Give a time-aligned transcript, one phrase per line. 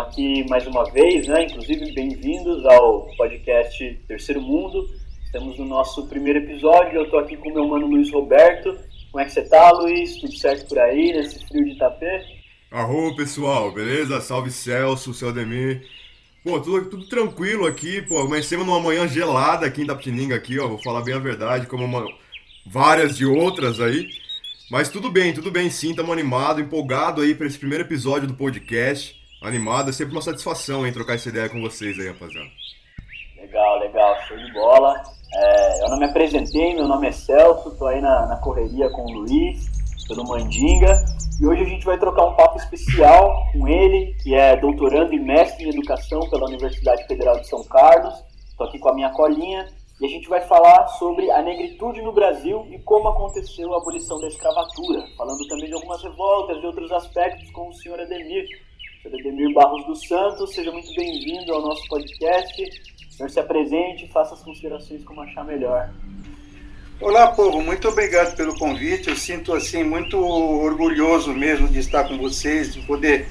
[0.00, 1.44] Estamos aqui mais uma vez, né?
[1.44, 4.88] Inclusive, bem-vindos ao podcast Terceiro Mundo.
[5.24, 7.00] Estamos no nosso primeiro episódio.
[7.00, 8.78] Eu estou aqui com meu mano Luiz Roberto.
[9.10, 10.16] Como é que você tá, Luiz?
[10.16, 12.22] Tudo certo por aí, nesse frio de Itapê?
[12.70, 14.20] Arro, pessoal, beleza?
[14.20, 15.86] Salve Celso, seu Ademir.
[16.42, 18.20] Pô, tudo, tudo tranquilo aqui, pô.
[18.20, 20.66] Amanhecemos numa manhã gelada aqui em Tapetininga, aqui, ó.
[20.66, 22.06] Vou falar bem a verdade, como uma,
[22.64, 24.08] várias de outras aí.
[24.70, 28.34] Mas tudo bem, tudo bem sim, estamos animados, empolgado aí para esse primeiro episódio do
[28.34, 29.19] podcast.
[29.42, 32.50] Animado, é sempre uma satisfação em trocar essa ideia com vocês aí, rapaziada.
[33.40, 35.02] Legal, legal, show de bola.
[35.32, 39.02] É, eu não me apresentei, meu nome é Celso, tô aí na, na correria com
[39.02, 39.64] o Luiz,
[40.06, 40.94] pelo Mandinga.
[41.40, 45.18] E hoje a gente vai trocar um papo especial com ele, que é doutorando e
[45.18, 48.12] mestre em educação pela Universidade Federal de São Carlos.
[48.50, 49.66] Estou aqui com a minha colinha
[50.02, 54.20] e a gente vai falar sobre a negritude no Brasil e como aconteceu a abolição
[54.20, 58.44] da escravatura, falando também de algumas revoltas, de outros aspectos com o senhor Ademir.
[59.06, 62.62] Ademir Barros dos Santos, seja muito bem-vindo ao nosso podcast.
[63.08, 65.90] O senhor se apresente e faça as considerações como achar melhor.
[67.00, 69.08] Olá, povo, muito obrigado pelo convite.
[69.08, 73.26] Eu sinto assim muito orgulhoso mesmo de estar com vocês, de poder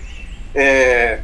[0.56, 1.22] é,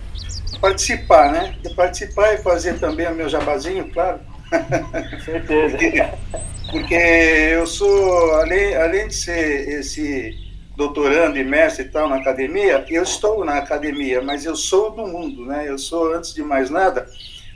[0.61, 1.55] participar, né?
[1.63, 4.19] De participar e fazer também o meu jabazinho, claro.
[4.47, 5.75] Com certeza.
[5.75, 6.03] porque,
[6.71, 10.44] porque eu sou, além, além de ser esse
[10.75, 15.07] doutorando e mestre e tal na academia, eu estou na academia, mas eu sou do
[15.07, 15.65] mundo, né?
[15.67, 17.07] Eu sou, antes de mais nada,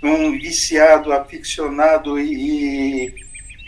[0.02, 3.14] um viciado, aficionado e,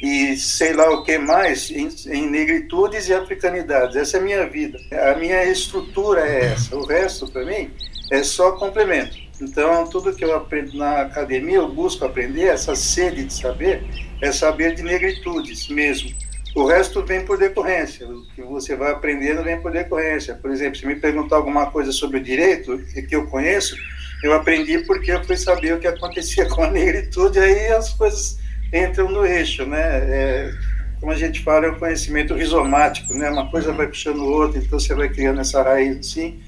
[0.02, 3.95] e sei lá o que mais em, em, negritudes e africanidades.
[3.95, 4.80] Essa é a minha vida.
[5.11, 6.76] A minha estrutura é essa.
[6.76, 7.70] O resto, para mim,
[8.11, 9.17] é só complemento.
[9.42, 13.83] Então, tudo que eu aprendo na academia, eu busco aprender, essa sede de saber,
[14.21, 16.11] é saber de negritudes mesmo.
[16.56, 18.08] O resto vem por decorrência.
[18.08, 20.36] O que você vai aprendendo vem por decorrência.
[20.36, 23.76] Por exemplo, se me perguntar alguma coisa sobre o direito, que eu conheço,
[24.23, 28.38] eu aprendi porque eu fui saber o que acontecia com a negritude, aí as coisas
[28.73, 29.80] entram no eixo, né?
[29.82, 30.52] É,
[31.00, 33.30] como a gente fala, é o um conhecimento rizomático, né?
[33.30, 36.39] Uma coisa vai puxando outra, então você vai criando essa raiz assim,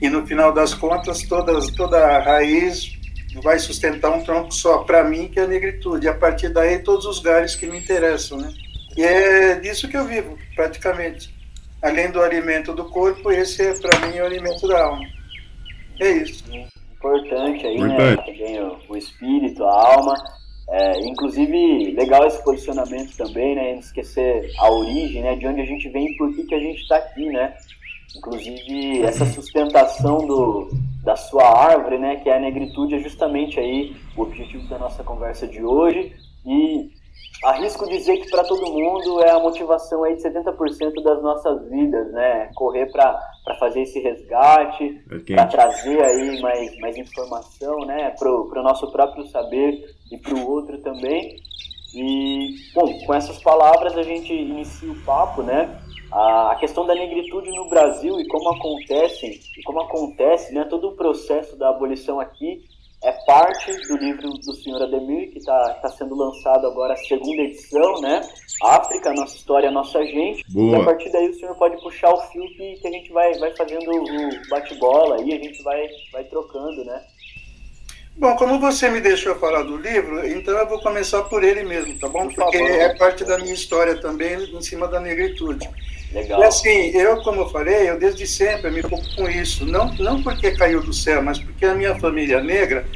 [0.00, 2.92] e no final das contas, todas, toda a raiz
[3.42, 6.06] vai sustentar um tronco só, para mim, que é a negritude.
[6.06, 8.52] E a partir daí, todos os galhos que me interessam, né?
[8.96, 11.34] E é disso que eu vivo, praticamente.
[11.82, 15.04] Além do alimento do corpo, esse é, para mim, o alimento da alma.
[16.00, 16.44] É isso.
[16.92, 18.16] Importante aí, né?
[18.16, 20.14] Também o, o espírito, a alma.
[20.68, 23.72] É, inclusive, legal esse posicionamento também, né?
[23.74, 25.36] Não esquecer a origem, né?
[25.36, 27.54] De onde a gente vem e por que, que a gente está aqui, né?
[28.16, 30.70] Inclusive, essa sustentação do,
[31.02, 32.16] da sua árvore, né?
[32.16, 36.12] Que é a negritude, é justamente aí o objetivo da nossa conversa de hoje.
[36.46, 36.90] E
[37.44, 42.10] arrisco dizer que para todo mundo é a motivação aí de 70% das nossas vidas,
[42.12, 42.50] né?
[42.54, 43.20] Correr para
[43.58, 48.10] fazer esse resgate, é para trazer aí mais, mais informação, né?
[48.18, 51.36] Para o nosso próprio saber e para o outro também.
[51.94, 55.80] E, bom, com essas palavras a gente inicia o papo, né?
[56.10, 60.64] A questão da negritude no Brasil e como acontece, e como acontece, né?
[60.64, 62.64] Todo o processo da abolição aqui
[63.04, 67.42] é parte do livro do senhor Ademir, que está tá sendo lançado agora a segunda
[67.42, 68.22] edição, né?
[68.62, 70.42] África, Nossa História, Nossa Gente.
[70.48, 70.78] Boa.
[70.78, 73.34] E a partir daí o senhor pode puxar o fio que, que a gente vai,
[73.34, 77.02] vai fazendo o bate-bola e a gente vai, vai trocando, né?
[78.16, 81.98] Bom, como você me deixou falar do livro, então eu vou começar por ele mesmo,
[81.98, 82.28] tá bom?
[82.28, 85.68] Porque é parte da minha história também em cima da negritude.
[86.14, 86.40] Legal.
[86.40, 89.66] E assim, eu, como eu falei, eu desde sempre me preocupo com isso.
[89.66, 92.86] Não, não porque caiu do céu, mas porque a minha família negra,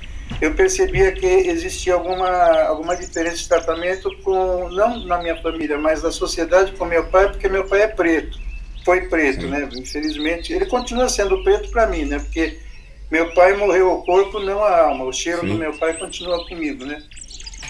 [0.41, 2.29] eu percebia que existia alguma,
[2.63, 7.29] alguma diferença de tratamento com, não na minha família, mas na sociedade com meu pai,
[7.29, 8.39] porque meu pai é preto.
[8.85, 9.49] Foi preto, Sim.
[9.49, 9.69] né?
[9.75, 10.53] Infelizmente.
[10.53, 12.21] Ele continua sendo preto para mim, né?
[12.21, 12.57] Porque
[13.11, 15.05] meu pai morreu o corpo, não a alma.
[15.05, 15.49] O cheiro Sim.
[15.49, 17.03] do meu pai continua comigo, né?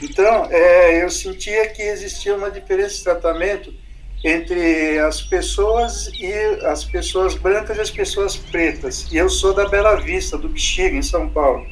[0.02, 3.87] Então, é, eu sentia que existia uma diferença de tratamento
[4.24, 6.32] entre as pessoas e
[6.64, 9.10] as pessoas brancas e as pessoas pretas.
[9.12, 11.64] E eu sou da Bela Vista, do Bexiga, em São Paulo,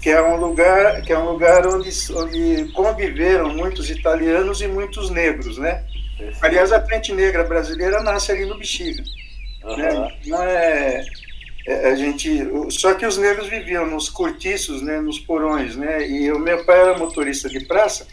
[0.00, 5.10] que é um lugar que é um lugar onde, onde conviveram muitos italianos e muitos
[5.10, 5.84] negros, né?
[6.40, 9.02] Aliás, a frente negra brasileira nasce ali no Bexiga.
[9.64, 9.76] Uhum.
[9.76, 10.18] Né?
[10.26, 11.04] Não é,
[11.66, 16.08] é, a gente, só que os negros viviam nos cortiços, né, nos porões, né?
[16.08, 18.06] E o meu pai era motorista de praça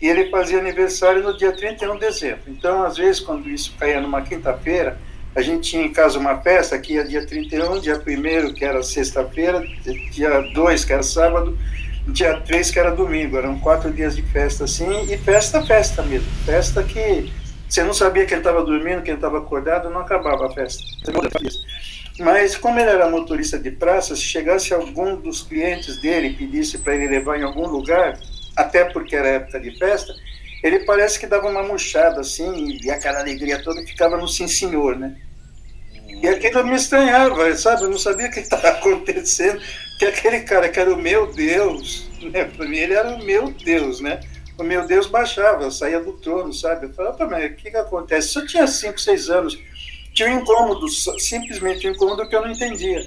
[0.00, 2.42] e ele fazia aniversário no dia 31 de dezembro.
[2.48, 4.98] Então, às vezes, quando isso caía numa quinta-feira,
[5.34, 8.82] a gente tinha em casa uma festa que ia dia 31, dia 1 que era
[8.82, 9.62] sexta-feira,
[10.10, 11.56] dia 2, que era sábado,
[12.08, 13.36] dia 3, que era domingo.
[13.36, 16.28] Eram quatro dias de festa assim, e festa, festa mesmo.
[16.44, 17.30] Festa que
[17.68, 20.82] você não sabia que ele estava dormindo, que ele estava acordado, não acabava a festa.
[22.18, 26.78] Mas como ele era motorista de praça, se chegasse algum dos clientes dele e pedisse
[26.78, 28.18] para ele levar em algum lugar,
[28.56, 30.14] até porque era época de festa,
[30.62, 34.96] ele parece que dava uma murchada assim, e aquela alegria toda ficava no sim senhor,
[34.96, 35.16] né?
[36.22, 37.82] E aquilo me estranhava, sabe?
[37.82, 39.60] Eu não sabia o que estava acontecendo,
[39.98, 42.44] que aquele cara que era o meu Deus, né?
[42.44, 44.20] Para mim ele era o meu Deus, né?
[44.58, 46.86] O meu Deus baixava, saía do trono, sabe?
[46.86, 48.28] Eu falava, mas o que, que acontece?
[48.28, 49.58] Se eu tinha 5, 6 anos,
[50.14, 53.04] tinha um incômodo, simplesmente um incômodo que eu não entendia.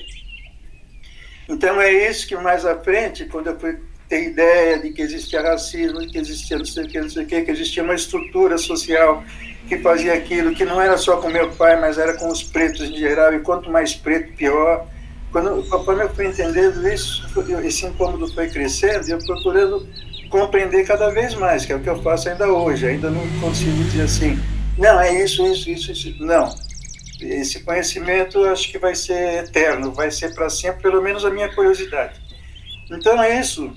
[1.50, 5.42] Então é isso que mais à frente, quando eu fui ter ideia de que existia
[5.42, 7.94] racismo, de que existia não sei o que, não sei o que, que existia uma
[7.94, 9.24] estrutura social
[9.68, 12.90] que fazia aquilo, que não era só com meu pai, mas era com os pretos
[12.90, 14.88] em geral, e quanto mais preto, pior.
[15.32, 17.24] Quando, conforme eu fui entendendo isso,
[17.64, 19.88] esse incômodo foi crescendo, e eu procurando
[20.32, 22.88] compreender cada vez mais, que é o que eu faço ainda hoje.
[22.88, 24.40] Ainda não consigo dizer assim,
[24.76, 26.26] não, é isso, isso, isso, isso.
[26.26, 26.50] Não.
[27.22, 31.54] Esse conhecimento acho que vai ser eterno, vai ser para sempre, pelo menos a minha
[31.54, 32.20] curiosidade.
[32.90, 33.72] Então, é isso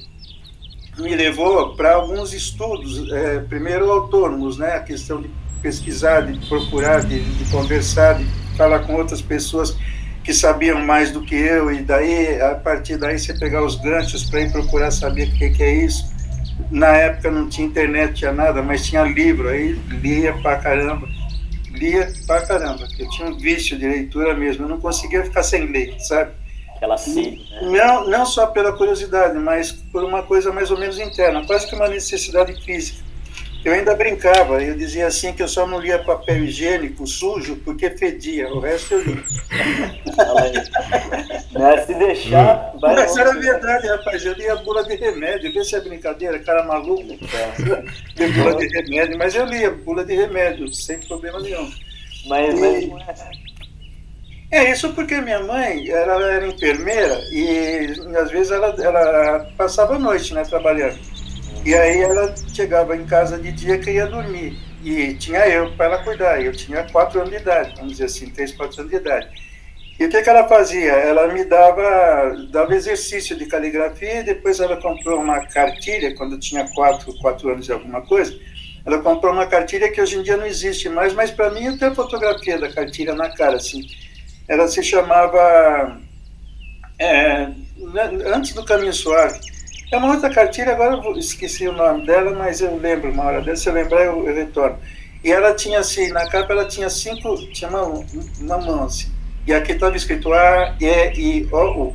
[0.98, 5.30] me levou para alguns estudos, é, primeiro autônomos, né, a questão de
[5.62, 9.76] pesquisar, de procurar, de, de, conversar, de falar com outras pessoas
[10.22, 14.28] que sabiam mais do que eu, e daí, a partir daí, você pegar os ganchos
[14.28, 16.12] para ir procurar saber o que, que é isso.
[16.70, 21.08] Na época não tinha internet, tinha nada, mas tinha livro, aí lia pra caramba,
[21.70, 25.66] lia pra caramba, eu tinha um vício de leitura mesmo, eu não conseguia ficar sem
[25.66, 26.32] ler, sabe?
[27.50, 27.60] Né?
[27.62, 31.74] Não, não só pela curiosidade, mas por uma coisa mais ou menos interna, quase que
[31.74, 33.02] uma necessidade física.
[33.64, 37.90] Eu ainda brincava, eu dizia assim que eu só não lia papel higiênico sujo porque
[37.90, 39.22] fedia, o resto eu lia.
[41.52, 42.72] Mas se deixar.
[42.80, 46.64] Vai Mas era verdade, rapaz, eu lia bula de remédio, vê se é brincadeira, cara
[46.64, 47.06] maluco.
[47.12, 48.28] É.
[48.28, 51.70] bula de remédio, mas eu lia bula de remédio, sem problema nenhum.
[52.26, 52.86] Mas, e...
[52.88, 53.20] mas
[54.52, 59.98] é isso porque minha mãe ela era enfermeira e às vezes ela, ela passava a
[59.98, 60.98] noite né, trabalhando.
[61.64, 64.58] E aí ela chegava em casa de dia que ia dormir.
[64.84, 66.42] E tinha eu para ela cuidar.
[66.42, 69.26] Eu tinha quatro anos de idade, vamos dizer assim, três, quatro anos de idade.
[69.98, 70.92] E o que, que ela fazia?
[70.92, 76.40] Ela me dava, dava exercício de caligrafia e depois ela comprou uma cartilha, quando eu
[76.40, 78.36] tinha quatro, quatro anos de alguma coisa,
[78.84, 81.78] ela comprou uma cartilha que hoje em dia não existe mais, mas para mim eu
[81.78, 83.86] tenho a fotografia da cartilha na cara, assim
[84.52, 85.98] ela se chamava
[86.98, 87.48] é,
[88.26, 89.40] Antes do Caminho Suave.
[89.90, 93.40] É uma outra cartilha, agora eu esqueci o nome dela, mas eu lembro uma hora
[93.40, 94.78] dessa, se eu lembrar eu, eu retorno.
[95.24, 98.04] E ela tinha assim, na capa ela tinha cinco, tinha uma,
[98.40, 99.10] uma mão assim.
[99.46, 101.94] E aqui estava escrito A, E, I, O, U.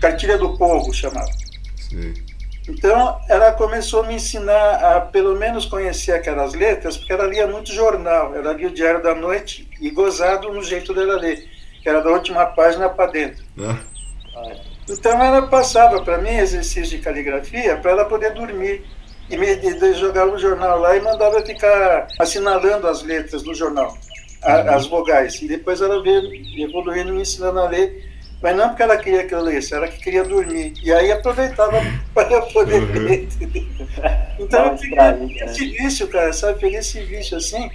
[0.00, 1.30] Cartilha do Povo chamava.
[1.88, 2.14] Sim.
[2.68, 7.46] Então, ela começou a me ensinar a, pelo menos, conhecer aquelas letras, porque ela lia
[7.46, 8.34] muito jornal.
[8.34, 11.55] Ela lia o Diário da Noite e gozado no jeito dela ler
[11.86, 13.44] que era da última página para dentro.
[13.60, 13.78] Ah.
[14.90, 18.84] Então ela passava para mim exercício de caligrafia para ela poder dormir.
[19.30, 23.96] E me de, jogava o jornal lá e mandava ficar assinalando as letras do jornal,
[24.42, 24.70] a, uhum.
[24.74, 25.40] as vogais.
[25.40, 26.28] E depois ela veio
[26.58, 28.04] evoluindo, me ensinando a ler.
[28.42, 30.74] Mas não porque ela queria que eu lesse, ela que queria dormir.
[30.82, 31.80] E aí aproveitava
[32.12, 32.98] para eu poder uhum.
[32.98, 33.28] ler.
[34.38, 36.60] Então eu peguei esse vício, cara, sabe?
[36.60, 37.70] Peguei esse vício assim.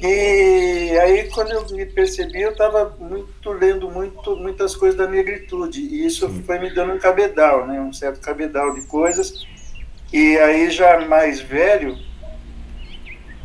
[0.00, 5.80] E aí, quando eu me percebi, eu estava muito lendo muito, muitas coisas da negritude,
[5.80, 9.44] e isso foi me dando um cabedal, né, um certo cabedal de coisas.
[10.12, 11.98] E aí, já mais velho,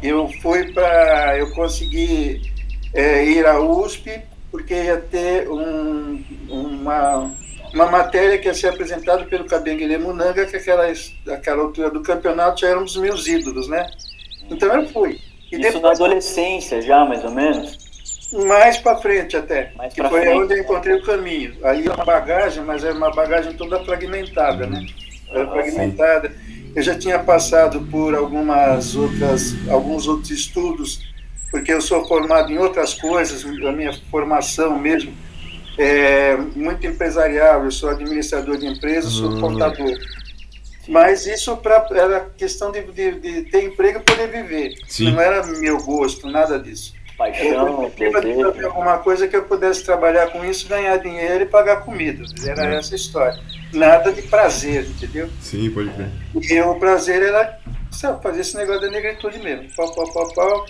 [0.02, 1.38] eu fui para.
[1.40, 2.54] Eu consegui
[2.94, 7.32] é, ir à USP, porque ia ter um, uma,
[7.74, 10.86] uma matéria que ia ser apresentada pelo Cabenguele Munanga, que aquela,
[11.32, 13.90] aquela altura do campeonato já era um dos meus ídolos, né?
[14.52, 15.20] Então eu fui.
[15.54, 17.78] E Isso depois, na adolescência já, mais ou menos?
[18.48, 20.36] Mais para frente até, mais que foi frente.
[20.36, 21.56] onde eu encontrei o caminho.
[21.64, 24.84] Aí uma bagagem, mas era uma bagagem toda fragmentada, né?
[25.32, 26.30] Era ah, fragmentada.
[26.30, 26.72] Sim.
[26.76, 31.08] Eu já tinha passado por algumas outras, alguns outros estudos,
[31.52, 35.14] porque eu sou formado em outras coisas, a minha formação mesmo
[35.78, 39.40] é muito empresarial, eu sou administrador de empresas, sou hum.
[39.40, 39.96] contador.
[40.88, 44.74] Mas isso pra, era questão de, de, de, ter emprego e poder viver.
[44.88, 45.12] Sim.
[45.12, 46.94] Não era meu gosto, nada disso.
[47.18, 52.24] Paixão, eu alguma coisa que eu pudesse trabalhar com isso, ganhar dinheiro e pagar comida.
[52.46, 52.78] Era é.
[52.78, 53.40] essa história.
[53.72, 55.30] Nada de prazer, entendeu?
[55.40, 56.10] Sim, pode crer.
[56.36, 57.60] E o prazer era
[57.92, 59.68] sabe, fazer esse negócio da negritude mesmo.
[59.76, 60.66] Pau, pau, pau, pau.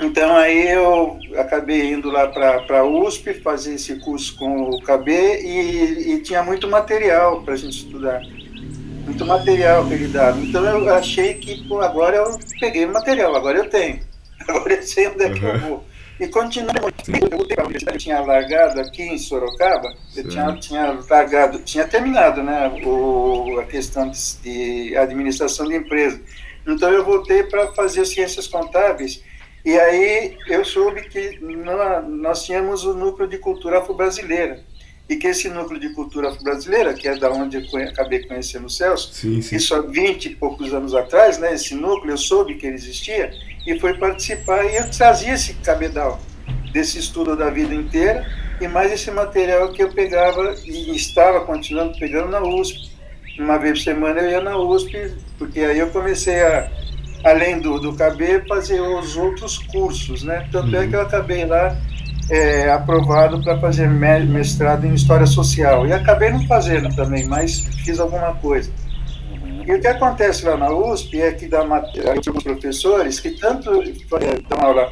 [0.00, 5.10] Então aí eu acabei indo lá para a USP fazer esse curso com o KB
[5.10, 8.22] e, e tinha muito material para a gente estudar.
[9.08, 10.38] Muito material que ele dava.
[10.38, 14.06] Então eu achei que pô, agora eu peguei o material, agora eu tenho.
[14.46, 15.84] Agora eu sei onde é que eu vou.
[16.20, 16.74] E continuei,
[17.86, 23.64] eu tinha largado aqui em Sorocaba, eu tinha, tinha largado, tinha terminado né, o, a
[23.64, 26.20] questão de, de administração de empresa.
[26.66, 29.22] Então eu voltei para fazer ciências contábeis
[29.64, 31.38] e aí eu soube que
[32.08, 34.64] nós tínhamos o núcleo de cultura afro-brasileira.
[35.08, 38.70] E que esse núcleo de cultura afro-brasileira, que é da onde eu acabei conhecendo o
[38.70, 39.56] Celso, sim, sim.
[39.56, 43.30] e só 20 e poucos anos atrás, né, esse núcleo, eu soube que ele existia,
[43.66, 46.20] e fui participar, e eu trazia esse cabedal
[46.72, 48.26] desse estudo da vida inteira,
[48.60, 52.90] e mais esse material que eu pegava e estava continuando pegando na USP.
[53.38, 56.70] Uma vez por semana eu ia na USP, porque aí eu comecei a
[57.24, 60.48] além do, do KB, fazer os outros cursos, né?
[60.52, 60.82] Tanto uhum.
[60.82, 61.76] é que eu acabei lá
[62.30, 65.86] é, aprovado para fazer mestrado em História Social.
[65.86, 68.70] E acabei não fazendo também, mas fiz alguma coisa.
[69.66, 73.82] E o que acontece lá na USP é que dá matéria, alguns professores que tanto
[73.82, 74.90] é, dão aula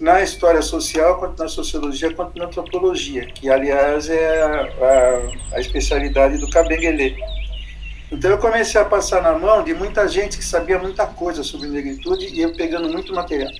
[0.00, 4.62] na história social, quanto na sociologia, quanto na antropologia, que aliás é a,
[5.52, 7.16] a, a especialidade do Cabenguele.
[8.10, 11.68] Então eu comecei a passar na mão de muita gente que sabia muita coisa sobre
[11.68, 13.52] negritude e eu pegando muito material.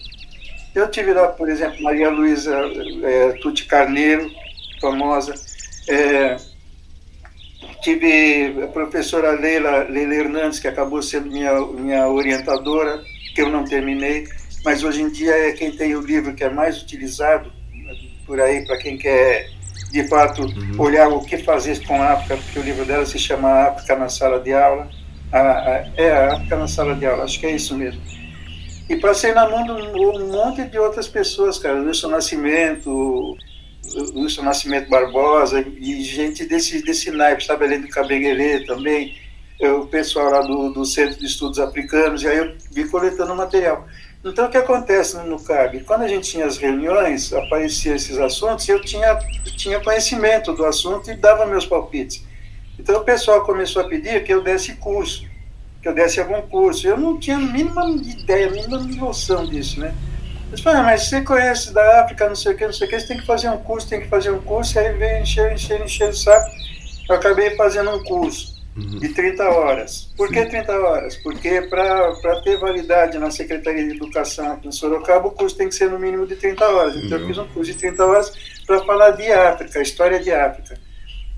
[0.74, 2.56] Eu tive lá, por exemplo, Maria Luísa
[3.02, 4.30] é, Tuti Carneiro,
[4.80, 5.34] famosa.
[5.88, 6.36] É,
[7.82, 13.02] tive a professora Leila, Leila Hernandes, que acabou sendo minha, minha orientadora,
[13.34, 14.26] que eu não terminei,
[14.64, 17.52] mas hoje em dia é quem tem o livro que é mais utilizado
[18.26, 19.50] por aí para quem quer
[19.90, 20.80] de fato, uhum.
[20.80, 24.08] olhar o que fazer com a África, porque o livro dela se chama África na
[24.08, 24.88] Sala de Aula.
[25.32, 28.00] A, a, é a África na Sala de Aula, acho que é isso mesmo.
[28.90, 31.80] E passei na mão de um monte de outras pessoas, cara.
[31.80, 33.36] Wilson Nascimento,
[34.16, 39.14] Wilson Nascimento Barbosa, e gente desse, desse naipe, sabe, além do Cabenguele também,
[39.60, 43.86] o pessoal lá do, do Centro de Estudos Africanos, e aí eu vi coletando material.
[44.24, 45.84] Então, o que acontece no CAB?
[45.84, 49.16] Quando a gente tinha as reuniões, apareciam esses assuntos, eu tinha,
[49.56, 52.24] tinha conhecimento do assunto e dava meus palpites.
[52.76, 55.29] Então, o pessoal começou a pedir que eu desse curso,
[55.80, 56.86] que eu desse algum curso.
[56.86, 59.94] Eu não tinha a mínima ideia, a mínima noção disso, né?
[60.48, 62.90] Eles falaram, ah, mas você conhece da África, não sei o que, não sei o
[62.90, 65.22] que, você tem que fazer um curso, tem que fazer um curso, e aí veio
[65.22, 66.50] encher, encher, encher o saco.
[67.08, 68.98] Eu acabei fazendo um curso uhum.
[68.98, 70.12] de 30 horas.
[70.16, 71.16] Por que 30 horas?
[71.16, 75.74] Porque para ter validade na Secretaria de Educação aqui em Sorocaba, o curso tem que
[75.74, 76.96] ser no mínimo de 30 horas.
[76.96, 78.32] Então eu fiz um curso de 30 horas
[78.66, 80.76] para falar de África, história de África.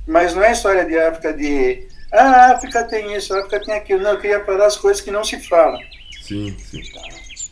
[0.07, 3.75] Mas não é história de África de ah, a África tem isso, a África tem
[3.75, 4.03] aquilo.
[4.03, 5.81] Não, eu queria falar as coisas que não se falam.
[6.23, 6.81] Sim, sim.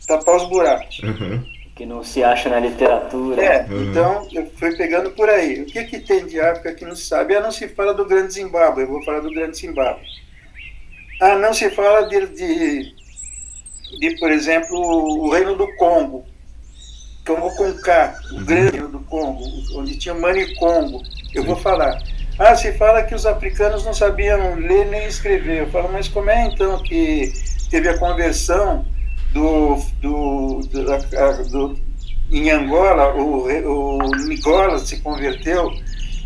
[0.07, 0.99] Tapar os buracos.
[0.99, 1.43] Uhum
[1.81, 3.43] que não se acha na literatura.
[3.43, 3.89] É, uhum.
[3.89, 5.61] então eu fui pegando por aí.
[5.61, 7.35] O que, que tem de África que não se sabe?
[7.35, 10.05] Ah, não se fala do Grande Zimbábue, eu vou falar do Grande Zimbábue.
[11.19, 12.93] Ah, não se fala de, de,
[13.99, 16.23] de por exemplo, o Reino do Congo,
[17.25, 18.45] Congo com K, o uhum.
[18.45, 19.43] Grande Reino do Congo,
[19.75, 21.01] onde tinha Mani Congo,
[21.33, 21.47] eu Sim.
[21.47, 21.99] vou falar.
[22.43, 25.59] Ah, se fala que os africanos não sabiam ler nem escrever.
[25.59, 27.31] Eu falo, mas como é então que
[27.69, 28.83] teve a conversão
[29.31, 31.79] do, do, do, do
[32.31, 35.71] em Angola, o, o Nicolas se converteu.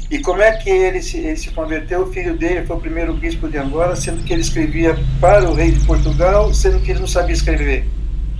[0.10, 2.03] E como é que ele se, ele se converteu?
[2.03, 5.53] O filho dele foi o primeiro bispo de Angola, sendo que ele escrevia para o
[5.53, 7.86] rei de Portugal, sendo que ele não sabia escrever.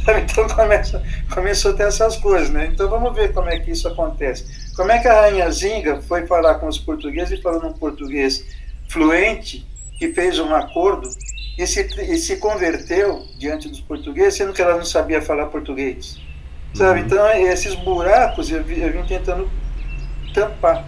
[0.22, 2.70] Então começa, começou a ter essas coisas, né?
[2.72, 4.46] Então vamos ver como é que isso acontece.
[4.76, 8.46] Como é que a rainha Zinga foi falar com os portugueses e falou num português
[8.88, 9.66] fluente
[10.00, 11.10] e fez um acordo
[11.58, 16.20] e se, e se converteu diante dos portugueses, sendo que ela não sabia falar português.
[16.74, 17.00] Sabe?
[17.00, 17.06] Uhum.
[17.06, 19.50] Então, esses buracos eu, eu vim tentando
[20.34, 20.86] tampar.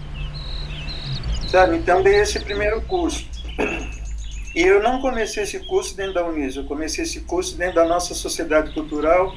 [1.47, 1.77] Sabe?
[1.77, 3.25] Então, dei esse primeiro curso.
[4.57, 7.85] E eu não comecei esse curso dentro da Unis, eu comecei esse curso dentro da
[7.85, 9.35] nossa Sociedade Cultural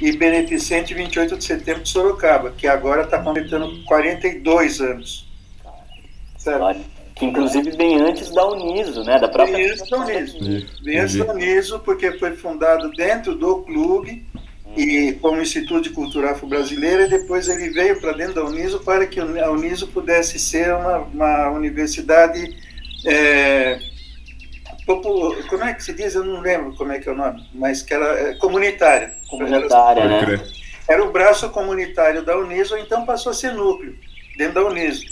[0.00, 5.28] e Beneficente 28 de Setembro de Sorocaba, que agora está completando 42 anos.
[6.38, 6.80] Sabe?
[7.14, 9.18] Que inclusive vem antes da Uniso, né?
[9.18, 10.38] Da própria vem antes da Uniso.
[10.82, 14.24] Vem antes da Uniso, porque foi fundado dentro do clube
[14.74, 19.06] e como Instituto de Cultura Afro-Brasileira, e depois ele veio para dentro da Uniso para
[19.06, 22.56] que a Uniso pudesse ser uma, uma universidade.
[23.04, 23.92] É,
[24.86, 26.14] como é que se diz?
[26.14, 29.14] Eu não lembro como é que é o nome, mas que era é, comunitária.
[29.28, 30.44] Comunitária, né?
[30.88, 33.96] Era o braço comunitário da Uniso, então passou a ser núcleo
[34.36, 35.04] dentro da Uniso.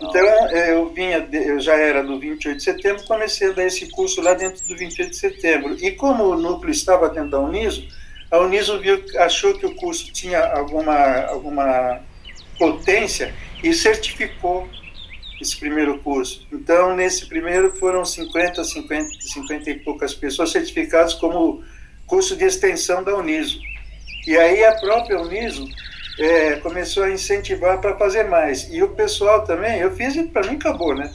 [0.00, 4.20] Então, eu vinha, eu já era do 28 de setembro, comecei a dar esse curso
[4.20, 5.76] lá dentro do 28 de setembro.
[5.80, 7.88] E como o núcleo estava dentro da Uniso,
[8.30, 12.00] A Uniso viu, achou que o curso tinha alguma, alguma
[12.58, 14.68] potência e certificou
[15.40, 16.46] esse primeiro curso.
[16.52, 21.62] Então, nesse primeiro foram 50, 50, 50 e poucas pessoas certificadas como
[22.06, 23.60] curso de extensão da Uniso.
[24.26, 25.66] E aí a própria Uniso
[26.18, 28.68] é, começou a incentivar para fazer mais.
[28.72, 31.12] E o pessoal também, eu fiz e para mim acabou, né?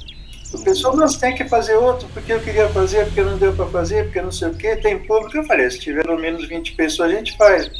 [0.53, 3.65] O pessoal, nós tem que fazer outro, porque eu queria fazer, porque não deu para
[3.65, 5.36] fazer, porque não sei o quê, tem público.
[5.36, 7.72] Eu falei, se tiver pelo menos 20 pessoas, a gente faz.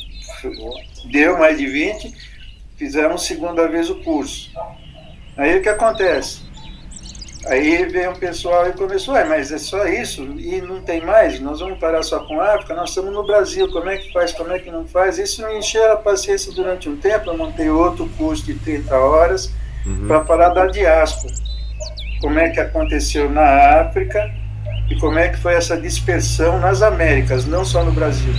[1.06, 2.14] Deu mais de 20,
[2.76, 4.52] fizemos segunda vez o curso.
[5.38, 6.42] Aí o que acontece?
[7.48, 11.60] Aí veio um pessoal e começou, mas é só isso e não tem mais, nós
[11.60, 14.54] vamos parar só com a África, nós estamos no Brasil, como é que faz, como
[14.54, 15.20] é que não faz?
[15.20, 19.52] Isso me encheu a paciência durante um tempo, eu montei outro curso de 30 horas
[19.86, 20.08] uhum.
[20.08, 21.34] para falar da diáspora
[22.24, 24.32] como é que aconteceu na África
[24.90, 28.34] e como é que foi essa dispersão nas Américas, não só no Brasil.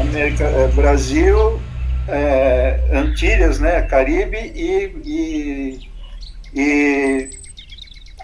[0.00, 1.60] América, é, Brasil,
[2.10, 5.88] é, Antilhas, né, Caribe e, e,
[6.54, 7.30] e,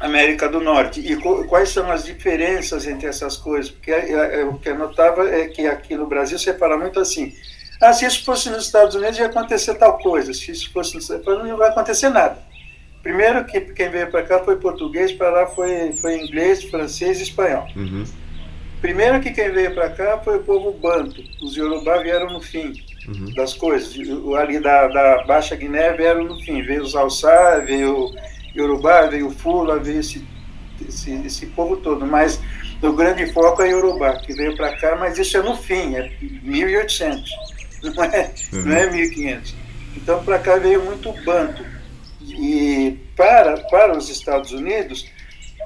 [0.00, 1.00] América do Norte.
[1.00, 1.16] E
[1.46, 3.70] quais são as diferenças entre essas coisas?
[3.70, 6.98] Porque é, é, o que eu notava é que aqui no Brasil você fala muito
[6.98, 7.32] assim,
[7.80, 11.04] ah, se isso fosse nos Estados Unidos ia acontecer tal coisa, se isso fosse nos
[11.04, 12.38] Estados Unidos não vai acontecer nada.
[13.02, 17.22] Primeiro que quem veio para cá foi português, para lá foi, foi inglês, francês e
[17.22, 17.68] espanhol.
[17.76, 18.04] Uhum.
[18.80, 21.22] Primeiro que quem veio para cá foi o povo banto.
[21.40, 22.72] Os Yorubá vieram no fim
[23.08, 23.32] uhum.
[23.34, 23.96] das coisas.
[23.96, 26.62] O, ali da, da Baixa Guiné vieram no fim.
[26.62, 28.10] Veio os Alçá, veio
[28.54, 30.24] Yorubá, veio Fula, veio esse,
[30.86, 32.06] esse, esse povo todo.
[32.06, 32.40] Mas
[32.82, 36.12] o grande foco é Yorubá, que veio para cá, mas isso é no fim, é
[36.42, 37.30] 1800,
[37.82, 38.62] não é, uhum.
[38.62, 39.54] não é 1500.
[39.96, 41.64] Então para cá veio muito banto.
[42.20, 45.06] E para, para os Estados Unidos,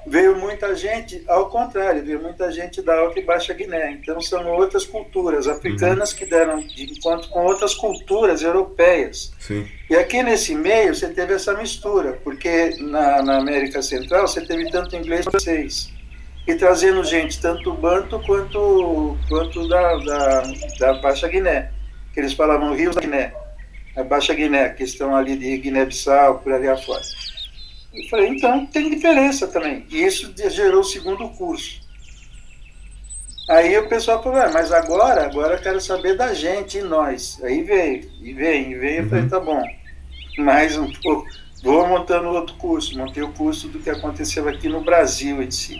[0.06, 3.92] veio muita gente, ao contrário, veio muita gente da Alta e Baixa Guiné.
[3.92, 6.18] Então, são outras culturas africanas uhum.
[6.18, 9.32] que deram de encontro com outras culturas europeias.
[9.38, 9.66] Sim.
[9.88, 14.70] E aqui nesse meio você teve essa mistura, porque na, na América Central você teve
[14.70, 15.92] tanto inglês quanto francês.
[16.46, 20.42] E trazendo gente tanto banto quanto, quanto da, da,
[20.78, 21.70] da Baixa Guiné,
[22.12, 23.32] que eles falavam Rio da Guiné
[23.96, 27.02] a Baixa Guiné, que estão ali de Guiné-Bissau, por ali afora.
[27.92, 29.84] Eu falei, então tem diferença também.
[29.90, 31.80] E isso gerou o segundo curso.
[33.48, 37.42] Aí o pessoal falou, ah, mas agora, agora eu quero saber da gente e nós.
[37.42, 39.28] Aí veio, e veio, e veio, eu falei, uhum.
[39.28, 39.62] tá bom.
[40.38, 41.26] Mais um pouco.
[41.62, 42.96] Vou montando outro curso.
[42.96, 45.76] Montei o curso do que aconteceu aqui no Brasil em si.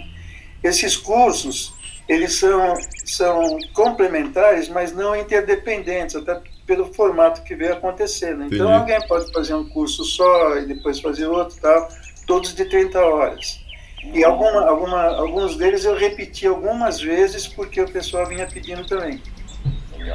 [0.65, 1.73] Esses cursos,
[2.11, 8.47] eles são, são complementares, mas não interdependentes, até pelo formato que veio acontecendo.
[8.47, 8.73] Então Entendi.
[8.73, 11.89] alguém pode fazer um curso só e depois fazer outro tal,
[12.27, 13.65] todos de 30 horas.
[14.13, 19.23] E alguma, alguma, alguns deles eu repeti algumas vezes porque o pessoal vinha pedindo também.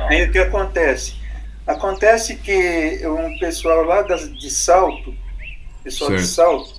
[0.09, 1.15] Aí o que acontece?
[1.65, 5.15] Acontece que um pessoal lá de Salto,
[5.81, 6.21] pessoal certo.
[6.21, 6.74] de Salto,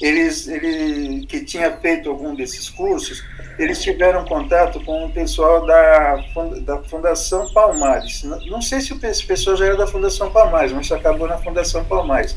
[0.00, 3.22] eles, ele, que tinha feito algum desses cursos,
[3.58, 6.24] eles tiveram contato com o pessoal da,
[6.62, 8.22] da Fundação Palmares.
[8.22, 11.84] Não, não sei se esse pessoal já era da Fundação Palmares, mas acabou na Fundação
[11.84, 12.34] Palmares.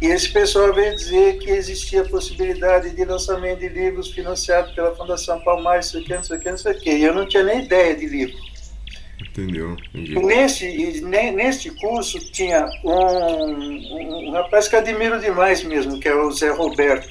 [0.00, 4.94] E esse pessoal veio dizer que existia a possibilidade de lançamento de livros financiados pela
[4.94, 6.90] Fundação Palmares, isso aqui, isso aqui, isso aqui.
[6.90, 8.47] E eu não tinha nem ideia de livro.
[9.42, 9.76] Entendeu?
[10.22, 16.50] Nesse, neste curso tinha um, um, rapaz que admiro demais mesmo, que é o Zé
[16.50, 17.08] Roberto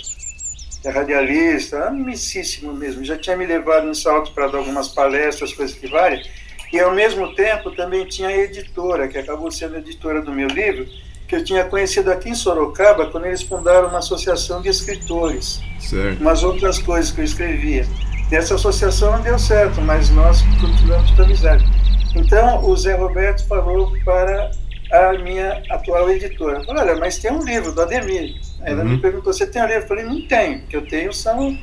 [0.86, 5.76] é radialista, amicíssimo mesmo, já tinha me levado em salto para dar algumas palestras, coisas
[5.76, 6.24] que valem,
[6.72, 10.48] e ao mesmo tempo também tinha a editora, que acabou sendo a editora do meu
[10.48, 10.88] livro,
[11.28, 16.22] que eu tinha conhecido aqui em Sorocaba, quando eles fundaram uma associação de escritores, certo.
[16.22, 17.86] umas outras coisas que eu escrevia.
[18.32, 21.77] E essa associação não deu certo, mas nós continuamos com amizade.
[22.18, 24.52] Então, o Zé Roberto falou para
[24.92, 28.90] a minha atual editora, olha, mas tem um livro do Ademir, ela uhum.
[28.90, 29.84] me perguntou: você tem a livro?
[29.84, 30.60] Eu falei: não tenho.
[30.60, 31.58] O que eu tenho são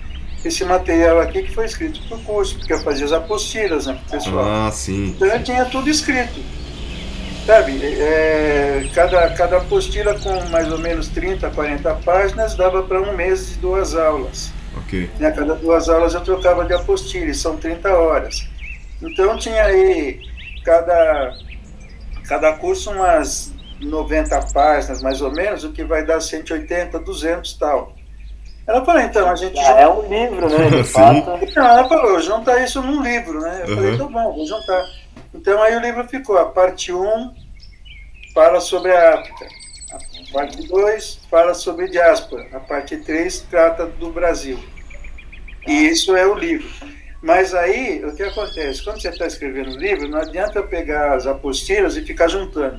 [0.45, 3.95] esse material aqui que foi escrito para o curso, porque eu fazia as apostilas né,
[3.95, 4.45] para o pessoal.
[4.45, 5.09] Ah, sim.
[5.09, 6.41] Então eu tinha tudo escrito.
[7.47, 7.79] Sabe?
[7.83, 13.51] É, cada, cada apostila com mais ou menos 30, 40 páginas dava para um mês
[13.51, 14.51] de duas aulas.
[14.79, 15.11] Ok.
[15.21, 18.49] E a cada duas aulas eu trocava de apostila, e são 30 horas.
[19.03, 20.21] Então tinha aí
[20.65, 21.33] cada,
[22.29, 27.93] cada curso umas 90 páginas, mais ou menos, o que vai dar 180, 200 tal.
[28.67, 29.59] Ela falou, então, a gente...
[29.59, 31.39] Ah, é um livro, né, de fato.
[31.43, 33.63] Então, ela falou, junta isso num livro, né?
[33.65, 33.77] Eu uhum.
[33.77, 34.85] falei, tá bom, vou juntar.
[35.35, 37.35] Então, aí o livro ficou, a parte 1
[38.33, 39.47] fala sobre a África,
[39.93, 44.59] a parte 2 fala sobre diáspora, a parte 3 trata do Brasil.
[45.67, 46.69] E isso é o livro.
[47.25, 48.85] Mas aí, o que acontece?
[48.85, 52.79] Quando você está escrevendo um livro, não adianta pegar as apostilas e ficar juntando.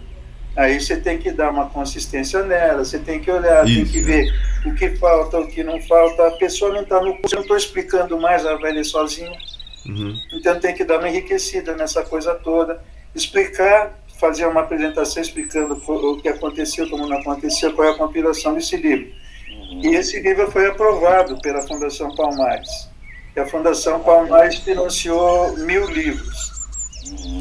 [0.56, 3.74] Aí você tem que dar uma consistência nela, você tem que olhar, Isso.
[3.74, 4.32] tem que ver
[4.64, 6.28] o que falta, o que não falta.
[6.28, 9.36] A pessoa não está no curso, eu não estou explicando mais, ela vai ler sozinha.
[9.84, 10.16] Uhum.
[10.34, 12.80] Então tem que dar uma enriquecida nessa coisa toda,
[13.16, 18.54] explicar, fazer uma apresentação explicando o que aconteceu, como não aconteceu, qual é a compilação
[18.54, 19.08] desse livro.
[19.50, 19.82] Uhum.
[19.86, 22.94] E esse livro foi aprovado pela Fundação Palmares.
[23.36, 26.52] E a Fundação Palmares financiou mil livros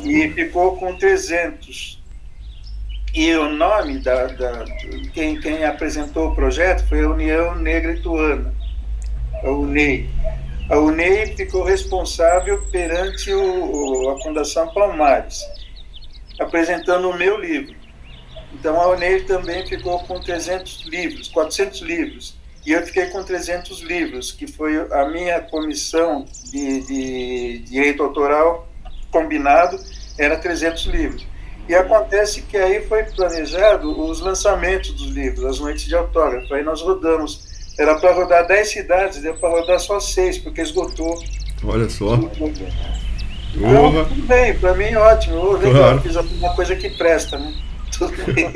[0.05, 2.03] e ficou com 300
[3.15, 4.65] e o nome da, da
[5.13, 8.53] quem, quem apresentou o projeto foi a União Negra Ituana,
[9.45, 10.11] a UNEI.
[10.69, 15.39] A UNEI ficou responsável perante o, a Fundação Palmares,
[16.41, 17.77] apresentando o meu livro.
[18.53, 22.35] Então a UNEI também ficou com 300 livros, 400 livros,
[22.67, 28.67] e eu fiquei com 300 livros, que foi a minha comissão de, de direito autoral
[29.11, 29.79] combinado,
[30.19, 31.27] era 300 livros.
[31.69, 36.53] E acontece que aí foi planejado os lançamentos dos livros, as noites de autógrafo.
[36.55, 37.53] Aí nós rodamos.
[37.79, 41.19] Era para rodar 10 cidades, deu para rodar só 6, porque esgotou.
[41.65, 42.15] Olha só.
[42.15, 42.53] Então,
[44.05, 45.37] tudo bem, para mim ótimo.
[45.37, 46.01] Eu claro.
[46.01, 47.55] fiz alguma coisa que presta, né?
[47.99, 48.53] Tudo bem.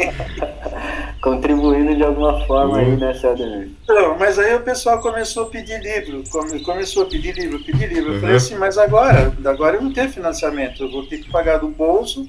[1.21, 2.81] Contribuindo de alguma forma uhum.
[2.81, 3.75] aí, né, Cédric?
[3.89, 6.23] Não, mas aí o pessoal começou a pedir livro,
[6.65, 8.15] começou a pedir livro, pedir livro.
[8.15, 8.37] Eu falei uhum.
[8.37, 12.27] assim, mas agora, agora eu não tenho financiamento, eu vou ter que pagar do bolso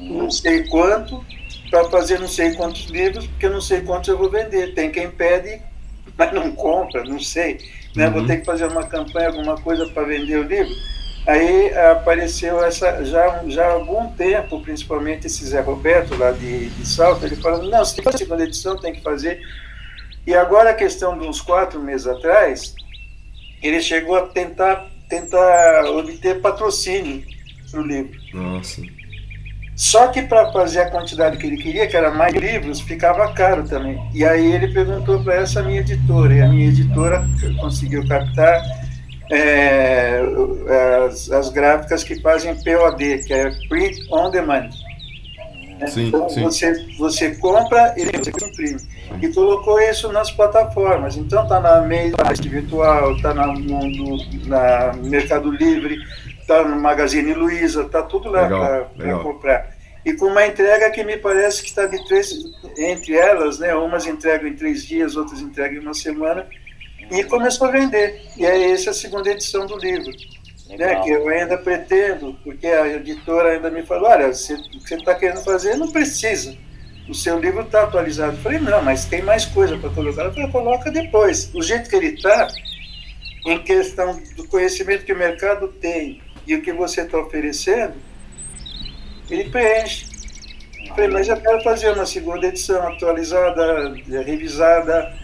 [0.00, 1.24] não sei quanto,
[1.70, 4.74] para fazer não sei quantos livros, porque não sei quantos eu vou vender.
[4.74, 5.62] Tem quem pede,
[6.16, 7.58] mas não compra, não sei.
[7.94, 8.06] Né?
[8.06, 8.12] Uhum.
[8.12, 10.74] Vou ter que fazer uma campanha, alguma coisa para vender o livro.
[11.30, 16.84] Aí apareceu essa, já, já há algum tempo, principalmente esse Zé Roberto lá de, de
[16.88, 19.40] Salto, ele falando, não, você tem que fazer a segunda edição, tem que fazer.
[20.26, 22.74] E agora a questão de uns quatro meses atrás,
[23.62, 27.22] ele chegou a tentar, tentar obter patrocínio
[27.70, 28.18] para o livro.
[28.34, 28.82] Nossa.
[29.76, 33.68] Só que para fazer a quantidade que ele queria, que era mais livros, ficava caro
[33.68, 34.02] também.
[34.12, 37.24] E aí ele perguntou para essa minha editora, e a minha editora
[37.60, 38.79] conseguiu captar
[39.30, 40.22] é,
[41.06, 44.70] as, as, gráficas que fazem POD, que é Print on Demand.
[45.88, 46.42] Sim, então, sim.
[46.42, 48.80] Você, você compra e você imprime.
[49.22, 51.16] E colocou isso nas plataformas.
[51.16, 54.16] Então está na Made Virtual, está na, no,
[54.46, 55.98] na Mercado Livre,
[56.40, 58.46] está no Magazine Luiza, está tudo lá
[58.96, 59.80] para comprar.
[60.04, 62.32] E com uma entrega que me parece que está de três,
[62.78, 63.74] entre elas, né?
[63.74, 66.46] Umas entregam em três dias, outras entregam em uma semana.
[67.10, 68.22] E começou a vender.
[68.36, 70.12] E é essa a segunda edição do livro.
[70.68, 74.88] Né, que eu ainda pretendo, porque a editora ainda me falou, olha, você, o que
[74.88, 76.56] você está querendo fazer não precisa.
[77.08, 78.36] O seu livro está atualizado.
[78.36, 80.22] Eu falei, não, mas tem mais coisa para colocar.
[80.22, 81.46] Ela falou, coloca depois.
[81.46, 82.46] Do jeito que ele está,
[83.44, 87.94] em questão do conhecimento que o mercado tem, e o que você está oferecendo,
[89.28, 90.06] ele preenche.
[90.80, 93.94] Eu falei, mas eu quero fazer uma segunda edição atualizada,
[94.24, 95.16] revisada,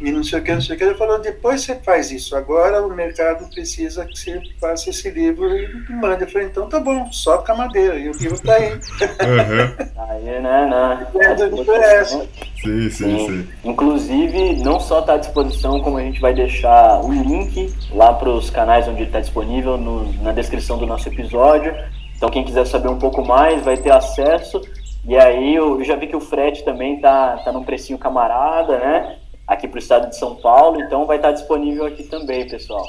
[0.00, 0.84] e não sei o que, não sei o que.
[0.84, 2.34] Ele falou, depois você faz isso.
[2.34, 6.22] Agora o mercado precisa que você faça esse livro e mande.
[6.22, 7.98] Eu falei, então tá bom, soca a madeira.
[7.98, 8.72] E o livro está aí.
[8.72, 9.92] Uhum.
[10.08, 11.06] aí, né, né?
[11.20, 12.18] É essa.
[12.18, 12.28] Sim,
[12.62, 13.48] sim, sim, sim.
[13.64, 18.30] Inclusive, não só está à disposição, como a gente vai deixar o link lá para
[18.30, 21.74] os canais onde ele está disponível no, na descrição do nosso episódio.
[22.16, 24.60] Então, quem quiser saber um pouco mais vai ter acesso.
[25.06, 29.16] E aí, eu já vi que o frete também tá, tá num precinho camarada, né?
[29.50, 32.86] Aqui para o estado de São Paulo, então vai estar disponível aqui também, pessoal.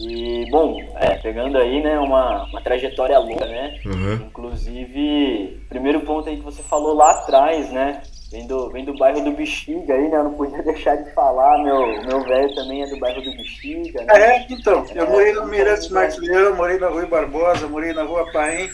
[0.00, 3.78] E, bom, é, pegando aí, né, uma, uma trajetória longa, né?
[3.84, 4.14] Uhum.
[4.14, 8.00] Inclusive, primeiro ponto aí que você falou lá atrás, né?
[8.30, 10.16] Vem do, vem do bairro do Bexiga aí, né?
[10.16, 14.02] Eu não podia deixar de falar, meu, meu velho também é do bairro do Bexiga,
[14.04, 14.14] né?
[14.14, 18.32] É, então, eu morei no Mirantes Martins Leão, morei na Rua Barbosa, morei na Rua
[18.32, 18.70] Paim,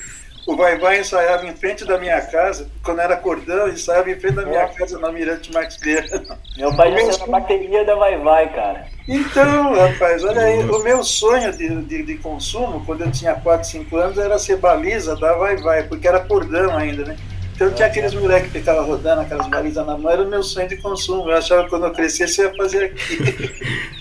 [0.49, 4.37] o Vai Vai ensaiava em frente da minha casa, quando era cordão, ensaiava em frente
[4.37, 6.39] da minha casa na Mirante Max Guerra.
[6.57, 8.87] Meu pai já saiu na bateria da Vai Vai, cara.
[9.07, 13.69] Então, rapaz, olha aí, o meu sonho de, de, de, consumo, quando eu tinha 4,
[13.69, 17.17] 5 anos, era ser baliza da Vai Vai, porque era cordão ainda, né?
[17.55, 20.69] Então tinha aqueles moleques que ficavam rodando aquelas balizas na mão, era o meu sonho
[20.69, 21.29] de consumo.
[21.29, 23.19] Eu achava que quando eu crescesse eu ia fazer aqui.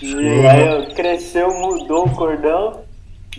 [0.00, 2.87] e aí cresceu, mudou o cordão,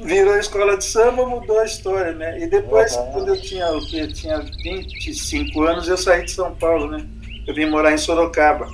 [0.04, 2.40] virou escola de samba, mudou a história, né?
[2.40, 3.12] E depois, uhum.
[3.12, 7.06] quando eu tinha, eu tinha 25 anos, eu saí de São Paulo, né?
[7.48, 8.68] Eu vim morar em Sorocaba.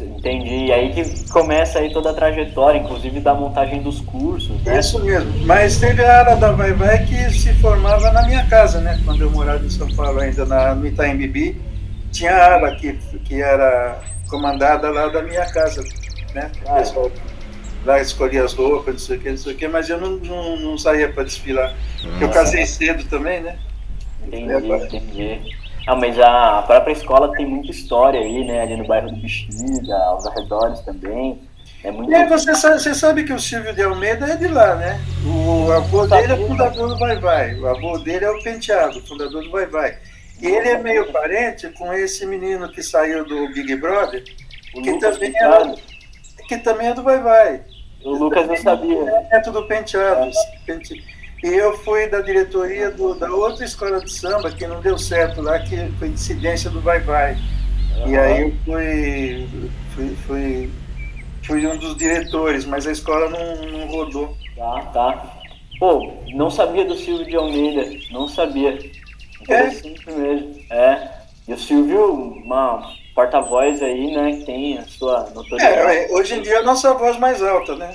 [0.00, 0.66] Entendi.
[0.66, 4.60] E aí que começa aí toda a trajetória, inclusive da montagem dos cursos.
[4.62, 4.78] Né?
[4.78, 5.30] Isso mesmo.
[5.46, 9.00] Mas teve a área da Vai Vai que se formava na minha casa, né?
[9.04, 11.60] Quando eu morava em São Paulo, ainda na, no Itaim Bibi,
[12.10, 12.92] tinha a área que,
[13.24, 15.82] que era comandada lá da minha casa,
[16.34, 16.50] né?
[16.66, 16.82] Ah,
[17.84, 20.10] lá escolhia as roupas, não sei o que, não sei o que, mas eu não,
[20.12, 21.74] não, não saía para desfilar.
[22.20, 22.32] Eu ah.
[22.32, 23.58] casei cedo também, né?
[24.26, 25.62] Entendi, entendi.
[25.86, 28.62] Ah, mas a própria escola tem muita história aí, né?
[28.62, 31.40] Ali no bairro do Bexiga, aos arredores também.
[31.82, 32.12] É muito...
[32.14, 35.00] É, você, sabe, você sabe que o Silvio de Almeida é de lá, né?
[35.26, 37.54] O avô dele é fundador do Vai Vai.
[37.58, 39.98] O avô dele é o Penteado, fundador do Vai Vai.
[40.40, 44.22] E ele é meio parente com esse menino que saiu do Big Brother,
[44.72, 45.74] que também, é,
[46.48, 47.62] que também é do Vai Vai.
[48.04, 49.26] O Lucas não sabia.
[49.30, 50.30] É do Penteado.
[50.68, 50.78] É.
[51.44, 55.40] E eu fui da diretoria do, da outra escola de samba que não deu certo
[55.40, 57.34] lá, que foi incidência do Vai Vai.
[57.34, 58.08] Uhum.
[58.08, 59.48] E aí eu fui,
[59.94, 60.70] fui, fui
[61.44, 64.36] fui um dos diretores, mas a escola não, não rodou.
[64.56, 65.38] Tá, tá.
[65.78, 68.78] Pô, não sabia do Silvio de Almeida, não sabia.
[69.40, 70.12] Interessante é.
[70.12, 70.54] mesmo.
[70.70, 71.10] É.
[71.48, 72.12] E o Silvio,
[72.44, 75.96] uma porta-voz aí, né, que tem a sua notoriedade.
[75.96, 77.94] É, hoje em dia é a nossa voz mais alta, né?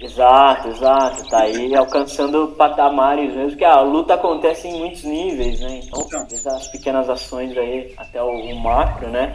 [0.00, 1.28] Exato, exato.
[1.28, 5.80] Tá aí alcançando patamares mesmo, que a luta acontece em muitos níveis, né?
[5.84, 6.26] Então, então.
[6.28, 9.32] desde as pequenas ações aí até o, o macro, né?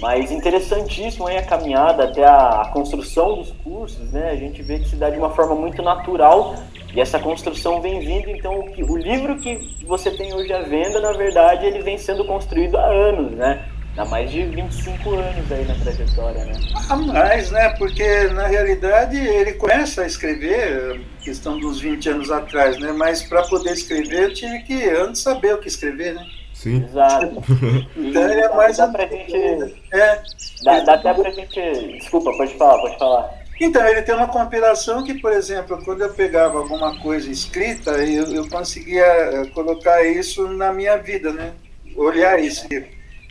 [0.00, 4.30] Mas interessantíssimo aí a caminhada até a, a, construção dos cursos, né?
[4.30, 6.54] A gente vê que se dá de uma forma muito natural
[6.94, 8.30] e essa construção vem vindo.
[8.30, 12.24] Então, o, o livro que você tem hoje à venda, na verdade, ele vem sendo
[12.24, 13.64] construído há anos, né?
[13.96, 16.52] Há mais de 25 anos aí na trajetória, né?
[16.90, 17.70] Há mais, né?
[17.78, 22.92] Porque, na realidade, ele começa a escrever, questão dos 20 anos atrás, né?
[22.92, 26.26] Mas para poder escrever, eu tive que antes saber o que escrever, né?
[26.52, 26.84] Sim.
[26.84, 27.42] Exato.
[27.96, 28.76] então ele é mais.
[28.76, 29.34] Dá pra gente.
[29.92, 30.22] É.
[30.62, 31.98] Dá, dá até pra gente.
[31.98, 33.46] Desculpa, pode falar, pode falar.
[33.58, 38.26] Então, ele tem uma compilação que, por exemplo, quando eu pegava alguma coisa escrita, eu,
[38.34, 41.54] eu conseguia eh, colocar isso na minha vida, né?
[41.96, 42.66] Olhar isso.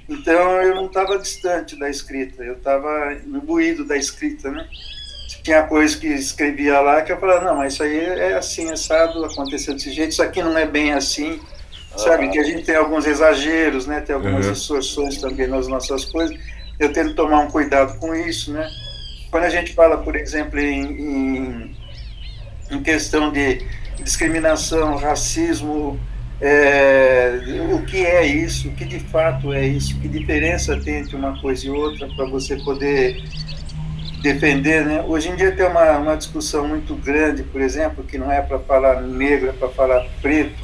[0.08, 4.68] Então, eu não estava distante da escrita, eu estava imbuído da escrita, né?
[5.44, 9.24] Tinha coisa que escrevia lá que eu falava, não, mas isso aí é assim, assado,
[9.26, 11.40] aconteceu desse jeito, isso aqui não é bem assim.
[11.98, 14.02] Sabe, que a gente tem alguns exageros, né?
[14.02, 14.52] Tem algumas uhum.
[14.52, 16.38] distorções também nas nossas coisas.
[16.78, 18.70] Eu tento tomar um cuidado com isso, né?
[19.32, 21.76] Quando a gente fala, por exemplo, em, em,
[22.70, 23.66] em questão de
[24.04, 25.98] discriminação, racismo,
[26.42, 27.40] é,
[27.72, 31.40] o que é isso, o que de fato é isso, que diferença tem entre uma
[31.40, 33.24] coisa e outra para você poder
[34.22, 35.04] defender, né?
[35.08, 38.60] Hoje em dia tem uma, uma discussão muito grande, por exemplo, que não é para
[38.60, 40.64] falar negro, é para falar preto,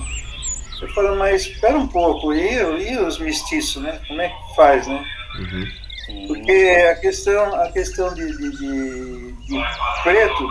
[0.81, 3.99] eu falo, mas espera um pouco, e, e os mestiços, né?
[4.07, 5.05] Como é que faz, né?
[5.39, 5.80] Uhum.
[6.27, 6.51] Porque
[6.91, 9.63] a questão, a questão de, de, de, de
[10.03, 10.49] preto,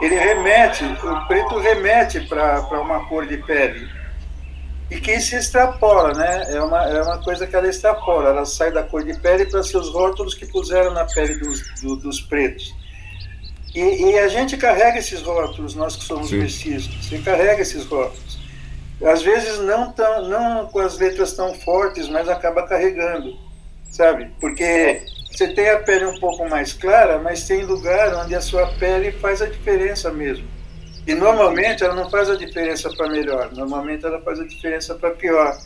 [0.00, 3.88] ele remete, o preto remete para uma cor de pele.
[4.90, 6.54] E que se extrapola, né?
[6.54, 9.62] É uma, é uma coisa que ela extrapola, ela sai da cor de pele para
[9.62, 12.74] seus rótulos que puseram na pele dos, do, dos pretos.
[13.74, 18.38] E, e, a gente carrega esses rótulos, nós que somos mestiços, você carrega esses rótulos.
[19.02, 23.34] Às vezes não, tão, não com as letras tão fortes, mas acaba carregando,
[23.92, 24.30] sabe?
[24.40, 28.66] Porque você tem a pele um pouco mais clara, mas tem lugar onde a sua
[28.78, 30.46] pele faz a diferença mesmo.
[31.06, 35.10] E normalmente ela não faz a diferença para melhor, normalmente ela faz a diferença para
[35.10, 35.56] pior.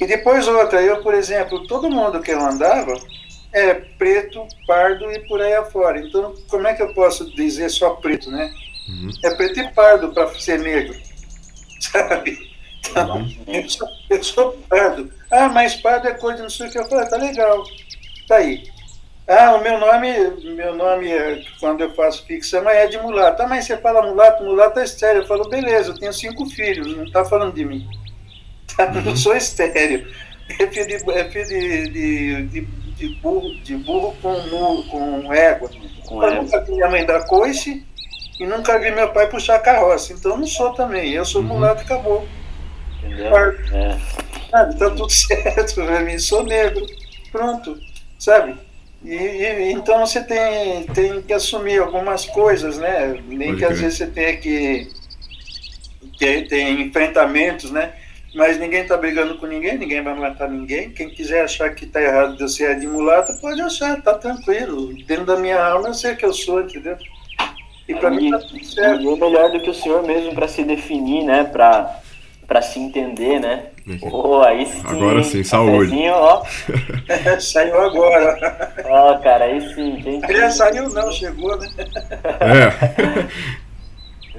[0.00, 2.94] E depois outra, eu, por exemplo, todo mundo que eu andava
[3.52, 6.00] é preto, pardo e por aí afora.
[6.00, 8.52] Então, como é que eu posso dizer só preto, né?
[8.88, 9.10] Uhum.
[9.24, 10.94] É preto e pardo para ser negro,
[11.80, 12.52] sabe?
[12.90, 15.10] Então, eu, sou, eu sou pardo.
[15.34, 16.78] Ah, mas pardo é de não sei o que.
[16.78, 17.64] Eu falei, tá legal,
[18.28, 18.62] tá aí.
[19.26, 20.12] Ah, o meu nome,
[20.54, 23.42] meu nome, é, quando eu faço ficção, é de mulato.
[23.42, 25.22] Ah, mas você fala mulato, mulato é estéreo.
[25.22, 27.86] Eu falo, beleza, eu tenho cinco filhos, não tá falando de mim.
[28.76, 28.90] Tá?
[28.90, 29.16] Não uhum.
[29.16, 30.06] sou estéreo.
[30.60, 35.70] É filho de, é filho de, de, de, de burro, de burro com, com égua.
[36.06, 37.82] Com eu nunca vi minha mãe dar coice
[38.38, 40.12] e nunca vi meu pai puxar carroça.
[40.12, 41.12] Então eu não sou também.
[41.12, 41.48] Eu sou uhum.
[41.48, 42.28] mulato e acabou.
[43.04, 43.36] Entendeu?
[43.36, 43.98] É.
[44.50, 46.86] Sabe, tá tudo certo, pra mim, sou negro,
[47.32, 47.78] pronto,
[48.18, 48.56] sabe?
[49.04, 53.20] E, e, então você tem, tem que assumir algumas coisas, né?
[53.28, 54.88] Nem Pode que às vezes você tenha que
[56.18, 57.92] ter, ter enfrentamentos, né?
[58.34, 60.90] Mas ninguém está brigando com ninguém, ninguém vai matar ninguém.
[60.90, 64.92] Quem quiser achar que está errado de eu ser de mulata, pode achar, tá tranquilo.
[65.04, 66.96] Dentro da minha alma eu sei que eu sou, entendeu?
[67.86, 69.08] E para mim tá tudo certo.
[69.08, 71.44] É melhor do que o senhor mesmo para se definir, né?
[71.44, 72.00] Para
[72.46, 73.66] para se entender, né?
[74.02, 75.94] Oh, aí sim, agora sim, saúde.
[76.08, 76.42] Ó.
[77.40, 78.74] saiu agora.
[78.86, 80.00] Ó, oh, cara, aí sim.
[80.02, 81.68] Quem Ele saiu não, chegou, né?
[82.40, 83.64] É.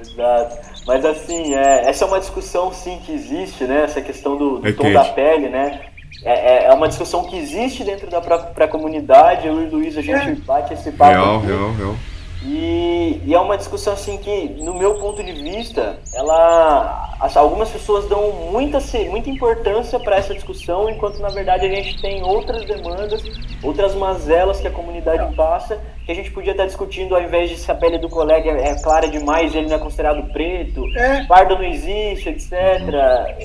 [0.00, 0.56] Exato.
[0.86, 3.84] Mas assim, é, essa é uma discussão sim que existe, né?
[3.84, 5.80] Essa questão do, do é tom da pele, né?
[6.24, 9.46] É, é, é uma discussão que existe dentro da própria comunidade.
[9.46, 10.34] Eu e o Luiz, a gente é.
[10.34, 11.12] bate esse papo.
[11.12, 11.46] Real, aqui.
[11.46, 11.96] real, real.
[12.46, 18.08] E, e, é uma discussão assim que, no meu ponto de vista, ela, algumas pessoas
[18.08, 18.78] dão muita,
[19.10, 23.20] muita importância para essa discussão, enquanto na verdade a gente tem outras demandas,
[23.64, 27.56] outras mazelas que a comunidade passa, que a gente podia estar discutindo ao invés de
[27.56, 31.24] se a pele do colega é clara demais, ele não é considerado preto, é.
[31.24, 32.52] pardo não existe, etc.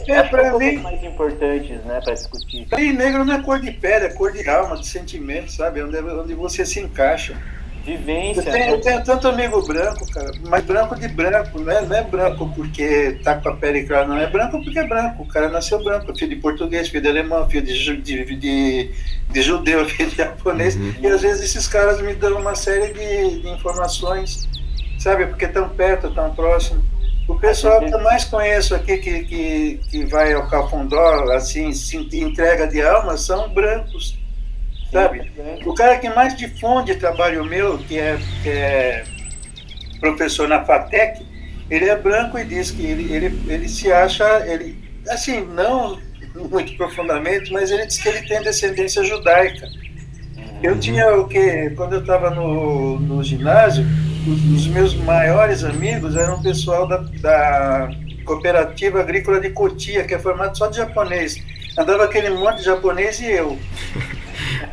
[0.08, 2.68] É, para mim mais importantes, né, para discutir.
[2.78, 5.82] E negro não é cor de pele, é cor de alma, de sentimento, sabe?
[5.82, 7.36] Onde, onde você se encaixa.
[7.84, 8.42] Vivência.
[8.42, 11.96] Eu tenho, eu tenho, tanto amigo branco, cara, mas branco de branco, não é, não
[11.96, 15.24] é branco porque tá com a pele clara, não é branco porque é branco.
[15.24, 18.92] O cara nasceu branco, filho de português, filho de alemão, filho de, de, de,
[19.30, 20.76] de judeu, filho de japonês.
[20.76, 20.94] Uhum.
[21.02, 24.48] E às vezes esses caras me dão uma série de, de informações,
[25.00, 26.84] sabe, porque tão perto, tão próximo.
[27.28, 31.98] O pessoal que eu mais conheço aqui que, que, que vai ao Cafundó, assim, se
[31.98, 34.21] entrega de alma, são brancos
[34.92, 35.32] sabe?
[35.66, 39.04] O cara que mais difunde trabalho meu, que é, que é
[40.00, 41.26] professor na FATEC,
[41.70, 44.78] ele é branco e diz que ele, ele, ele se acha, ele,
[45.08, 45.98] assim, não
[46.52, 49.68] muito profundamente, mas ele diz que ele tem descendência judaica.
[50.62, 53.84] Eu tinha o que, quando eu estava no, no ginásio,
[54.28, 57.90] os, os, meus maiores amigos eram o pessoal da, da
[58.26, 61.42] Cooperativa Agrícola de Cotia, que é formado só de japonês.
[61.76, 63.58] Andava aquele monte de japonês e eu.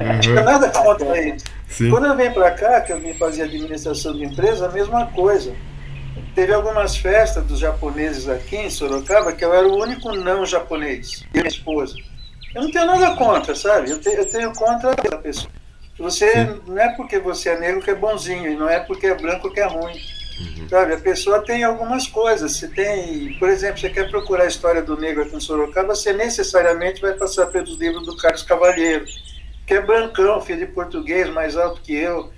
[0.01, 1.45] Não tinha nada contra isso.
[1.69, 1.91] Sim.
[1.91, 5.55] Quando eu vim para cá, que eu vim fazer administração de empresa, a mesma coisa.
[6.35, 11.25] Teve algumas festas dos japoneses aqui em Sorocaba que eu era o único não japonês,
[11.35, 11.95] e minha esposa.
[12.55, 13.91] Eu não tenho nada contra, sabe?
[13.91, 15.51] Eu, te, eu tenho contra a pessoa.
[15.99, 16.61] Você Sim.
[16.67, 19.51] não é porque você é negro que é bonzinho, e não é porque é branco
[19.51, 20.01] que é ruim.
[20.41, 20.69] Uhum.
[20.69, 22.53] Sabe, a pessoa tem algumas coisas.
[22.53, 26.13] Você tem, por exemplo, você quer procurar a história do negro aqui em Sorocaba, você
[26.13, 29.05] necessariamente vai passar pelos livros do Carlos Cavalheiro
[29.69, 32.31] que é brancão, filho de português, mais alto que eu,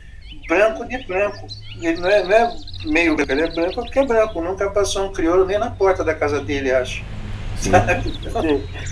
[0.48, 1.46] branco de branco.
[1.80, 5.06] Ele não é, não é meio branco, ele é branco porque é branco, nunca passou
[5.06, 7.04] um crioulo nem na porta da casa dele, acho.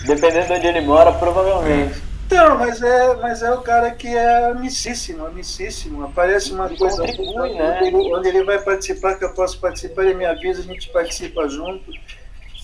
[0.07, 2.01] Dependendo de onde ele mora, provavelmente.
[2.27, 6.05] Então, mas é, mas é o cara que é amicíssimo, amicíssimo.
[6.05, 7.79] Aparece uma coisa contribui, né?
[7.81, 10.91] onde, ele, onde ele vai participar, que eu posso participar, ele me avisa, a gente
[10.91, 11.91] participa junto.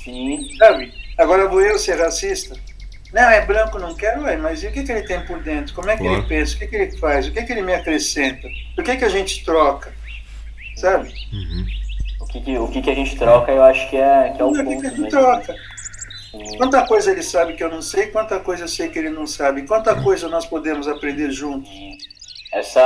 [0.05, 0.47] Sim.
[0.59, 0.93] Sabe?
[1.19, 2.55] Agora vou eu ser racista?
[3.12, 5.75] Não, é branco, não quero, ué, mas e o que, que ele tem por dentro?
[5.75, 6.19] Como é que claro.
[6.19, 6.57] ele pensa?
[6.57, 7.27] O que, que ele faz?
[7.27, 8.49] O que, que ele me acrescenta?
[8.77, 9.93] O que, que a gente troca?
[10.77, 11.12] Sabe?
[11.33, 11.67] Uhum.
[12.21, 14.45] O, que, que, o que, que a gente troca, eu acho que é, que é
[14.45, 14.62] o, o ponto.
[14.62, 15.55] O que, que a gente troca?
[16.57, 19.27] Quanta coisa ele sabe que eu não sei, quanta coisa eu sei que ele não
[19.27, 21.71] sabe, quanta coisa nós podemos aprender juntos.
[22.53, 22.81] Essa,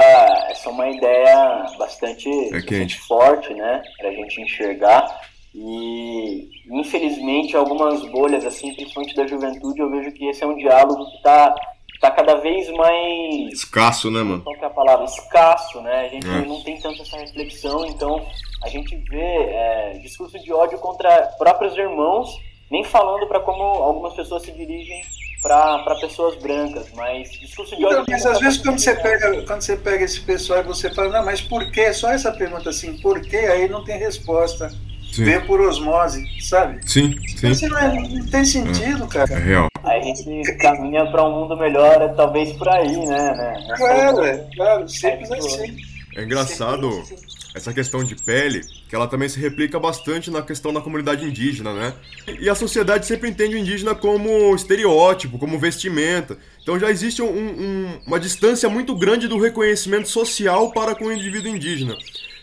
[0.50, 5.20] essa é uma ideia bastante, é bastante forte, né, para a gente enxergar.
[5.60, 11.04] E infelizmente algumas bolhas, assim, principalmente da juventude, eu vejo que esse é um diálogo
[11.10, 11.52] que está
[12.00, 14.42] tá cada vez mais escasso, né, mano?
[14.42, 15.04] Qual é a palavra?
[15.04, 16.06] Escasso, né?
[16.06, 16.44] A gente é.
[16.46, 18.24] não tem tanto essa reflexão, então
[18.62, 22.30] a gente vê é, discurso de ódio contra próprios irmãos,
[22.70, 25.02] nem falando para como algumas pessoas se dirigem
[25.42, 28.02] para pessoas brancas, mas discurso de ódio.
[28.02, 31.08] Então, mas às vezes quando você pega quando você pega esse pessoal e você fala,
[31.08, 31.92] não, mas por quê?
[31.92, 33.38] Só essa pergunta assim, por quê?
[33.38, 34.70] Aí não tem resposta.
[35.12, 35.24] Sim.
[35.24, 36.80] Vê por osmose, sabe?
[36.86, 37.50] Sim, sim.
[37.50, 39.32] Isso não, é, não tem sentido, é, cara.
[39.32, 39.68] É real.
[39.82, 43.34] Aí a gente caminha para um mundo melhor, é, talvez por aí, né?
[43.34, 43.74] né?
[43.76, 45.76] Claro, é, claro, sempre assim.
[46.14, 47.16] É engraçado assim.
[47.54, 51.72] essa questão de pele, que ela também se replica bastante na questão da comunidade indígena,
[51.72, 51.94] né?
[52.38, 56.36] E a sociedade sempre entende o indígena como estereótipo, como vestimenta.
[56.62, 61.12] Então já existe um, um, uma distância muito grande do reconhecimento social para com o
[61.12, 61.96] indivíduo indígena.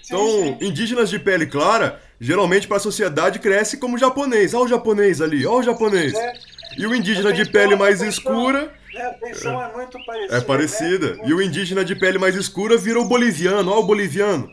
[0.05, 4.53] Então, indígenas de pele clara geralmente para a sociedade cresce como japonês.
[4.53, 6.13] Olha o japonês ali, olha o japonês.
[6.13, 6.33] É.
[6.77, 8.73] E o indígena de pele mais escura.
[8.93, 10.37] É, a é muito parecida.
[10.37, 11.13] É parecida.
[11.15, 11.23] Né?
[11.25, 14.49] E o indígena de pele mais escura vira o boliviano, olha o boliviano.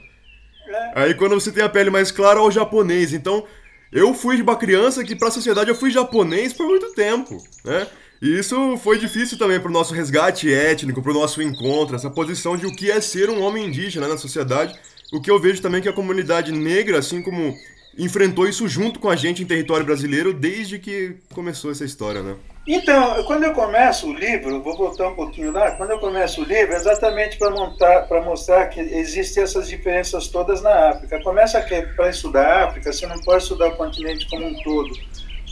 [0.69, 1.03] É.
[1.03, 3.13] Aí quando você tem a pele mais clara, olha o japonês.
[3.13, 3.45] Então,
[3.93, 7.87] eu fui uma criança que para a sociedade eu fui japonês por muito tempo, né?
[8.23, 12.09] E isso foi difícil também para o nosso resgate étnico, para o nosso encontro, essa
[12.09, 14.79] posição de o que é ser um homem indígena na sociedade
[15.13, 17.55] o que eu vejo também é que a comunidade negra, assim como
[17.99, 22.37] enfrentou isso junto com a gente em território brasileiro desde que começou essa história, né?
[22.67, 26.45] Então, quando eu começo o livro, vou voltar um pouquinho lá, quando eu começo o
[26.45, 31.21] livro, é exatamente para montar, para mostrar que existem essas diferenças todas na África.
[31.23, 34.95] Começa que para estudar a África, você não pode estudar o continente como um todo,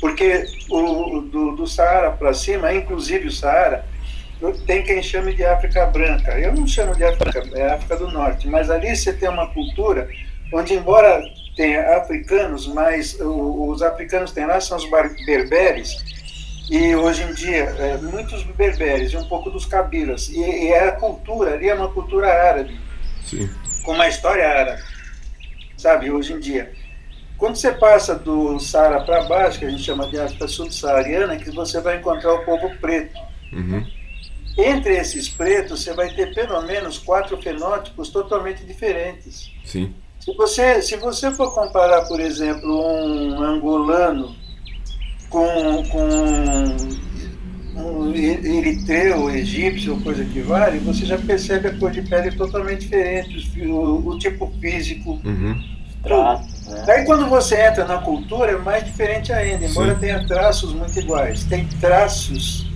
[0.01, 3.85] porque o do, do Saara para cima, inclusive o Saara,
[4.67, 6.39] tem quem chame de África Branca.
[6.39, 10.09] Eu não chamo de África, é África do Norte, mas ali você tem uma cultura
[10.53, 11.23] onde, embora
[11.57, 14.89] tenha africanos, mas os africanos têm lá são os
[15.27, 15.95] berberes,
[16.71, 20.89] e hoje em dia é, muitos berberes e um pouco dos cabilas, e, e é
[20.89, 22.81] a cultura ali é uma cultura árabe,
[23.25, 23.51] Sim.
[23.85, 24.83] com uma história árabe.
[25.77, 26.73] sabe, hoje em dia.
[27.37, 31.51] Quando você passa do Saara para baixo, que a gente chama de África subsaariana, que
[31.51, 33.19] você vai encontrar o povo preto.
[33.51, 33.87] Uhum.
[34.59, 39.51] Entre esses pretos, você vai ter pelo menos quatro fenótipos totalmente diferentes.
[39.65, 39.95] Sim.
[40.19, 44.37] Se você, se você for comparar, por exemplo, um angolano
[45.31, 47.01] com, com
[47.81, 52.81] um eritreu, egípcio ou coisa que vale, você já percebe a cor de pele totalmente
[52.81, 55.21] diferente, o, o tipo físico.
[55.25, 55.81] Uhum.
[56.03, 56.85] Traço, né?
[56.89, 60.01] Aí quando você entra na cultura é mais diferente ainda, embora Sim.
[60.01, 61.45] tenha traços muito iguais.
[61.45, 62.67] Tem traços,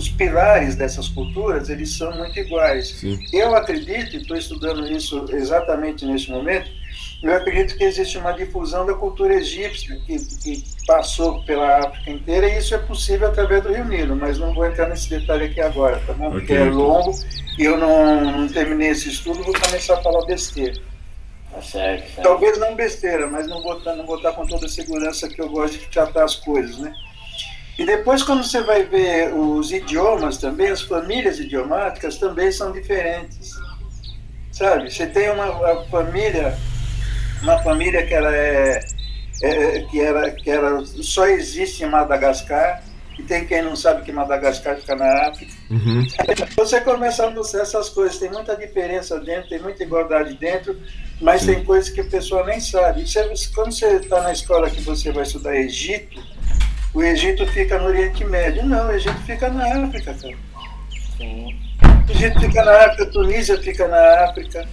[0.00, 2.88] os pilares dessas culturas, eles são muito iguais.
[2.88, 3.18] Sim.
[3.34, 6.70] Eu acredito, e estou estudando isso exatamente nesse momento,
[7.22, 12.48] eu acredito que existe uma difusão da cultura egípcia que, que, passou pela África inteira
[12.48, 15.60] e isso é possível através do Rio Nilo, mas não vou entrar nesse detalhe aqui
[15.60, 16.28] agora, tá bom?
[16.28, 16.40] Okay.
[16.40, 17.12] Porque é longo
[17.58, 20.80] e eu não, não terminei esse estudo, vou começar a falar besteira.
[21.52, 22.22] Tá certo, certo.
[22.22, 25.48] Talvez não besteira, mas não vou, não vou estar com toda a segurança que eu
[25.50, 26.92] gosto de tratar as coisas, né?
[27.78, 33.52] E depois, quando você vai ver os idiomas também, as famílias idiomáticas também são diferentes.
[34.52, 34.90] Sabe?
[34.92, 36.58] Você tem uma, uma família
[37.42, 38.80] uma família que ela é,
[39.42, 42.82] é, que era que era só existe em Madagascar
[43.18, 45.52] e tem quem não sabe que Madagascar fica na África.
[45.70, 46.06] Uhum.
[46.56, 50.78] Você começa a mostrar essas coisas, tem muita diferença dentro, tem muita igualdade dentro,
[51.20, 51.54] mas Sim.
[51.54, 53.06] tem coisas que a pessoa nem sabe.
[53.06, 56.18] Você, quando você está na escola que você vai estudar Egito,
[56.92, 58.64] o Egito fica no Oriente Médio.
[58.64, 60.36] Não, o Egito fica na África, cara.
[61.16, 61.58] Sim.
[62.08, 64.68] O Egito fica na África, a Tunísia fica na África,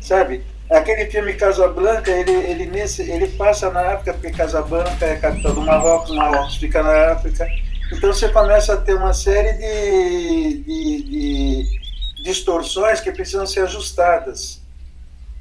[0.00, 0.44] sabe?
[0.70, 5.62] Aquele filme Casablanca, ele, ele, nesse, ele passa na África, porque Casablanca é capital do
[5.62, 7.48] Marrocos, Marrocos fica na África.
[7.92, 14.60] Então você começa a ter uma série de, de, de distorções que precisam ser ajustadas.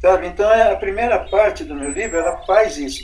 [0.01, 0.27] Sabe?
[0.27, 3.03] Então é, a primeira parte do meu livro ela faz isso.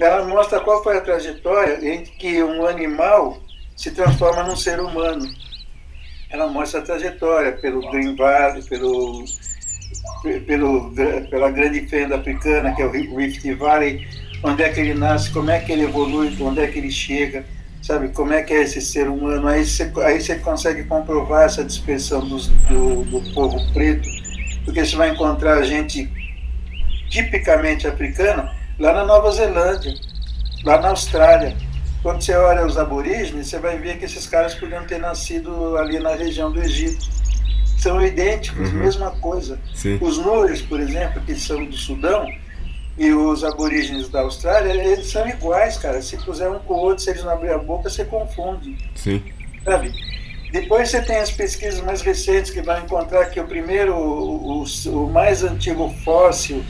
[0.00, 3.38] Ela mostra qual foi a trajetória em que um animal
[3.76, 5.28] se transforma num ser humano.
[6.30, 9.24] Ela mostra a trajetória pelo Green Valley, pelo
[10.46, 10.92] pelo,
[11.30, 14.06] pela grande fenda africana, que é o Rift Valley,
[14.42, 17.44] onde é que ele nasce, como é que ele evolui, onde é que ele chega,
[17.82, 18.08] sabe?
[18.08, 19.48] Como é que é esse ser humano.
[19.48, 24.08] Aí você, aí você consegue comprovar essa dispersão dos, do, do povo preto,
[24.64, 26.08] porque você vai encontrar gente
[27.10, 29.94] tipicamente africana lá na Nova Zelândia,
[30.64, 31.56] lá na Austrália.
[32.02, 35.98] Quando você olha os aborígenes, você vai ver que esses caras podiam ter nascido ali
[35.98, 37.20] na região do Egito
[37.80, 38.78] são idênticos, uhum.
[38.78, 39.58] mesma coisa.
[39.74, 39.98] Sim.
[40.02, 42.26] Os Núrios, por exemplo, que são do Sudão,
[42.98, 46.02] e os aborígenes da Austrália, eles são iguais, cara.
[46.02, 48.76] Se puser um com o outro, se eles não abrirem a boca, você confunde.
[48.94, 49.22] Sim.
[49.64, 49.94] Sabe?
[50.52, 54.64] Depois você tem as pesquisas mais recentes que vão encontrar que o primeiro, o, o,
[54.64, 56.62] o mais antigo fóssil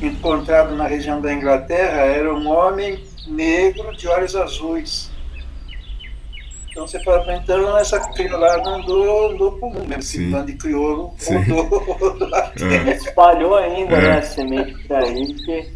[0.00, 5.10] encontrado na região da Inglaterra era um homem negro de olhos azuis.
[6.70, 11.12] Então você fala, então essa criolada andou, andou por mundo, mesmo esse bando de crioulo
[11.28, 11.96] andou.
[12.88, 12.94] é.
[12.94, 14.00] Espalhou ainda é.
[14.00, 15.34] né, a semente por aí.
[15.34, 15.72] Que...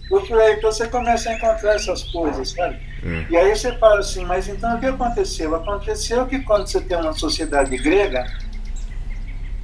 [0.56, 2.78] Então você começa a encontrar essas coisas, sabe?
[3.04, 3.26] É.
[3.30, 5.56] E aí você fala assim, mas então o que aconteceu?
[5.56, 8.24] Aconteceu que quando você tem uma sociedade grega,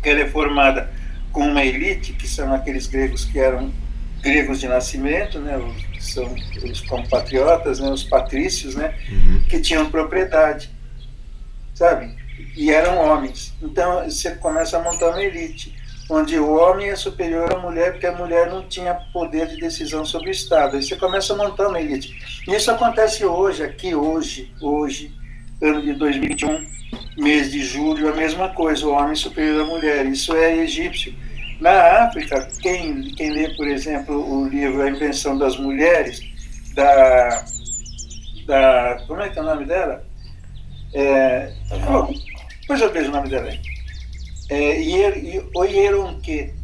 [0.03, 0.91] que ela é formada
[1.31, 3.71] com uma elite, que são aqueles gregos que eram
[4.23, 9.45] gregos de nascimento, né, os, são os compatriotas, né, os patrícios, né, uhum.
[9.49, 10.71] que tinham propriedade
[11.79, 12.13] sabe?
[12.57, 13.55] E eram homens.
[13.63, 15.75] Então você começa a montar uma elite,
[16.11, 20.05] onde o homem é superior à mulher, porque a mulher não tinha poder de decisão
[20.05, 20.77] sobre o Estado.
[20.77, 22.19] Aí você começa a montar uma elite.
[22.49, 25.13] Isso acontece hoje, aqui hoje, hoje,
[25.63, 26.67] ano de 2021,
[27.17, 30.07] mês de julho, a mesma coisa, o homem superior à mulher.
[30.07, 31.15] Isso é egípcio.
[31.61, 36.21] Na África, quem, quem lê, por exemplo, o livro A Invenção das Mulheres,
[36.75, 37.45] da,
[38.47, 39.05] da.
[39.09, 40.05] Como é que é o nome dela?
[40.95, 41.53] É,
[41.91, 42.15] oh,
[42.67, 43.61] pois eu vejo o nome dela aí.
[44.51, 44.79] É,
[45.55, 46.55] Oyeronque.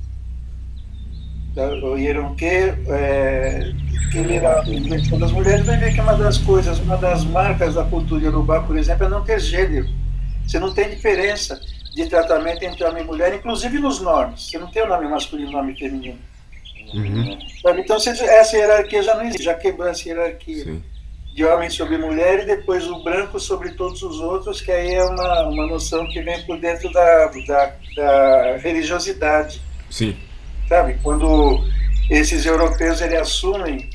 [1.83, 3.73] Oyeronque, é,
[4.13, 7.75] que ele era invenção das mulheres, vai ver que uma das coisas, uma das marcas
[7.75, 9.89] da cultura Yorubá, por exemplo, é não ter gênero.
[10.47, 11.61] Você não tem diferença
[11.95, 14.51] de tratamento entre homem e mulher, inclusive nos nomes.
[14.51, 16.19] Você não tem o nome masculino e o nome feminino.
[16.93, 17.39] Uhum.
[17.79, 20.65] Então, essa hierarquia já não existe, já quebrou essa hierarquia.
[20.65, 20.83] Sim
[21.35, 25.05] de homem sobre mulher e depois o branco sobre todos os outros, que aí é
[25.05, 29.61] uma, uma noção que vem por dentro da, da, da religiosidade.
[29.91, 30.17] Sim.
[30.69, 30.97] Sabe?
[31.03, 31.61] Quando
[32.09, 33.91] esses europeus ele assumem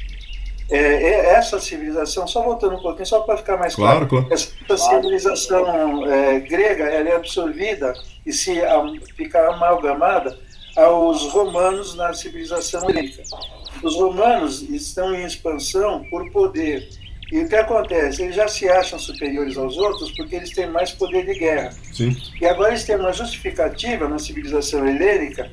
[0.69, 4.77] é, é, essa civilização, só voltando um pouquinho, só para ficar mais claro, claro, essa
[4.77, 7.93] civilização é, grega ela é absorvida
[8.25, 8.81] e se a,
[9.15, 10.37] fica amalgamada
[10.75, 13.23] aos romanos na civilização grega.
[13.81, 16.87] os romanos estão em expansão por poder.
[17.31, 18.23] E o que acontece?
[18.23, 21.71] Eles já se acham superiores aos outros porque eles têm mais poder de guerra.
[21.93, 22.15] Sim.
[22.41, 25.49] E agora eles têm uma justificativa na civilização helênica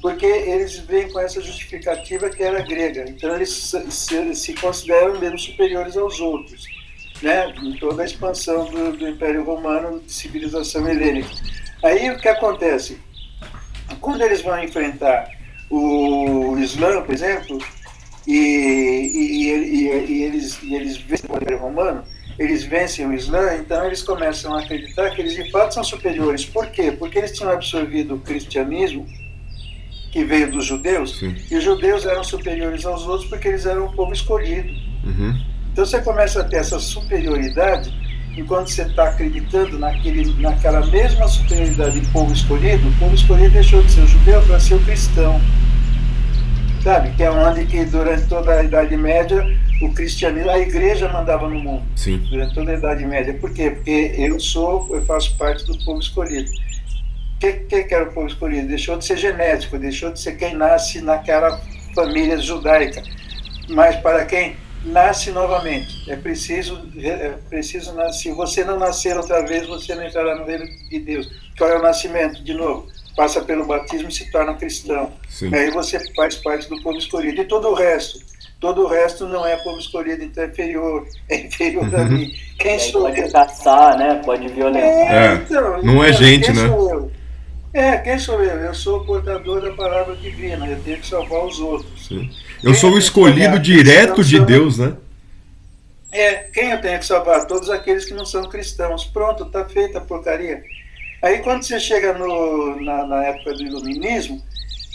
[0.00, 3.04] porque eles vêm com essa justificativa que era grega.
[3.08, 6.64] Então eles se, se consideram mesmo superiores aos outros,
[7.22, 7.52] né?
[7.62, 11.30] em toda a expansão do, do Império Romano de civilização helênica.
[11.82, 12.98] Aí o que acontece?
[14.00, 15.28] Quando eles vão enfrentar
[15.70, 17.58] o Islã, por exemplo,
[18.26, 22.04] e, e, e, e eles, eles vencem o Império Romano,
[22.38, 26.44] eles vencem o Islã, então eles começam a acreditar que eles de fato são superiores.
[26.44, 26.90] Por quê?
[26.90, 29.06] Porque eles tinham absorvido o cristianismo
[30.10, 31.34] que veio dos judeus, Sim.
[31.50, 34.68] e os judeus eram superiores aos outros porque eles eram o povo escolhido.
[35.04, 35.40] Uhum.
[35.72, 37.94] Então você começa a ter essa superioridade
[38.36, 43.82] enquanto você está acreditando naquele, naquela mesma superioridade do povo escolhido, o povo escolhido deixou
[43.82, 45.40] de ser judeu para ser o cristão.
[46.82, 47.10] Sabe?
[47.10, 49.44] Que é onde que durante toda a Idade Média
[49.82, 51.82] o cristianismo, a igreja mandava no mundo.
[51.94, 52.16] Sim.
[52.30, 53.34] Durante toda a Idade Média.
[53.34, 53.70] Por quê?
[53.70, 56.50] Porque eu sou, eu faço parte do povo escolhido
[57.40, 58.68] que, que, que era o povo escolhido?
[58.68, 61.58] Deixou de ser genético, deixou de ser quem nasce naquela
[61.94, 63.02] família judaica.
[63.68, 69.66] Mas para quem nasce novamente, é preciso, é preciso se você não nascer outra vez,
[69.66, 71.28] você não entrará no reino de Deus.
[71.56, 72.44] Qual é o nascimento?
[72.44, 72.86] De novo,
[73.16, 75.12] passa pelo batismo e se torna cristão.
[75.28, 75.54] Sim.
[75.54, 77.40] Aí você faz parte do povo escolhido.
[77.40, 78.18] E todo o resto,
[78.60, 82.30] todo o resto não é povo escolhido, então é inferior, é inferior a mim.
[82.58, 83.32] Quem sou pode eu?
[83.32, 84.20] caçar, né?
[84.24, 85.14] Pode violentar.
[85.14, 86.66] É, então, não é então, gente, né?
[86.66, 87.19] Eu?
[87.72, 88.56] É, quem sou eu?
[88.56, 92.06] Eu sou o portador da palavra divina, eu tenho que salvar os outros.
[92.08, 92.28] Sim.
[92.62, 94.96] Eu sou o escolhido direto de Deus, né?
[96.12, 97.46] É, quem eu tenho que salvar?
[97.46, 99.04] Todos aqueles que não são cristãos.
[99.04, 100.62] Pronto, está feita a porcaria.
[101.22, 104.42] Aí quando você chega no, na, na, época do iluminismo,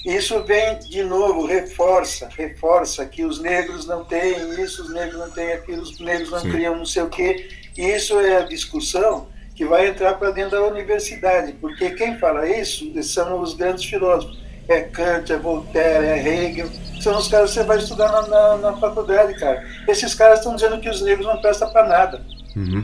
[0.05, 5.31] isso vem de novo, reforça, reforça que os negros não têm isso, os negros não
[5.31, 6.51] têm aquilo, os negros não Sim.
[6.51, 7.47] criam não sei o quê.
[7.77, 12.47] E isso é a discussão que vai entrar para dentro da universidade, porque quem fala
[12.47, 14.43] isso são os grandes filósofos.
[14.67, 18.57] É Kant, é Voltaire, é Hegel, são os caras que você vai estudar na, na,
[18.57, 19.63] na faculdade, cara.
[19.87, 22.21] Esses caras estão dizendo que os negros não prestam para nada.
[22.55, 22.83] Uhum.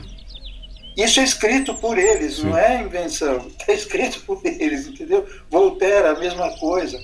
[0.96, 2.48] Isso é escrito por eles, Sim.
[2.48, 3.38] não é invenção.
[3.48, 5.26] Está escrito por eles, entendeu?
[5.50, 6.98] Voltaire, a mesma coisa.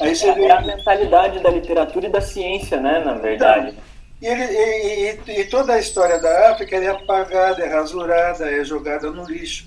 [0.00, 0.44] Aí você é, vê...
[0.44, 3.70] é a mentalidade da literatura e da ciência, né, na verdade.
[3.70, 3.91] Então,
[4.22, 8.64] e, ele, e, e, e, toda a história da África é apagada, é rasurada, é
[8.64, 9.66] jogada no lixo,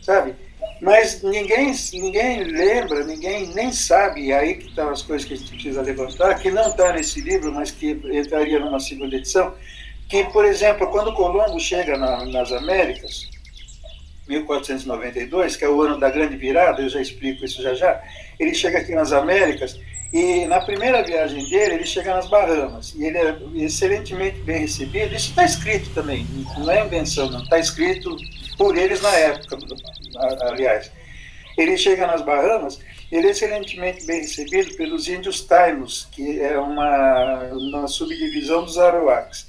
[0.00, 0.36] sabe?
[0.80, 5.36] Mas ninguém, ninguém lembra, ninguém nem sabe, e aí que estão as coisas que a
[5.36, 9.52] gente precisa levantar, que não está nesse livro, mas que entraria numa segunda edição,
[10.08, 13.28] que, por exemplo, quando Colombo chega na, nas Américas,
[14.28, 18.00] 1492, que é o ano da grande virada, eu já explico isso já já,
[18.38, 19.76] ele chega aqui nas Américas
[20.12, 25.14] e na primeira viagem dele, ele chega nas Bahamas e ele é excelentemente bem recebido.
[25.14, 27.42] Isso está escrito também, não é invenção, não.
[27.42, 28.16] Está escrito
[28.56, 29.58] por eles na época,
[30.42, 30.90] aliás.
[31.58, 32.78] Ele chega nas Bahamas,
[33.12, 39.48] ele é excelentemente bem recebido pelos índios Tainos, que é uma, uma subdivisão dos Arawaks.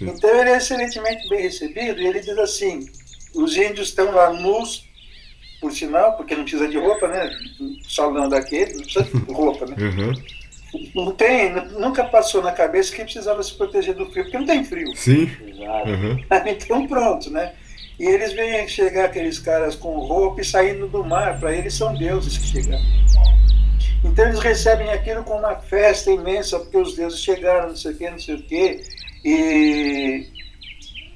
[0.00, 2.88] Então ele é excelentemente bem recebido e ele diz assim:
[3.34, 4.88] os índios estão lá nus
[5.60, 7.30] por sinal, porque não precisa de roupa, né?
[7.82, 9.76] Solão daquele, não precisa de roupa, né?
[9.78, 10.12] Uhum.
[10.94, 14.64] Não tem, nunca passou na cabeça que precisava se proteger do frio, porque não tem
[14.64, 14.94] frio.
[14.96, 15.30] Sim.
[15.58, 16.24] Uhum.
[16.46, 17.52] Então pronto, né?
[17.98, 21.92] E eles vêm chegar aqueles caras com roupa e saindo do mar, para eles são
[21.94, 22.82] deuses que chegaram.
[24.02, 27.96] Então eles recebem aquilo com uma festa imensa, porque os deuses chegaram, não sei o
[27.96, 28.80] quê, não sei o quê.
[29.22, 30.26] E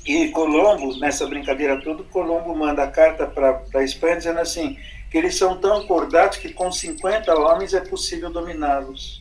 [0.07, 4.77] e Colombo, nessa brincadeira toda, Colombo manda carta para a Espanha dizendo assim,
[5.11, 9.19] que eles são tão cordatos que com 50 homens é possível dominá-los.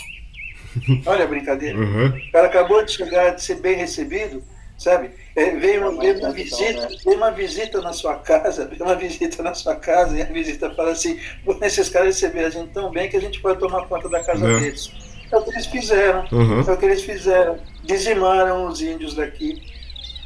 [1.05, 1.77] Olha a brincadeira.
[1.77, 2.07] Uhum.
[2.07, 4.43] O cara acabou de chegar, de ser bem recebido,
[4.77, 5.11] sabe?
[5.36, 6.97] É, veio, uma, veio, uma visita, né?
[7.05, 10.69] veio uma visita na sua casa, veio uma visita na sua casa, e a visita
[10.75, 11.17] fala assim,
[11.61, 14.45] esses caras receberam a gente tão bem que a gente pode tomar conta da casa
[14.45, 14.59] uhum.
[14.59, 14.91] deles.
[15.31, 16.27] É o que eles fizeram.
[16.31, 16.61] Uhum.
[16.61, 17.57] É o que eles fizeram.
[17.84, 19.72] Dizimaram os índios daqui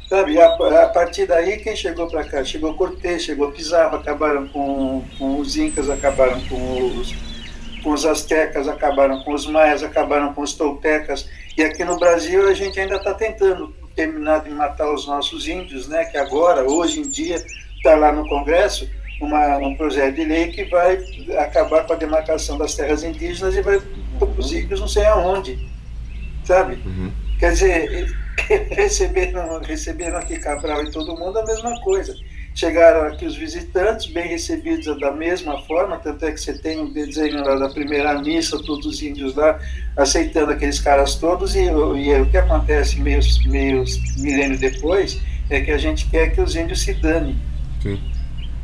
[0.08, 2.42] Sabe, a, a partir daí, quem chegou para cá?
[2.42, 7.14] Chegou Cortez, chegou Pizarro, acabaram com, com os Incas, acabaram com os,
[7.82, 11.28] com os Aztecas, acabaram com os Maias, acabaram com os Toltecas.
[11.58, 15.88] E aqui no Brasil a gente ainda está tentando terminar de matar os nossos índios,
[15.88, 16.06] né?
[16.06, 17.36] que agora, hoje em dia,
[17.76, 18.88] está lá no Congresso
[19.20, 20.98] uma, um projeto de lei que vai
[21.38, 23.80] acabar com a demarcação das terras indígenas e vai
[24.18, 25.58] para os índios não sei aonde,
[26.44, 26.78] sabe?
[26.86, 27.12] Uhum.
[27.38, 28.16] Quer dizer,
[28.70, 32.14] receberam, receberam aqui Cabral e todo mundo a mesma coisa.
[32.54, 36.92] chegaram aqui os visitantes, bem recebidos da mesma forma, tanto é que você tem o
[36.92, 39.58] desenho lá da primeira missa, todos os índios lá
[39.96, 43.84] aceitando aqueles caras todos, e, e o que acontece meio, meio
[44.18, 45.20] milênio depois
[45.50, 47.36] é que a gente quer que os índios se danem.
[47.82, 48.00] Sim.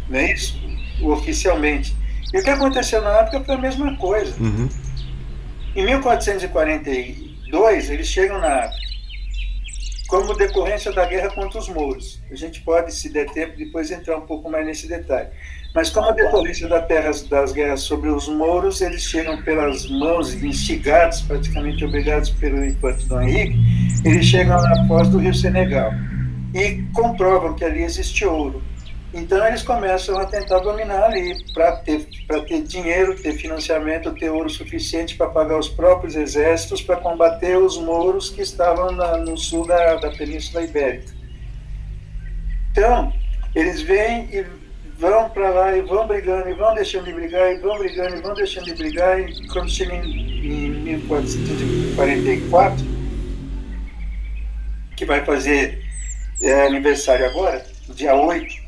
[0.08, 0.58] Não é isso?
[1.02, 1.94] Oficialmente.
[2.32, 4.34] E o que aconteceu na África foi a mesma coisa.
[4.42, 4.68] Uhum.
[5.76, 8.93] Em 1442, eles chegam na África
[10.14, 12.22] como decorrência da guerra contra os mouros.
[12.30, 15.28] A gente pode, se der tempo, depois entrar um pouco mais nesse detalhe.
[15.74, 21.20] Mas como decorrência da terra, das guerras sobre os mouros, eles chegam pelas mãos, instigados,
[21.22, 23.58] praticamente obrigados pelo infante Dom Henrique,
[24.04, 25.90] eles chegam na foz do rio Senegal
[26.54, 28.62] e comprovam que ali existe ouro.
[29.14, 32.04] Então eles começam a tentar dominar ali para ter,
[32.48, 37.78] ter dinheiro, ter financiamento, ter ouro suficiente para pagar os próprios exércitos para combater os
[37.78, 41.12] mouros que estavam na, no sul da, da Península Ibérica.
[42.72, 43.12] Então,
[43.54, 44.44] eles vêm e
[44.98, 48.20] vão para lá e vão brigando, e vão deixando de brigar, e vão brigando, e
[48.20, 52.84] vão deixando de brigar, e quando chega em, em 1444,
[54.96, 55.84] que vai fazer
[56.42, 58.63] é, aniversário agora, dia 8,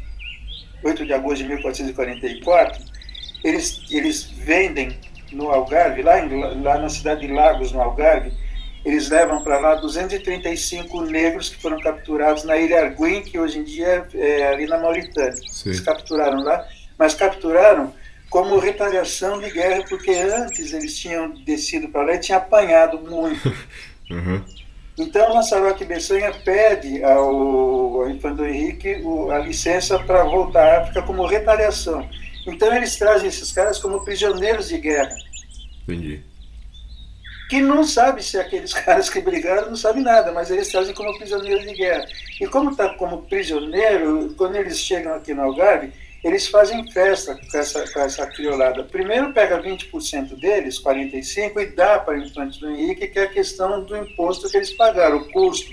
[0.83, 2.85] 8 de agosto de 1444,
[3.43, 4.99] eles, eles vendem
[5.33, 8.33] no Algarve, lá, em, lá na cidade de Lagos, no Algarve,
[8.85, 13.65] eles levam para lá 235 negros que foram capturados na ilha Arguin, que hoje em
[13.65, 15.37] dia é, é ali na Mauritânia.
[15.49, 15.71] Sim.
[15.71, 16.65] Eles capturaram lá,
[16.97, 17.93] mas capturaram
[18.31, 23.49] como retaliação de guerra, porque antes eles tinham descido para lá e tinham apanhado muito.
[24.11, 24.45] uhum.
[24.99, 31.03] Então, Lanzarote Bessanha pede ao, ao Infante Henrique o, a licença para voltar à África
[31.03, 32.09] como retaliação.
[32.47, 35.15] Então, eles trazem esses caras como prisioneiros de guerra.
[35.83, 36.23] Entendi.
[37.51, 41.17] Que não sabe se aqueles caras que brigaram não sabem nada, mas eles trazem como
[41.19, 42.07] prisioneiros de guerra.
[42.41, 45.93] E como está como prisioneiro, quando eles chegam aqui no Algarve,
[46.27, 48.83] eles fazem festa com essa, com essa criolada.
[48.83, 53.29] Primeiro pega 20% deles, 45%, e dá para o Infante do Henrique, que é a
[53.29, 55.71] questão do imposto que eles pagaram, o custo.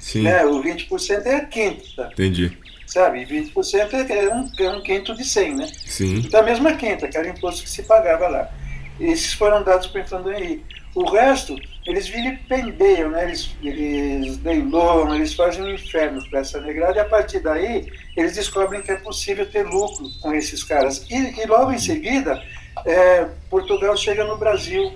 [0.00, 0.22] Sim.
[0.22, 0.42] Né?
[0.46, 2.08] O 20% é a quinta.
[2.12, 2.56] Entendi.
[2.86, 3.26] Sabe?
[3.26, 5.68] 20% é, é um, é um quinto de 100, né?
[5.84, 6.22] Sim.
[6.24, 8.50] Então a mesma quinta, que era o imposto que se pagava lá.
[8.98, 10.79] Esses foram dados para o Infante do Henrique.
[10.94, 13.24] O resto, eles vilipendeiam, né?
[13.24, 17.86] eles, eles leiloam, eles fazem um inferno para essa negrada e a partir daí
[18.16, 21.06] eles descobrem que é possível ter lucro com esses caras.
[21.08, 22.42] E, e logo em seguida,
[22.84, 24.92] é, Portugal chega no Brasil.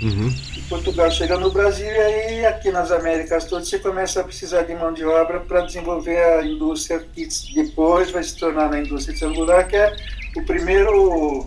[0.00, 0.34] Uhum.
[0.68, 4.74] Portugal chega no Brasil e aí aqui nas Américas todas você começa a precisar de
[4.74, 9.68] mão de obra para desenvolver a indústria que depois vai se tornar na indústria celular,
[9.68, 9.94] que é
[10.36, 11.46] o primeiro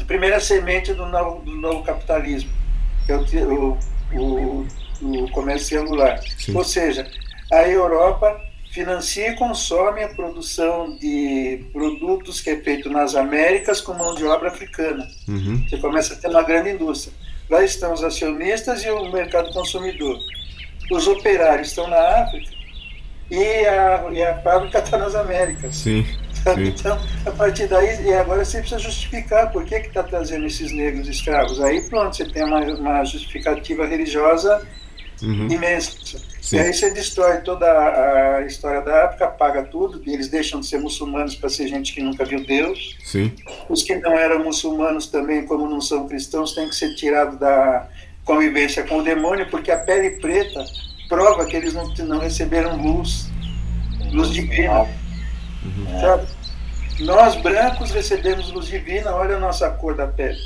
[0.00, 2.59] a primeira semente do novo, do novo capitalismo
[3.14, 3.78] o,
[4.14, 4.66] o,
[5.02, 6.20] o comércio triangular.
[6.38, 6.56] Sim.
[6.56, 7.10] Ou seja,
[7.52, 8.40] a Europa
[8.72, 14.24] financia e consome a produção de produtos que é feito nas Américas com mão de
[14.24, 15.06] obra africana.
[15.28, 15.66] Uhum.
[15.68, 17.12] Você começa a ter uma grande indústria.
[17.48, 20.18] Lá estão os acionistas e o mercado consumidor.
[20.90, 22.50] Os operários estão na África
[23.28, 25.76] e a, e a fábrica está nas Américas.
[25.76, 26.06] Sim.
[26.58, 31.08] Então, a partir daí, e agora você precisa justificar por que está trazendo esses negros
[31.08, 31.60] escravos.
[31.60, 34.66] Aí pronto, você tem uma, uma justificativa religiosa
[35.22, 35.48] uhum.
[35.48, 36.18] imensa.
[36.40, 36.56] Sim.
[36.56, 40.66] E aí você destrói toda a, história da África, apaga tudo, e eles deixam de
[40.66, 42.96] ser muçulmanos para ser gente que nunca viu Deus.
[43.04, 43.32] Sim.
[43.68, 47.86] Os que não eram muçulmanos também, como não são cristãos, têm que ser tirados da
[48.24, 50.64] convivência com o demônio, porque a pele preta
[51.08, 53.28] prova que eles não, não receberam luz,
[54.12, 54.88] luz divina.
[55.64, 56.00] Uhum.
[56.00, 56.26] Sabe?
[57.00, 60.38] Nós brancos recebemos luz divina, olha a nossa cor da pele.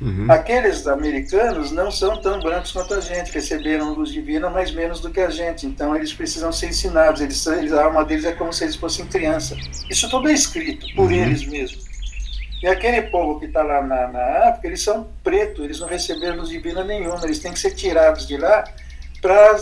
[0.00, 0.30] Uhum.
[0.30, 5.10] Aqueles americanos não são tão brancos quanto a gente, receberam luz divina, mas menos do
[5.10, 5.66] que a gente.
[5.66, 7.20] Então eles precisam ser ensinados.
[7.20, 9.58] Eles, eles, a alma deles é como se eles fossem crianças.
[9.90, 11.16] Isso tudo é escrito por uhum.
[11.16, 11.84] eles mesmos.
[12.62, 16.38] E aquele povo que está lá na, na, África, eles são pretos, eles não receberam
[16.38, 18.64] luz divina nenhuma, eles têm que ser tirados de lá
[19.20, 19.58] para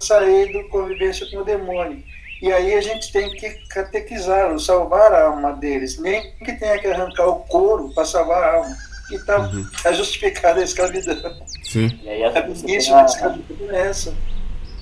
[0.00, 2.02] sair do convivência com o demônio.
[2.42, 5.96] E aí a gente tem que catequizá-los, salvar a alma deles.
[6.00, 8.76] Nem que tenha que arrancar o couro para salvar a alma.
[9.12, 9.64] E está uhum.
[9.80, 11.36] tá justificada a escravidão.
[11.62, 12.00] Sim.
[12.02, 14.12] E aí, a início da escravidão é essa.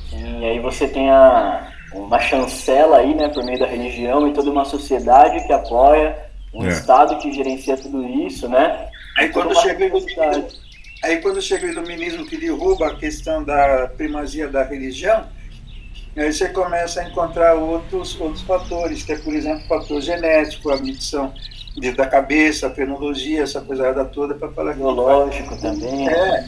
[0.09, 4.33] Sim, e aí você tem a, uma chancela aí, né, por meio da religião e
[4.33, 6.17] toda uma sociedade que apoia,
[6.55, 6.69] um é.
[6.69, 8.89] Estado que gerencia tudo isso, né?
[9.19, 10.01] Aí quando chega o
[11.05, 15.27] aí quando chega o iluminismo que derruba a questão da primazia da religião,
[16.17, 20.71] aí você começa a encontrar outros, outros fatores, que é, por exemplo, o fator genético,
[20.71, 21.33] a medição
[21.77, 24.79] de, da cabeça, a fenologia, essa coisa toda, para falar que.
[24.79, 26.09] Biológico também.
[26.09, 26.45] É,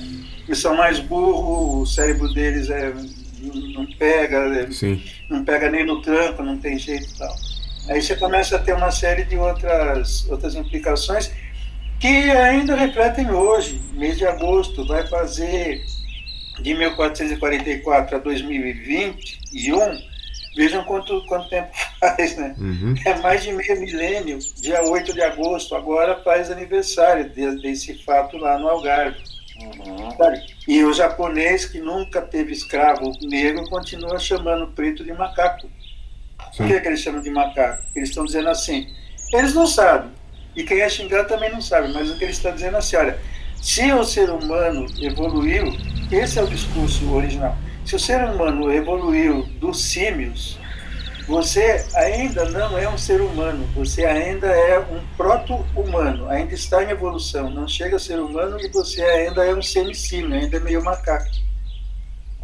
[0.47, 2.93] eles são mais burros, o cérebro deles é,
[3.75, 4.69] não pega, é,
[5.31, 7.35] não pega nem no tranco, não tem jeito e tal.
[7.89, 11.33] Aí você começa a ter uma série de outras, outras implicações
[11.99, 15.85] que ainda refletem hoje, mês de agosto, vai fazer
[16.61, 18.21] de 1444 a
[19.53, 20.03] 2021,
[20.57, 22.55] vejam quanto, quanto tempo faz, né?
[22.59, 22.95] Uhum.
[23.05, 27.31] É mais de meio milênio, dia 8 de agosto, agora faz aniversário
[27.61, 29.19] desse fato lá no Algarve.
[29.61, 30.09] Uhum.
[30.67, 35.69] E o japonês, que nunca teve escravo negro, continua chamando preto de macaco.
[36.51, 36.57] Sim.
[36.57, 37.83] Por que, é que eles chamam de macaco?
[37.95, 38.89] Eles estão dizendo assim,
[39.33, 40.11] eles não sabem,
[40.55, 42.97] e quem é xingar também não sabe, mas o que ele está dizendo é assim,
[42.97, 43.19] olha,
[43.61, 45.73] se o ser humano evoluiu,
[46.11, 50.59] esse é o discurso original, se o ser humano evoluiu dos símios,
[51.27, 56.91] você ainda não é um ser humano, você ainda é um proto-humano, ainda está em
[56.91, 60.83] evolução, não chega a ser humano e você ainda é um semicímio, ainda é meio
[60.83, 61.31] macaco.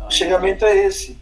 [0.06, 1.18] O chegamento é esse.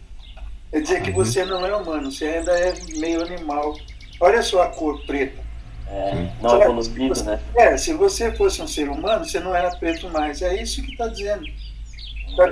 [0.71, 3.75] É dizer que você não é humano, você ainda é meio animal.
[4.19, 5.47] Olha só a cor preta.
[5.89, 7.39] É, não evoluído, né?
[7.55, 10.41] É, se você fosse um ser humano, você não era preto mais.
[10.41, 11.45] É isso que está dizendo.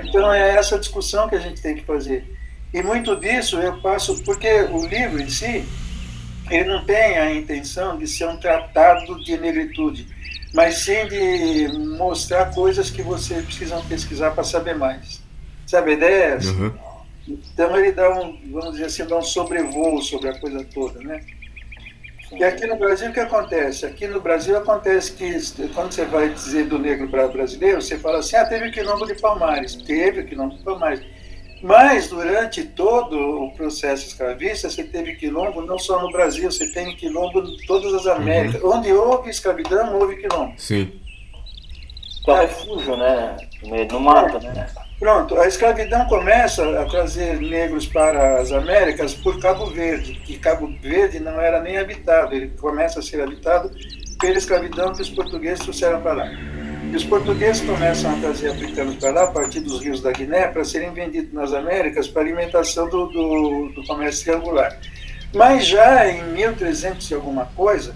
[0.04, 2.24] Então é essa discussão que a gente tem que fazer.
[2.72, 5.64] E muito disso eu passo, porque o livro em si,
[6.50, 10.06] ele não tem a intenção de ser um tratado de negritude,
[10.52, 15.22] mas sim de mostrar coisas que vocês precisam pesquisar para saber mais.
[15.66, 16.52] Sabe a ideia é essa?
[16.52, 16.72] Uhum.
[17.28, 21.20] Então ele dá um, vamos dizer assim, dá um sobrevoo sobre a coisa toda, né?
[22.32, 23.86] E aqui no Brasil o que acontece?
[23.86, 28.36] Aqui no Brasil acontece que quando você vai dizer do negro brasileiro, você fala assim,
[28.36, 31.00] ah, teve o quilombo de Palmares, teve o quilombo de Palmares.
[31.62, 36.94] Mas durante todo o processo escravista, você teve quilombo não só no Brasil, você tem
[36.96, 38.62] quilombo em todas as Américas.
[38.62, 38.76] Uhum.
[38.76, 40.52] Onde houve escravidão, houve quilombo.
[40.58, 41.00] Sim.
[42.26, 43.36] É o refúgio, né?
[43.90, 44.66] No mato, né?
[44.98, 50.72] Pronto, a escravidão começa a trazer negros para as Américas por Cabo Verde, e Cabo
[50.80, 53.70] Verde não era nem habitado, ele começa a ser habitado
[54.18, 56.30] pela escravidão que os portugueses trouxeram para lá.
[56.90, 60.48] E os portugueses começam a trazer africanos para lá, a partir dos rios da Guiné,
[60.48, 64.78] para serem vendidos nas Américas para alimentação do, do, do comércio triangular.
[65.34, 67.94] Mas já em 1300 e alguma coisa,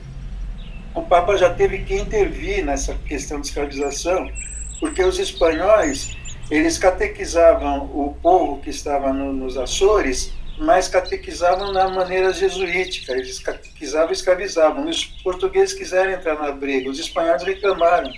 [0.95, 4.31] o Papa já teve que intervir nessa questão de escravização,
[4.79, 6.20] porque os espanhóis
[6.51, 13.39] eles catequizavam o povo que estava no, nos Açores, mas catequizavam na maneira jesuítica, eles
[13.39, 14.87] catequizavam e escravizavam.
[14.87, 18.13] E os portugueses quiseram entrar na briga, os espanhóis reclamaram.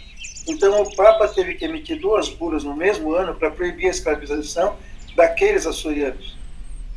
[0.48, 4.76] Então o Papa teve que emitir duas bulas no mesmo ano para proibir a escravização
[5.14, 6.36] daqueles açorianos.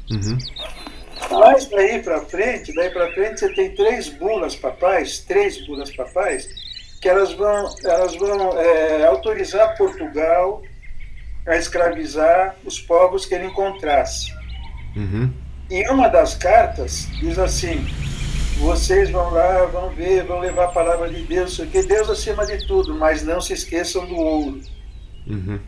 [0.10, 0.38] Uhum.
[1.30, 6.48] Mas daí para frente, daí para frente você tem três bulas papais, três bulas papais,
[7.02, 10.64] que elas vão, elas vão é, autorizar Portugal
[11.46, 14.34] a escravizar os povos que ele encontrasse.
[14.96, 15.32] Uhum.
[15.70, 17.86] E uma das cartas diz assim:
[18.58, 22.66] vocês vão lá, vão ver, vão levar a palavra de Deus, que Deus acima de
[22.66, 24.62] tudo, mas não se esqueçam do ouro.
[25.28, 25.60] Uhum.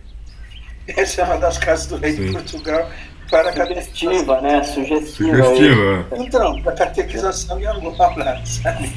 [0.88, 2.28] Essa é uma das cartas do rei Sim.
[2.28, 2.90] de Portugal
[3.30, 4.64] para a Sugestiva, né?
[4.64, 5.44] Sugestiva.
[5.44, 6.08] Sugestiva.
[6.14, 8.94] Então, para a catequização de Angola, sabe?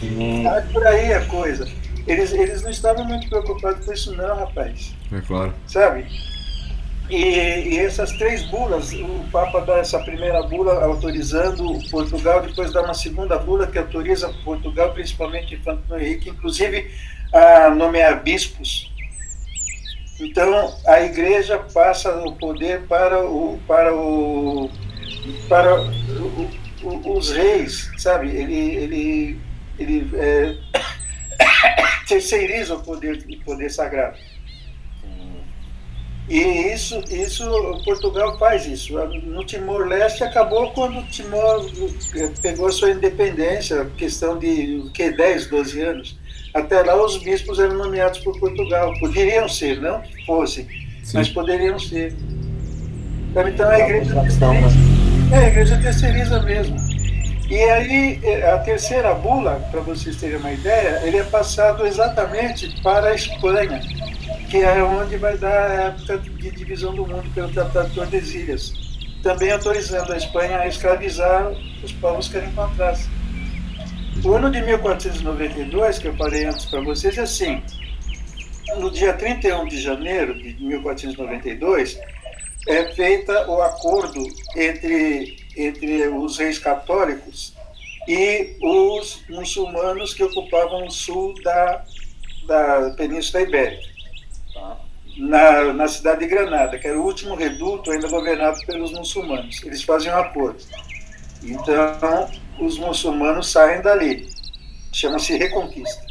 [0.47, 1.69] Ah, por aí a coisa.
[2.07, 4.95] Eles, eles não estavam muito preocupados com isso, não, rapaz.
[5.13, 5.53] É claro.
[5.67, 6.07] Sabe?
[7.11, 12.83] E, e, essas três bulas, o Papa dá essa primeira bula autorizando Portugal, depois dá
[12.83, 16.89] uma segunda bula que autoriza Portugal, principalmente Infante Henrique, inclusive
[17.33, 18.93] a nomear bispos.
[20.21, 24.71] Então a Igreja passa o poder para o para o
[25.49, 26.51] para o,
[26.85, 28.29] o, os reis, sabe?
[28.29, 29.41] Ele ele
[29.79, 30.57] ele é,
[32.07, 34.17] terceiriza o poder o poder sagrado.
[36.31, 37.45] E isso, isso,
[37.85, 38.97] Portugal faz isso.
[39.27, 41.67] No Timor-Leste acabou quando o Timor
[42.15, 46.19] eh, pegou a sua independência, questão de que 10, 12 anos.
[46.55, 48.93] Até lá os bispos eram nomeados por Portugal.
[49.01, 50.69] Poderiam ser, não que fossem,
[51.03, 51.19] Sim.
[51.19, 52.15] mas poderiam ser.
[53.49, 54.79] Então a igreja terceiriza,
[55.33, 56.77] é, a igreja terceiriza mesmo.
[57.51, 62.81] E aí eh, a terceira bula, para vocês terem uma ideia, ele é passado exatamente
[62.83, 63.81] para a Espanha
[64.51, 68.73] que é onde vai dar a época de divisão do mundo pelo Tratado de Tordesilhas,
[69.23, 71.53] também autorizando a Espanha a escravizar
[71.85, 73.09] os povos que ela encontrasse.
[74.25, 77.63] O ano de 1492, que eu falei antes para vocês, é assim:
[78.77, 82.01] no dia 31 de janeiro de 1492,
[82.67, 84.21] é feita o acordo
[84.57, 87.55] entre, entre os reis católicos
[88.09, 91.85] e os muçulmanos que ocupavam o sul da,
[92.49, 93.90] da Península Ibérica
[95.19, 99.63] na, na cidade de Granada, que era o último reduto ainda governado pelos muçulmanos.
[99.65, 100.63] Eles faziam um acordo.
[101.43, 102.29] Então,
[102.59, 104.29] os muçulmanos saem dali.
[104.93, 106.05] Chama-se Reconquista.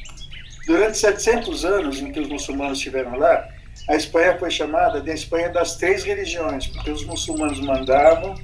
[0.66, 3.48] Durante 700 anos em que os muçulmanos estiveram lá,
[3.88, 8.36] a Espanha foi chamada de Espanha das três religiões, porque os muçulmanos mandavam,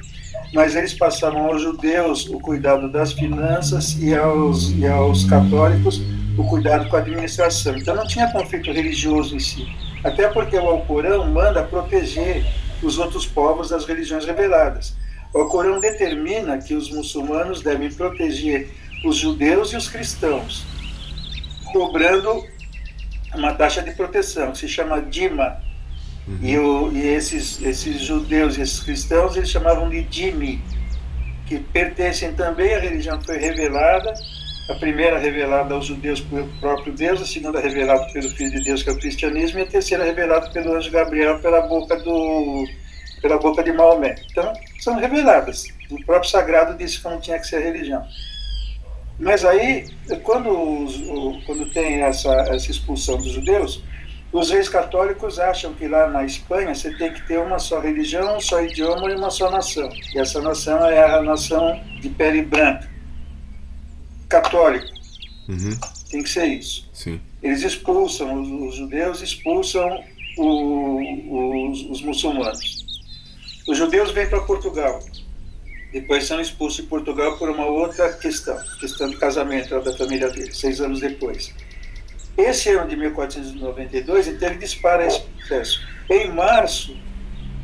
[0.53, 6.01] mas eles passavam aos judeus o cuidado das finanças e aos, e aos católicos
[6.37, 7.77] o cuidado com a administração.
[7.77, 9.67] Então não tinha conflito religioso em si.
[10.05, 12.45] Até porque o Alcorão manda proteger
[12.83, 14.95] os outros povos das religiões reveladas.
[15.33, 18.69] O Alcorão determina que os muçulmanos devem proteger
[19.03, 20.63] os judeus e os cristãos,
[21.73, 22.45] cobrando
[23.33, 25.57] uma taxa de proteção, que se chama Dima.
[26.27, 26.39] Uhum.
[26.41, 30.61] E, o, e esses, esses judeus e esses cristãos eles chamavam de Dimi,
[31.47, 34.13] que pertencem também à religião que foi revelada,
[34.69, 38.81] a primeira revelada aos judeus pelo próprio Deus, a segunda revelada pelo Filho de Deus,
[38.81, 42.65] que é o cristianismo, e a terceira revelada pelo anjo Gabriel pela boca, do,
[43.21, 44.15] pela boca de Maomé.
[44.31, 45.65] Então, são reveladas.
[45.91, 48.03] O próprio sagrado disse que não tinha que ser religião.
[49.19, 49.87] Mas aí,
[50.23, 53.81] quando, quando tem essa, essa expulsão dos judeus,
[54.31, 58.35] os reis católicos acham que lá na Espanha você tem que ter uma só religião,
[58.35, 59.89] um só idioma e uma só nação.
[60.13, 62.89] E essa nação é a nação de pele branca,
[64.27, 64.87] católica.
[65.47, 65.77] Uhum.
[66.09, 66.89] Tem que ser isso.
[66.93, 67.21] Sim.
[67.41, 70.03] Eles expulsam, os, os judeus expulsam
[70.37, 72.85] o, os, os muçulmanos.
[73.67, 74.99] Os judeus vêm para Portugal
[75.95, 80.53] depois são expulsos de Portugal por uma outra questão, questão de casamento da família dele,
[80.53, 81.53] seis anos depois.
[82.37, 85.81] Esse ano de 1492, então ele dispara esse processo.
[86.09, 86.97] Em março,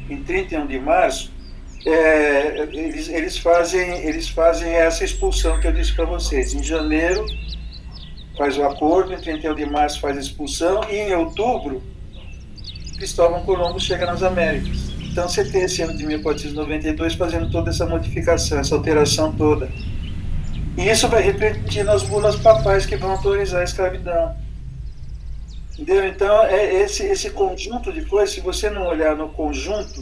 [0.09, 1.29] em 31 de março,
[1.85, 6.53] é, eles, eles, fazem, eles fazem essa expulsão que eu disse para vocês.
[6.53, 7.25] Em janeiro,
[8.37, 11.81] faz o acordo, em 31 de março faz a expulsão, e em outubro,
[12.97, 14.91] Cristóvão Colombo chega nas Américas.
[15.11, 19.69] Então você tem esse ano de 1492 fazendo toda essa modificação, essa alteração toda.
[20.77, 24.35] E isso vai repetir nas bulas papais que vão autorizar a escravidão.
[25.73, 26.07] Entendeu?
[26.07, 30.01] Então, é esse, esse conjunto de coisas, se você não olhar no conjunto,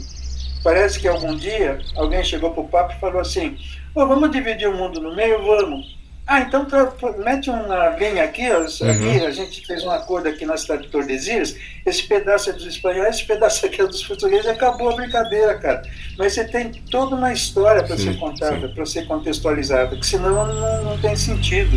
[0.62, 3.56] parece que algum dia alguém chegou para o Papa e falou assim:
[3.94, 5.44] oh, vamos dividir o mundo no meio?
[5.44, 6.00] Vamos.
[6.26, 6.64] Ah, então
[7.24, 8.90] mete uma linha aqui, ó, uhum.
[8.90, 12.66] aqui, a gente fez um acordo aqui na cidade de Tordesilhas, esse pedaço é dos
[12.66, 15.82] espanhóis, esse pedaço aqui é dos portugueses, acabou a brincadeira, cara.
[16.16, 20.84] Mas você tem toda uma história para ser contada, para ser contextualizada, que senão não,
[20.84, 21.76] não tem sentido.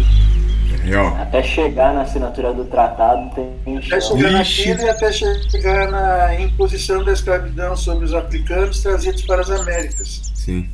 [1.18, 7.04] Até chegar na assinatura do tratado tem Até chegar naquilo e até chegar na imposição
[7.04, 10.32] da escravidão sobre os africanos trazidos para as Américas.
[10.36, 10.70] Sim.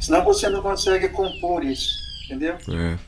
[0.00, 1.90] Senão você não consegue compor isso,
[2.26, 2.56] entendeu?
[2.68, 2.98] É.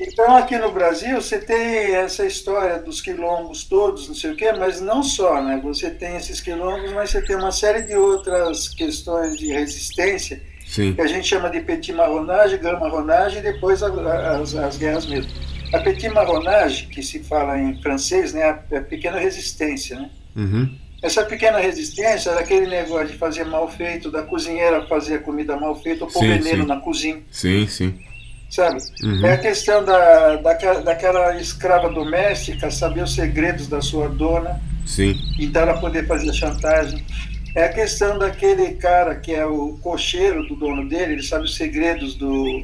[0.00, 4.52] Então, aqui no Brasil, você tem essa história dos quilombos todos, não sei o quê,
[4.52, 5.60] mas não só, né?
[5.62, 10.94] Você tem esses quilombos, mas você tem uma série de outras questões de resistência, Sim.
[10.94, 15.30] que a gente chama de petit marronage, grand marronage e depois as, as guerras mesmo.
[15.74, 20.10] A petit marronage, que se fala em francês, né, é a pequena resistência, né?
[20.36, 20.74] Uhum.
[21.02, 25.56] Essa pequena resistência era aquele negócio de fazer mal feito, da cozinheira fazer a comida
[25.56, 26.68] mal feita ou pôr veneno sim.
[26.68, 27.22] na cozinha.
[27.30, 27.98] Sim, sim
[28.54, 28.78] sabe?
[29.02, 29.26] Uhum.
[29.26, 34.60] É a questão da, da, daquela escrava doméstica saber os segredos da sua dona.
[34.86, 35.18] Sim.
[35.40, 37.04] Então ela poder fazer chantagem.
[37.54, 41.56] É a questão daquele cara que é o cocheiro do dono dele, ele sabe os
[41.56, 42.62] segredos do,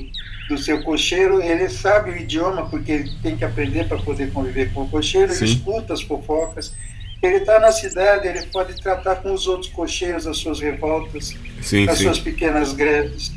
[0.50, 4.72] do seu cocheiro, ele sabe o idioma porque ele tem que aprender para poder conviver
[4.74, 5.44] com o cocheiro, Sim.
[5.44, 6.74] ele escuta as fofocas.
[7.22, 11.88] Ele está na cidade, ele pode tratar com os outros cocheiros as suas revoltas, sim,
[11.88, 12.04] as sim.
[12.04, 13.30] suas pequenas greves.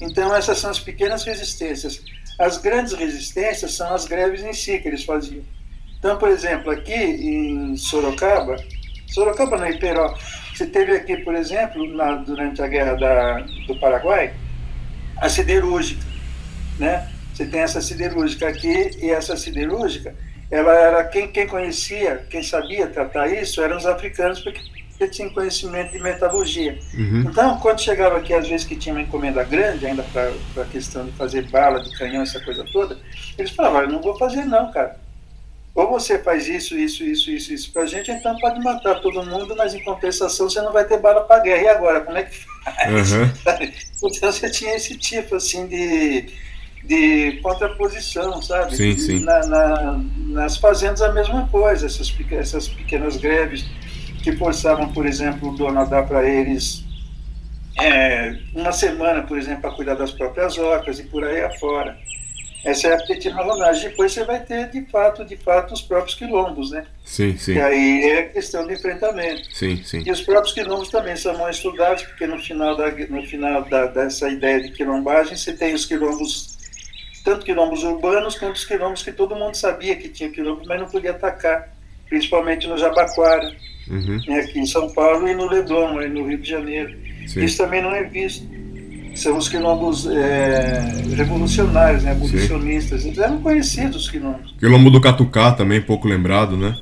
[0.00, 2.02] Então, essas são as pequenas resistências.
[2.38, 5.44] As grandes resistências são as greves em si que eles faziam.
[5.98, 8.56] Então, por exemplo, aqui em Sorocaba,
[9.06, 10.16] Sorocaba no Iperó,
[10.52, 14.34] você teve aqui, por exemplo, na, durante a guerra da, do Paraguai,
[15.18, 16.15] a siderúrgica,
[16.78, 17.08] né?
[17.32, 20.14] Você tem essa siderúrgica aqui e essa siderúrgica,
[20.50, 24.60] ela era quem, quem conhecia, quem sabia tratar isso, eram os africanos, porque
[24.96, 26.78] porque tinha conhecimento de metalurgia.
[26.94, 27.26] Uhum.
[27.28, 31.04] Então, quando chegava aqui, às vezes que tinha uma encomenda grande, ainda para a questão
[31.04, 32.98] de fazer bala, de canhão, essa coisa toda,
[33.36, 34.98] eles falavam, eu não vou fazer não, cara.
[35.74, 39.22] Ou você faz isso, isso, isso, isso, isso para a gente, então pode matar todo
[39.26, 41.62] mundo, mas em compensação você não vai ter bala para guerra.
[41.62, 43.12] E agora, como é que faz?
[43.12, 43.30] Uhum.
[44.14, 46.32] então você tinha esse tipo, assim, de,
[46.86, 48.76] de contraposição, sabe?
[48.76, 49.24] Sim, sim.
[49.24, 53.64] Na, na, nas fazendas a mesma coisa, essas, essas pequenas greves
[54.22, 56.84] que forçavam, por exemplo, o dono a dar para eles
[57.78, 61.98] é, uma semana, por exemplo, para cuidar das próprias ocas e por aí afora.
[62.64, 63.90] Essa é a pequena marronagem.
[63.90, 66.84] Depois você vai ter, de fato, de fato, os próprios quilombos, né?
[67.04, 67.54] Sim, sim.
[67.54, 69.54] E aí é questão de enfrentamento.
[69.54, 70.02] Sim, sim.
[70.04, 73.86] E os próprios quilombos também são mal estudados, porque no final, da, no final da,
[73.86, 76.55] dessa ideia de quilombagem, você tem os quilombos,
[77.26, 80.86] tanto quilombos urbanos quanto os quilombos que todo mundo sabia que tinha quilombo, mas não
[80.86, 81.74] podia atacar,
[82.08, 83.52] principalmente no Jabaquara,
[83.90, 84.20] uhum.
[84.28, 86.96] né, aqui em São Paulo, e no Leblon, aí no Rio de Janeiro.
[87.26, 87.42] Sim.
[87.42, 88.46] Isso também não é visto
[89.16, 90.78] são os quilombos é,
[91.16, 93.02] revolucionários, né, abolicionistas.
[93.02, 94.54] Eles eram conhecidos, os quilombos.
[94.58, 96.76] Quilombo do Catucá também, pouco lembrado, né?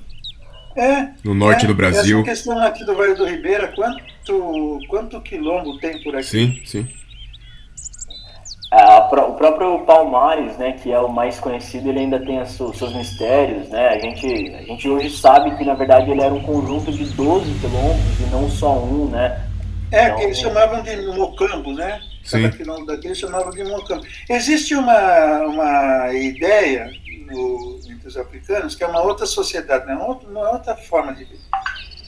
[0.77, 1.11] É.
[1.23, 2.19] No norte é, do Brasil.
[2.23, 6.27] Essa questão aqui do Vale do Ribeira, quanto, quanto quilombo tem por aqui?
[6.27, 6.89] Sim, sim.
[8.75, 12.93] A, o próprio Palmares, né, que é o mais conhecido, ele ainda tem os seus
[12.95, 13.89] mistérios, né?
[13.91, 17.55] A gente, a gente hoje sabe que na verdade ele era um conjunto de 12
[17.61, 19.49] quilombos e não só um, né?
[19.93, 22.01] É, então, que eles chamavam de mocambo, né?
[22.29, 24.05] Cada quilombo daquele chamavam de mocambo.
[24.29, 26.91] Existe uma, uma ideia
[27.27, 29.95] no, entre os africanos que é uma outra sociedade, né?
[29.95, 31.45] uma, outra, uma outra forma de vida.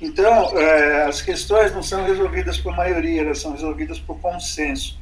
[0.00, 4.98] Então, é, as questões não são resolvidas por maioria, elas são resolvidas por consenso.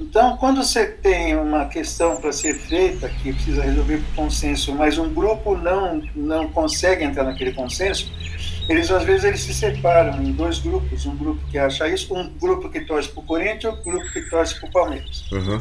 [0.00, 4.96] Então, quando você tem uma questão para ser feita que precisa resolver por consenso, mas
[4.96, 8.10] um grupo não não consegue entrar naquele consenso,
[8.66, 12.30] eles às vezes eles se separam em dois grupos, um grupo que acha isso, um
[12.38, 15.30] grupo que torce para o Corinthians e outro grupo que torce para o Palmeiras.
[15.30, 15.60] Uhum.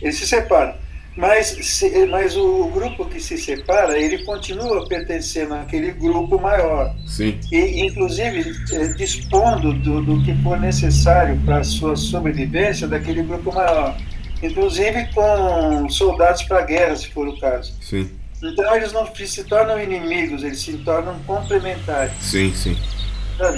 [0.00, 0.74] Eles se separam.
[1.16, 6.94] Mas, se, mas o, grupo que se separa, ele continua pertencendo àquele grupo maior.
[7.06, 7.38] Sim.
[7.50, 13.52] E, inclusive, é, dispondo do, do que for necessário para a sua sobrevivência daquele grupo
[13.54, 13.94] maior.
[14.42, 17.74] Inclusive com soldados para guerra, se for o caso.
[17.80, 18.10] Sim.
[18.42, 22.12] Então eles não se tornam inimigos, eles se tornam complementares.
[22.20, 22.76] Sim, sim.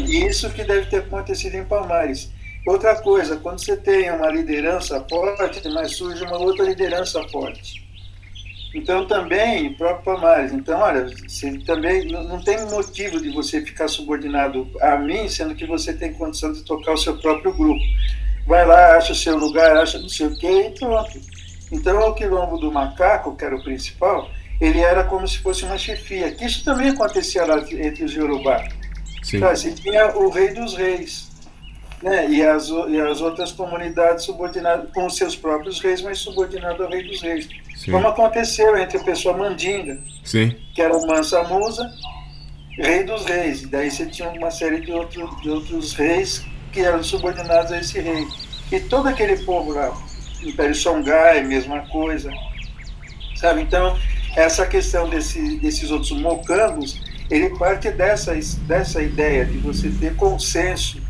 [0.07, 2.31] E isso que deve ter acontecido em Palmares.
[2.67, 7.85] Outra coisa, quando você tem uma liderança forte, mas surge uma outra liderança forte.
[8.75, 14.69] Então também, próprio Palmares, então olha, você também não tem motivo de você ficar subordinado
[14.81, 17.85] a mim, sendo que você tem condição de tocar o seu próprio grupo.
[18.47, 21.21] Vai lá, acha o seu lugar, acha não sei o quê e pronto.
[21.71, 24.29] Então o quilombo do macaco, que era o principal,
[24.61, 26.33] ele era como se fosse uma chefia.
[26.33, 28.65] Que isso também acontecia lá entre os Yorubá.
[29.23, 29.39] Sim.
[29.41, 31.31] Tá, você tinha o rei dos reis,
[32.05, 32.29] né?
[32.29, 36.91] e, as, e as outras comunidades subordinadas com os seus próprios reis, mas subordinadas ao
[36.91, 37.49] rei dos reis.
[37.75, 37.93] Sim.
[37.93, 40.55] Como aconteceu entre a pessoa Mandinga, Sim.
[40.75, 41.91] que era o Mansa Musa,
[42.79, 43.63] rei dos reis.
[43.63, 47.79] E daí você tinha uma série de, outro, de outros reis que eram subordinados a
[47.79, 48.27] esse rei.
[48.71, 49.91] E todo aquele povo lá,
[50.43, 52.31] Império Songhai, mesma coisa.
[53.37, 53.63] Sabe?
[53.63, 53.99] Então,
[54.37, 57.01] essa questão desse, desses outros mocambos,
[57.31, 58.35] ele parte dessa,
[58.67, 61.01] dessa ideia de você ter consenso.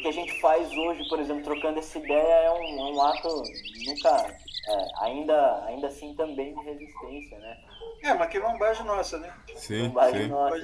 [0.00, 3.02] O que a gente faz hoje, por exemplo, trocando essa ideia, é um, é um
[3.02, 3.42] ato
[3.86, 7.56] nunca, é, ainda, ainda assim também de resistência, né?
[8.04, 9.30] É, mas que lombagem nossa, né?
[9.56, 10.28] Sim, sim.
[10.28, 10.56] Nossa,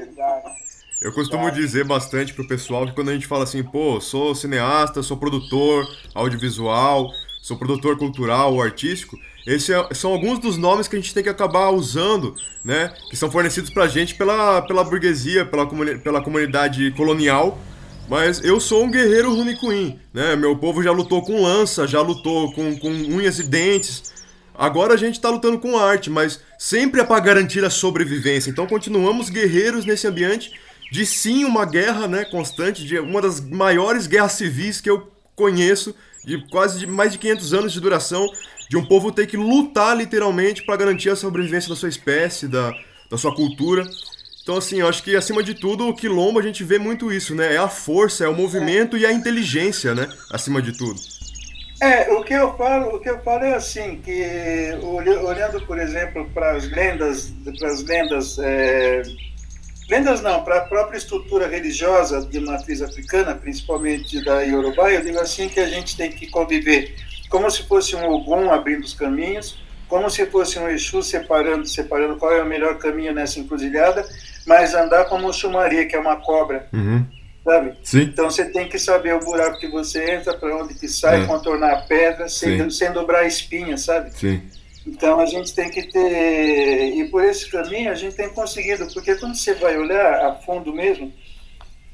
[1.03, 5.03] Eu costumo dizer bastante pro pessoal que quando a gente fala assim, pô, sou cineasta,
[5.03, 7.11] sou produtor audiovisual,
[7.43, 11.23] sou produtor cultural ou artístico, esses é, são alguns dos nomes que a gente tem
[11.23, 12.35] que acabar usando,
[12.65, 12.91] né?
[13.11, 17.59] Que são fornecidos pra gente pela, pela burguesia, pela, comuni pela comunidade colonial.
[18.09, 20.37] Mas eu sou um guerreiro Runicuim, né?
[20.37, 24.15] Meu povo já lutou com lança, já lutou com, com unhas e dentes.
[24.55, 28.49] Agora a gente tá lutando com arte, mas sempre é para garantir a sobrevivência.
[28.49, 30.53] Então continuamos guerreiros nesse ambiente
[30.91, 35.95] de sim uma guerra, né, constante, de uma das maiores guerras civis que eu conheço,
[36.25, 38.27] de quase de mais de 500 anos de duração,
[38.71, 42.73] de um povo ter que lutar literalmente para garantir a sobrevivência da sua espécie, da,
[43.11, 43.85] da sua cultura.
[44.47, 47.35] Então, assim, eu acho que acima de tudo, o quilombo a gente vê muito isso,
[47.35, 47.55] né?
[47.55, 50.09] É a força, é o movimento e a inteligência, né?
[50.31, 51.01] Acima de tudo.
[51.83, 54.23] É, o que eu falo, o que eu falo é assim, que
[54.85, 59.03] olhando, por exemplo, para as lendas, para as lendas, é,
[59.91, 65.19] lendas não, para a própria estrutura religiosa de matriz africana, principalmente da Yorubá, eu digo
[65.19, 66.95] assim que a gente tem que conviver
[67.29, 72.17] como se fosse um Ogum abrindo os caminhos, como se fosse um Exu separando, separando
[72.17, 74.07] qual é o melhor caminho nessa encruzilhada,
[74.47, 76.69] mas andar como um Xumaria, que é uma cobra.
[76.73, 77.05] Uhum.
[77.45, 77.75] Sabe?
[77.83, 78.03] Sim.
[78.03, 81.27] Então você tem que saber o buraco que você entra, para onde que sai, é.
[81.27, 84.11] contornar a pedra, sem, sem dobrar a espinha, sabe?
[84.17, 84.43] Sim.
[84.87, 86.95] Então a gente tem que ter.
[86.97, 90.73] E por esse caminho a gente tem conseguido, porque quando você vai olhar a fundo
[90.73, 91.13] mesmo,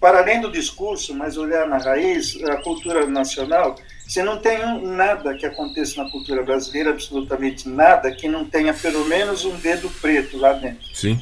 [0.00, 3.76] para além do discurso, mas olhar na raiz, a cultura nacional,
[4.06, 9.04] você não tem nada que aconteça na cultura brasileira, absolutamente nada, que não tenha pelo
[9.04, 10.84] menos um dedo preto lá dentro.
[10.94, 11.18] Sim.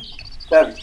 [0.49, 0.75] Sabe?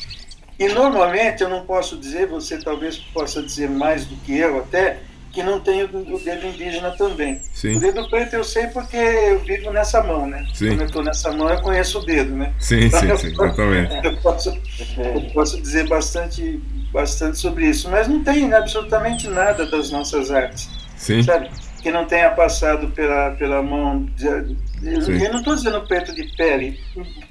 [0.59, 5.01] E normalmente, eu não posso dizer, você talvez possa dizer mais do que eu até,
[5.31, 7.39] que não tem o, dedo indígena também.
[7.53, 7.75] Sim.
[7.75, 10.47] O dedo preto eu sei porque eu vivo nessa mão, né?
[10.51, 10.69] Sim.
[10.69, 12.53] Quando eu estou nessa mão, eu conheço o dedo, né?
[12.57, 13.95] Sim, Então, sim, eu sim, exatamente.
[14.03, 16.59] Eu posso, eu posso dizer bastante,
[16.91, 21.51] bastante sobre isso, mas não tem absolutamente nada das nossas artes, Sim, sabe?
[21.83, 24.05] Que não tenha passado pela, pela mão.
[24.15, 25.23] De, eu, Sim.
[25.23, 26.79] eu não estou dizendo preto de pele,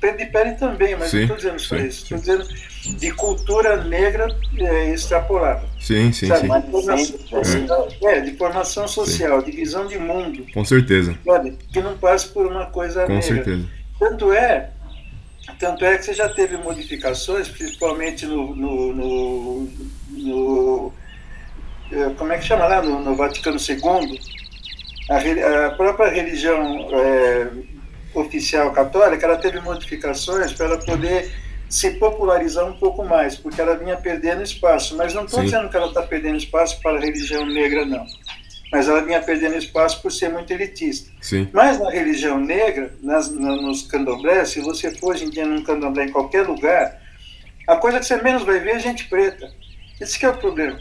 [0.01, 2.03] preto de pele também, mas Sim, não estou dizendo só sim, isso.
[2.15, 2.49] Estou dizendo
[2.99, 4.27] de cultura negra
[4.59, 5.63] é, extrapolada.
[5.81, 6.41] sim, sim, sabe?
[6.43, 6.47] sim.
[6.49, 7.07] Mas De formação,
[7.45, 11.57] sempre, é, de formação social, de visão de mundo, Com certeza, sabe?
[11.73, 13.27] Que não passa por uma coisa com negra.
[13.27, 13.65] certeza.
[13.99, 14.71] Tanto é,
[15.59, 19.69] tanto é que você já teve modificações, principalmente no, no, no-
[20.11, 20.93] no-
[21.93, 24.21] eh, como é que chama lá no, no Vaticano II,
[25.09, 27.49] a, a própria religião eh,
[28.15, 31.31] oficial católica, ela teve modificações para ela poder
[31.69, 34.97] se popularizar um pouco mais, porque ela vinha perdendo espaço.
[34.97, 38.07] Mas não estou dizendo que ela está perdendo espaço para a religião negra, não.
[38.73, 41.11] Mas ela vinha perdendo espaço por ser muito elitista.
[41.21, 45.47] Sim, Mas na religião negra, nas, na- nos candomblés, se você for hoje em dia
[45.47, 47.01] num candomblé em qualquer lugar,
[47.69, 49.49] a coisa que você menos vai ver é gente preta.
[50.01, 50.79] Esse que é o problema.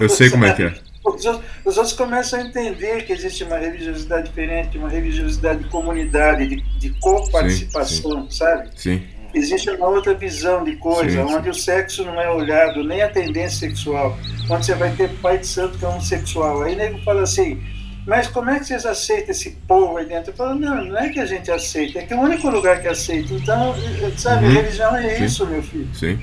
[0.00, 0.74] eu sei como é que é.
[1.04, 5.68] Os outros, os outros começam a entender que existe uma religiosidade diferente, uma religiosidade de
[5.70, 8.68] comunidade, de, de coparticipação, sabe?
[8.76, 11.34] Sim, Existe uma outra visão de coisa, Sim, sim.
[11.36, 14.18] onde o sexo não é olhado, nem a tendência sexual,
[14.50, 16.62] onde você vai ter pai de santo que é homossexual.
[16.62, 17.62] Aí o nego fala assim,
[18.04, 20.32] mas como é que vocês aceitam esse povo aí dentro?
[20.32, 22.80] Eu falo, não, não é que a gente aceita, é que é o único lugar
[22.82, 23.32] que aceita.
[23.32, 23.72] Então,
[24.02, 24.52] eh, sabe, Uhum.
[24.52, 25.24] religião é Sim.
[25.24, 25.88] isso, meu filho.
[25.94, 26.18] sim,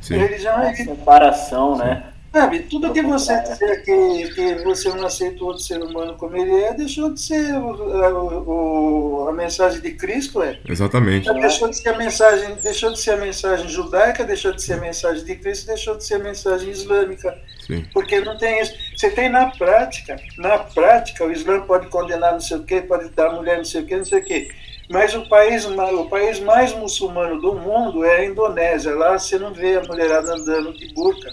[0.00, 0.16] sim.
[0.16, 0.84] Religião é isso.
[0.84, 2.04] separação, né?
[2.32, 6.36] Sabe, tudo que você dizer que, que você não aceita o outro ser humano como
[6.36, 10.60] ele é, deixou de ser o- o- a mensagem de Cristo, é.
[10.68, 11.32] Exatamente.
[11.34, 14.76] Deixou de ser a mensagem, deixou de ser a mensagem judaica, deixou de ser a
[14.76, 18.74] mensagem de Cristo, deixou de ser a mensagem islâmica, Sim, porque não tem isso.
[18.96, 23.08] Você tem na prática, na prática, o Islã pode condenar não sei o quê, pode
[23.10, 24.48] dar mulher não sei o quê, não sei o quê.
[24.88, 28.94] Mas o país, o país mais muçulmano do mundo é a Indonésia.
[28.94, 31.30] Lá você não vê a mulherada andando de burca.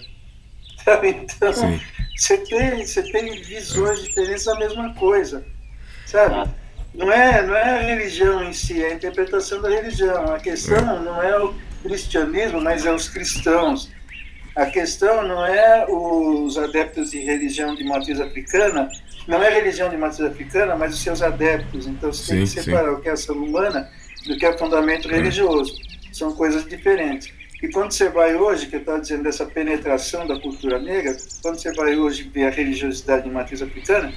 [0.87, 1.09] Sabe?
[1.35, 1.81] Então, sim,
[2.15, 5.45] você tem, você tem visões diferentes da mesma coisa,
[6.05, 6.49] sabe?
[6.95, 10.33] Não é, não é a religião em si, é a interpretação da religião.
[10.33, 13.91] A questão não é o cristianismo, mas é os cristãos.
[14.55, 18.89] A questão não é os adeptos de religião de matriz africana,
[19.27, 21.85] não é a religião de matriz africana, mas os seus adeptos.
[21.85, 22.63] Então você tem que Sim, sim.
[22.63, 23.91] separar o que é ação humana
[24.25, 25.75] do que é fundamento religioso.
[26.11, 27.31] São coisas diferentes.
[27.61, 31.59] E quando você vai hoje, que eu estava dizendo dessa penetração da cultura negra, quando
[31.59, 34.13] você vai hoje ver a religiosidade de matriz africana,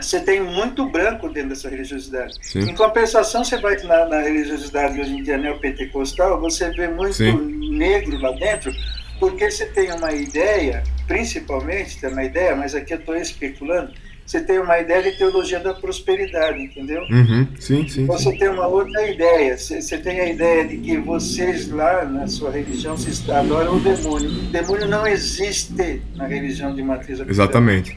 [0.00, 2.34] você tem muito branco dentro dessa religiosidade.
[2.40, 7.14] sim, Em compensação, você vai na, na religiosidade hoje em dia neopentecostal, você vê muito
[7.14, 7.76] Sim.
[7.76, 8.72] negro lá dentro,
[9.18, 13.92] porque você tem uma ideia, principalmente, tem uma ideia, mas aqui eu estou especulando,
[14.28, 17.00] você tem uma ideia de teologia da prosperidade, entendeu?
[17.10, 18.36] uhum, sim, sim, Você sim.
[18.36, 19.56] tem uma outra ideia.
[19.56, 23.80] Você você tem a ideia de que vocês lá na sua religião se adoram o
[23.80, 24.28] demônio.
[24.28, 27.30] O demônio não existe na religião de matriz africana.
[27.30, 27.90] Exatamente.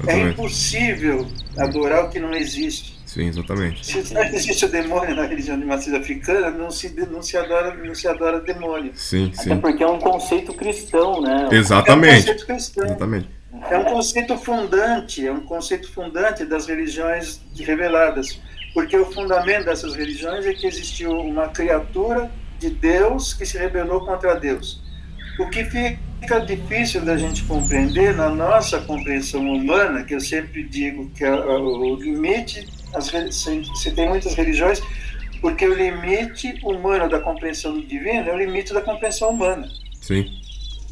[0.00, 0.30] É Exatamente.
[0.32, 1.26] impossível
[1.56, 2.96] adorar o que não existe.
[3.06, 3.86] Sim, exatamente.
[3.86, 7.72] Se não existe o demônio na religião de matriz africana, não se, não se, adora,
[7.72, 8.90] não se adora demônio.
[8.96, 9.60] Sim, Até sim.
[9.60, 11.48] porque é um conceito cristão, né?
[11.50, 12.16] É um Exatamente.
[12.16, 12.84] conceito cristão.
[12.84, 13.35] Exatamente.
[13.70, 18.40] É um conceito fundante, é um conceito fundante das religiões reveladas,
[18.74, 24.04] porque o fundamento dessas religiões é que existiu uma criatura de Deus que se rebelou
[24.04, 24.82] contra Deus.
[25.38, 31.10] O que fica difícil da gente compreender na nossa compreensão humana, que eu sempre digo
[31.10, 34.80] que é o limite, as, você tem muitas religiões,
[35.40, 39.68] porque o limite humano da compreensão do divino é o limite da compreensão humana.
[40.00, 40.26] Sim,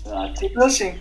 [0.04, 0.94] Exato, Simples assim.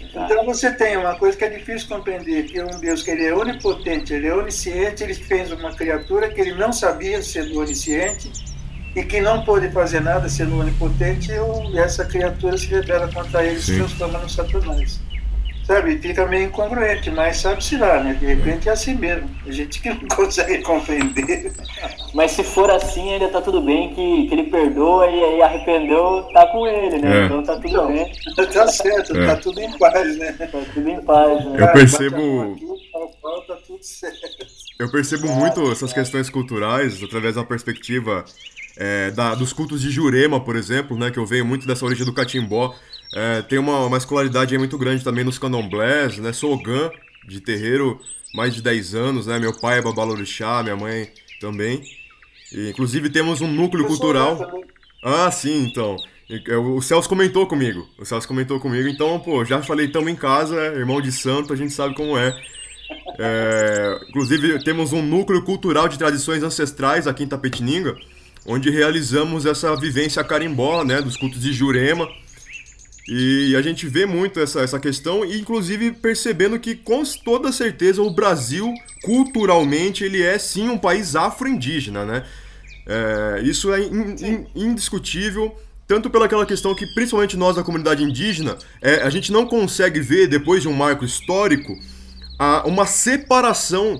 [0.00, 0.32] Exato.
[0.32, 3.24] Então você tem uma coisa que é difícil compreender, que é um Deus que ele
[3.24, 8.30] é onipotente, ele é onisciente, ele fez uma criatura que ele não sabia sendo onisciente
[8.94, 13.58] e que não pôde fazer nada sendo onipotente e essa criatura se rebela contra ele
[13.58, 15.07] e se transforma no Satanás.
[15.68, 18.14] Sabe, fica meio incongruente, mas sabe-se lá, né?
[18.14, 19.28] De repente é assim mesmo.
[19.46, 21.52] A gente que não consegue compreender.
[22.14, 26.22] Mas se for assim, ainda tá tudo bem, que, que ele perdoa e aí arrependeu,
[26.32, 27.20] tá com ele, né?
[27.20, 27.26] É.
[27.26, 28.10] Então tá tudo bem,
[28.50, 29.26] tá certo, É.
[29.26, 30.32] tá tudo em paz, né?
[30.32, 31.56] tá tudo em paz, né?
[31.60, 33.58] Eu Ah, percebo- tá.
[34.78, 38.24] Eu percebo muito essas questões culturais através da perspectiva
[38.80, 42.06] é, da- dos cultos de Jurema, por exemplo, né, que eu venho muito dessa origem
[42.06, 42.74] do catimbó.
[43.14, 46.32] É, tem uma, uma escolaridade muito grande também nos candomblés, né?
[46.32, 46.90] Sou Ogã,
[47.26, 48.00] de terreiro,
[48.34, 49.38] mais de 10 anos, né?
[49.38, 51.10] Meu pai é babalorixá, minha mãe
[51.40, 51.82] também.
[52.52, 54.38] E, inclusive temos um núcleo Eu cultural.
[55.02, 55.96] Ah, sim, então.
[56.76, 57.88] O Celso comentou comigo.
[57.98, 61.56] O Celso comentou comigo, então, pô, já falei, estamos em casa, irmão de santo, a
[61.56, 62.38] gente sabe como é.
[63.18, 64.00] é.
[64.08, 67.96] Inclusive, temos um núcleo cultural de tradições ancestrais aqui em Tapetininga,
[68.44, 72.06] onde realizamos essa vivência carimbó, né, dos cultos de Jurema.
[73.10, 78.02] E a gente vê muito essa, essa questão, e inclusive percebendo que com toda certeza
[78.02, 78.70] o Brasil,
[79.02, 82.24] culturalmente, ele é sim um país afro-indígena, né?
[82.86, 85.56] É, isso é in, in, indiscutível,
[85.86, 90.26] tanto pelaquela questão que, principalmente nós da comunidade indígena, é, a gente não consegue ver,
[90.26, 91.72] depois de um marco histórico,
[92.38, 93.98] a, uma separação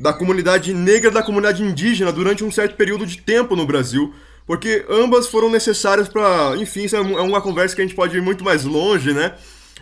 [0.00, 4.12] da comunidade negra da comunidade indígena durante um certo período de tempo no Brasil.
[4.52, 6.54] Porque ambas foram necessárias para.
[6.58, 9.32] Enfim, isso é, é uma conversa que a gente pode ir muito mais longe, né?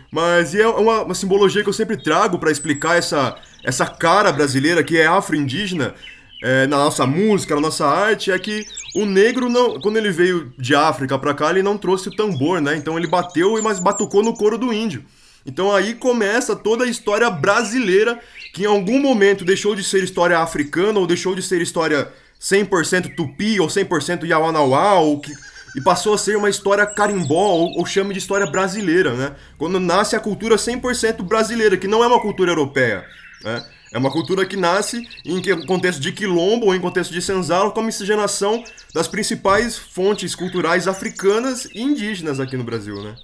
[0.09, 3.35] Mas é uma, uma simbologia que eu sempre trago para explicar essa,
[3.65, 5.93] essa cara brasileira que é afro-indígena
[6.41, 8.65] é, na nossa música, na nossa arte, é que
[8.95, 12.61] o negro, não, quando ele veio de África para cá, ele não trouxe o tambor,
[12.61, 12.77] né?
[12.77, 15.03] Então ele bateu, mas batucou no couro do índio.
[15.45, 18.17] Então aí começa toda a história brasileira,
[18.53, 22.09] que em algum momento deixou de ser história africana ou deixou de ser história
[22.41, 25.31] 100% tupi ou 100% yawanawá, ou que,
[25.75, 29.35] e passou a ser uma história carimbó, ou, ou chame de história brasileira, né?
[29.57, 33.05] Quando nasce a cultura 100% brasileira, que não é uma cultura europeia,
[33.43, 33.63] né?
[33.93, 37.81] É uma cultura que nasce em contexto de quilombo ou em contexto de senzala com
[37.81, 38.63] a miscigenação
[38.93, 43.15] das principais fontes culturais africanas e indígenas aqui no Brasil, né?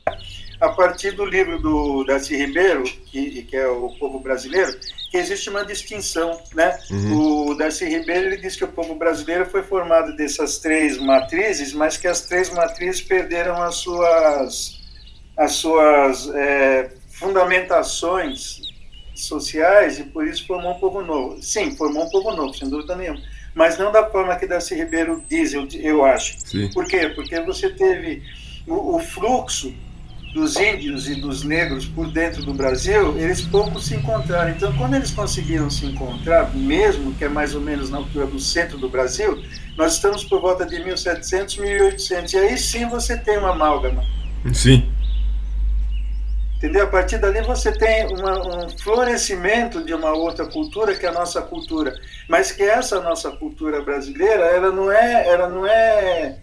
[0.59, 4.75] A partir do livro do Darcy Ribeiro, que, que é o povo brasileiro,
[5.11, 6.77] que existe uma distinção, né?
[6.89, 7.49] Uhum.
[7.49, 11.95] O Darcy Ribeiro ele diz que o povo brasileiro foi formado dessas três matrizes, mas
[11.95, 14.77] que as três matrizes perderam as suas
[15.37, 18.61] as suas é, fundamentações
[19.13, 21.41] sociais e por isso formou um povo novo.
[21.41, 23.21] Sim, formou um povo novo, sem dúvida nenhuma.
[23.53, 26.39] Mas não da forma que Darcy Ribeiro diz, eu, eu acho.
[26.39, 26.69] Sim.
[26.71, 27.09] Por quê?
[27.09, 28.23] Porque você teve
[28.67, 29.73] o, o fluxo
[30.37, 34.51] dos índios e dos negros por dentro do Brasil, eles pouco se encontraram.
[34.51, 38.39] Então, quando eles conseguiram se encontrar, mesmo que é mais ou menos na altura do
[38.39, 39.43] centro do Brasil,
[39.75, 42.33] nós estamos por volta de 1700, 1800.
[42.33, 44.03] E aí sim você tem uma amálgama.
[44.53, 44.87] Sim.
[46.57, 46.83] Entendeu?
[46.83, 51.13] A partir dali você tem uma, um florescimento de uma outra cultura que é a
[51.13, 51.95] nossa cultura,
[52.27, 56.37] mas que essa nossa cultura brasileira, ela não é, ela não é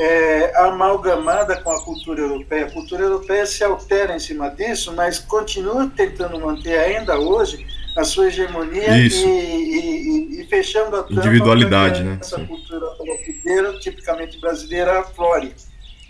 [0.00, 2.64] é, amalgamada com a cultura europeia.
[2.64, 8.02] A cultura europeia se altera em cima disso, mas continua tentando manter ainda hoje a
[8.02, 12.16] sua hegemonia e, e, e, fechando a tampa individualidade, né?
[12.18, 15.52] Essa cultura brasileira, tipicamente brasileira, flore.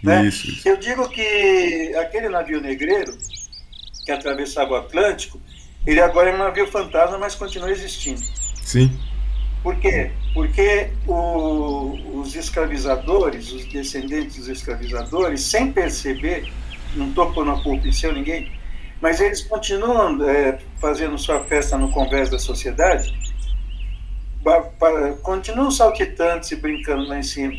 [0.04, 0.24] Né?
[0.26, 0.68] Isso, isso.
[0.68, 3.12] Eu digo que aquele navio negreiro
[4.04, 5.40] que atravessava o Atlântico,
[5.84, 8.22] ele agora é um navio fantasma, mas continua existindo.
[8.62, 8.96] Sim.
[9.62, 10.10] Por quê?
[10.32, 16.50] Porque o, os escravizadores, os descendentes dos escravizadores, sem perceber,
[16.94, 18.50] não estou pondo a culpa em seu ninguém,
[19.00, 23.14] mas eles continuam é, fazendo sua festa no convés da sociedade,
[25.22, 27.54] continuam saltitantes e brincando lá em cima.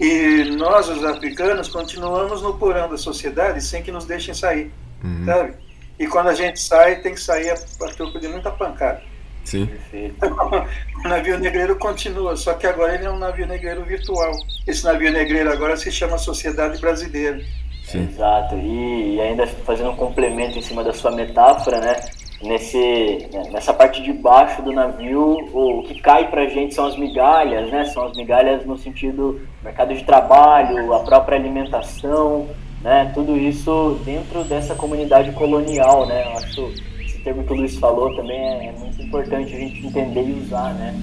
[0.00, 5.24] E nós, os africanos, continuamos no porão da sociedade sem que nos deixem sair, uhum.
[5.24, 5.54] sabe?
[5.98, 9.02] E quando a gente sai, tem que sair a, a troco de muita pancada.
[9.44, 9.68] Sim.
[11.04, 14.32] o navio negreiro continua, só que agora ele é um navio negreiro virtual.
[14.66, 17.40] Esse navio negreiro agora se chama Sociedade Brasileira.
[17.84, 18.08] Sim.
[18.08, 18.56] Exato.
[18.56, 21.96] E, e ainda fazendo um complemento em cima da sua metáfora, né?
[22.42, 26.86] Nesse, né, nessa parte de baixo do navio, o que cai para a gente são
[26.86, 27.84] as migalhas, né?
[27.84, 32.48] São as migalhas no sentido mercado de trabalho, a própria alimentação,
[32.80, 33.10] né?
[33.14, 36.24] Tudo isso dentro dessa comunidade colonial, né?
[36.24, 36.91] Eu acho
[37.22, 40.94] termo que o Luiz falou também é, muito importante a gente entender e usar, né?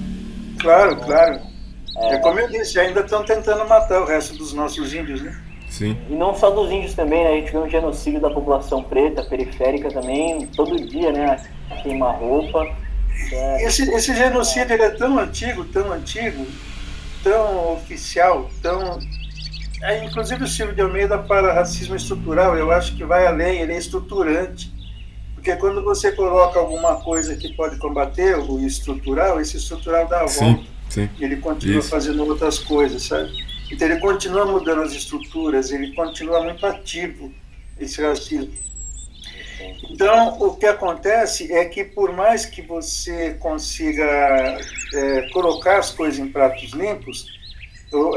[0.58, 1.40] Claro, então, claro.
[1.96, 5.40] É, é como eu disse, ainda estão tentando matar o resto dos nossos índios, né?
[5.68, 5.96] Sim.
[6.08, 7.30] E não só dos índios também, né?
[7.30, 11.36] A gente vê um genocídio da população preta, periférica também, todo dia, né?
[11.82, 12.66] Queima roupa.
[13.32, 13.64] É...
[13.64, 16.44] Esse, esse genocídio ele é tão antigo, tão antigo,
[17.22, 18.98] tão oficial, tão.
[19.82, 23.72] É, inclusive o Silvio de Almeida para racismo estrutural, eu acho que vai além, ele
[23.72, 24.79] é estruturante.
[25.40, 30.26] Porque quando você coloca alguma coisa que pode combater o estrutural, esse estrutural dá a
[30.26, 30.64] volta.
[30.90, 31.88] Sim, Ele continua Isso.
[31.88, 33.32] fazendo outras coisas, sabe?
[33.72, 37.32] Então ele continua mudando as estruturas, ele continua muito ativo,
[37.78, 38.52] esse racismo.
[39.88, 44.04] Então, o que acontece é que, por mais que você consiga
[44.94, 47.26] é, colocar as coisas em pratos limpos,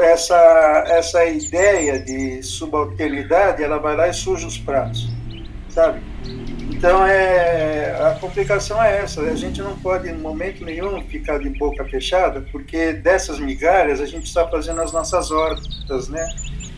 [0.01, 5.09] essa, essa ideia de subalternidade, ela vai lá e suja os pratos,
[5.69, 6.12] sabe?
[6.83, 11.47] Então, é, a complicação é essa: a gente não pode, em momento nenhum, ficar de
[11.51, 16.27] boca fechada, porque dessas migalhas a gente está fazendo as nossas hortas, né?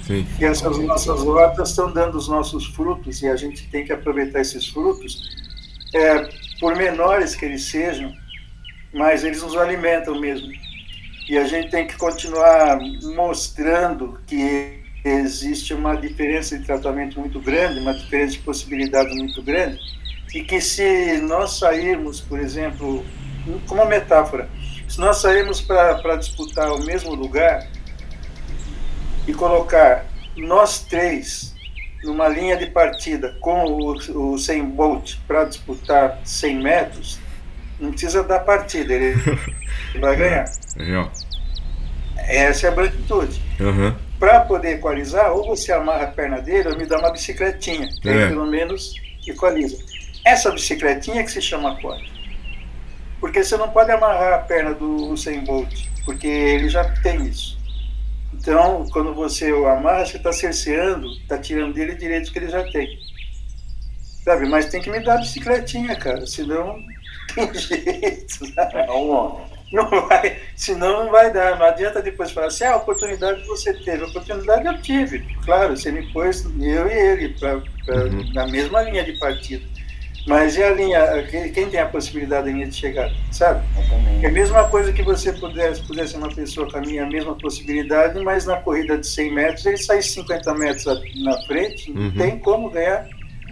[0.06, 0.28] Sim.
[0.40, 4.42] E essas nossas hortas estão dando os nossos frutos e a gente tem que aproveitar
[4.42, 5.28] esses frutos,
[5.92, 6.30] é,
[6.60, 8.14] por menores que eles sejam,
[8.94, 10.52] mas eles nos alimentam mesmo.
[11.28, 12.78] E a gente tem que continuar
[13.16, 19.80] mostrando que existe uma diferença de tratamento muito grande, uma diferença de possibilidade muito grande,
[20.34, 23.06] e que se nós sairmos, por exemplo,
[23.68, 24.50] como metáfora,
[24.88, 27.68] se nós sairmos para disputar o mesmo lugar
[29.28, 30.06] e colocar
[30.36, 31.54] nós três
[32.04, 37.20] numa linha de partida com o, o 100 Bolt para disputar 100 metros,
[37.80, 39.16] não precisa dar partida, ele
[40.00, 40.46] vai ganhar.
[40.78, 41.25] É,
[42.28, 43.42] Essa é a branquitude.
[43.60, 43.96] Uhum.
[44.20, 48.10] Para poder equalizar, ou você amarra a perna dele ou me dá uma bicicletinha, que
[48.10, 48.28] é.
[48.28, 48.94] pelo menos
[49.28, 49.78] equaliza.
[50.26, 52.04] Essa bicicletinha que se chama corda.
[53.20, 57.58] Porque você não pode amarrar a perna do Usain Bolt, porque ele já tem isso.
[58.34, 62.64] Então, quando você o amarra, você está cerceando, está tirando dele direitos que ele já
[62.72, 62.88] tem.
[64.24, 64.48] Sabe?
[64.48, 66.78] Mas tem que me dar a bicicletinha, cara, senão
[67.34, 68.54] tem jeito.
[68.54, 68.78] Sabe?
[68.78, 68.92] É
[69.76, 71.60] não vai, senão não vai dar.
[71.60, 74.04] Não adianta depois falar assim, ah, a oportunidade você teve.
[74.04, 75.20] A oportunidade eu tive.
[75.44, 78.34] Claro, você me pôs, eu e ele, pra, pra uhum.
[78.34, 79.64] na mesma linha de partida.
[80.28, 81.24] Mas e a linha,
[81.54, 83.64] quem tem a possibilidade ainda de chegar, sabe?
[84.24, 88.20] É a mesma coisa que você pudesse, pudesse uma pessoa com a minha mesma possibilidade,
[88.24, 90.86] mas na corrida de 100 metros ele sai 50 metros
[91.24, 92.12] na frente, não uhum.
[92.12, 93.08] tem como ganhar.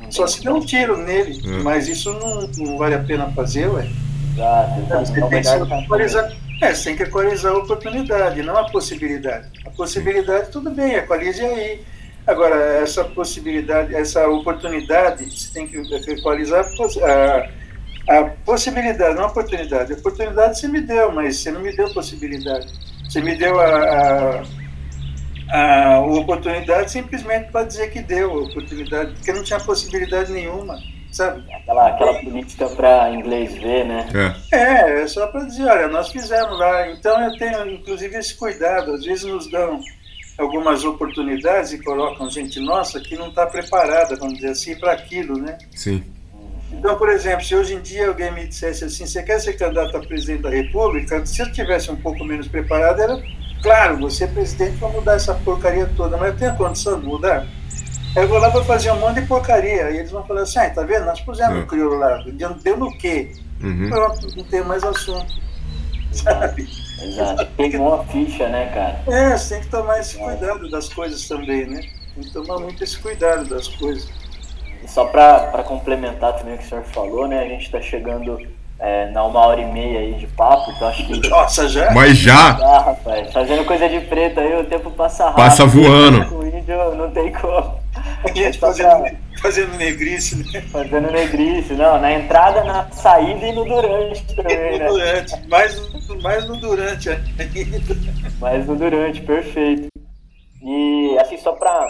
[0.09, 1.63] Só se der um tiro nele, uhum.
[1.63, 3.87] mas isso não, não, vale a pena fazer, ué.
[4.33, 6.31] Exato, você, tem que equalizar,
[6.61, 9.47] é, você tem que equalizar a oportunidade, não a possibilidade.
[9.65, 11.85] A possibilidade, tudo bem, equalize aí
[12.25, 15.77] Agora, essa possibilidade, essa oportunidade, você tem que
[16.09, 16.65] equalizar
[17.03, 19.91] a, a possibilidade, não a oportunidade.
[19.91, 22.67] A oportunidade você me deu, mas você não me deu possibilidade.
[23.03, 24.43] Você me deu a,
[25.51, 30.79] a, a oportunidade simplesmente para dizer que deu a oportunidade, porque não tinha possibilidade nenhuma,
[31.13, 31.43] sabe?
[31.53, 34.07] Aquela, aquela política para inglês ver, né?
[34.51, 36.89] É, é, é só para dizer, olha, nós fizemos lá.
[36.91, 38.93] Então eu tenho, inclusive, esse cuidado.
[38.93, 39.79] Às vezes nos dão
[40.37, 45.37] algumas oportunidades e colocam gente nossa que não está preparada, vamos dizer assim, para aquilo,
[45.37, 45.57] né?
[45.75, 46.03] Sim.
[46.71, 49.95] Então, por exemplo, se hoje em dia alguém me dissesse assim, você quer ser candidato
[49.95, 53.21] a presidente da República, se eu tivesse um pouco menos preparado, era
[53.61, 57.05] claro, você é presidente vai mudar essa porcaria toda, mas eu tenho a condição de
[57.05, 57.47] mudar?
[58.15, 60.69] Eu vou lá para fazer um monte de porcaria, e eles vão falar assim, ah,
[60.69, 62.23] tá vendo, nós pusemos o crioulo lá,
[62.61, 63.31] deu no quê?
[63.61, 63.89] Uhum.
[63.89, 65.33] Pronto, não tem mais assunto,
[66.11, 66.67] sabe?
[67.01, 67.47] Exato.
[67.57, 69.01] Pegou a ficha, né, cara?
[69.07, 71.81] É, você tem que tomar esse cuidado das coisas também, né?
[72.13, 74.07] Tem que tomar muito esse cuidado das coisas.
[74.83, 77.39] E só para complementar também o que o senhor falou, né?
[77.39, 78.37] A gente está chegando
[78.79, 81.29] é, na uma hora e meia aí de papo, então acho que.
[81.29, 81.91] Nossa, já?
[81.91, 82.57] Mas já!
[82.61, 85.37] Ah, rapaz, fazendo coisa de preto aí, o tempo passa rápido.
[85.37, 86.33] Passa voando.
[86.35, 87.82] O vídeo não tem como.
[88.35, 90.61] Gente fazendo, fazendo negrice, né?
[90.71, 94.87] Fazendo negrice, não, na entrada, na saída e no durante também, né?
[94.87, 95.81] Durante, mais,
[96.21, 97.23] mais no durante ainda.
[98.39, 99.92] Mais no durante, perfeito.
[100.65, 101.85] E assim, só para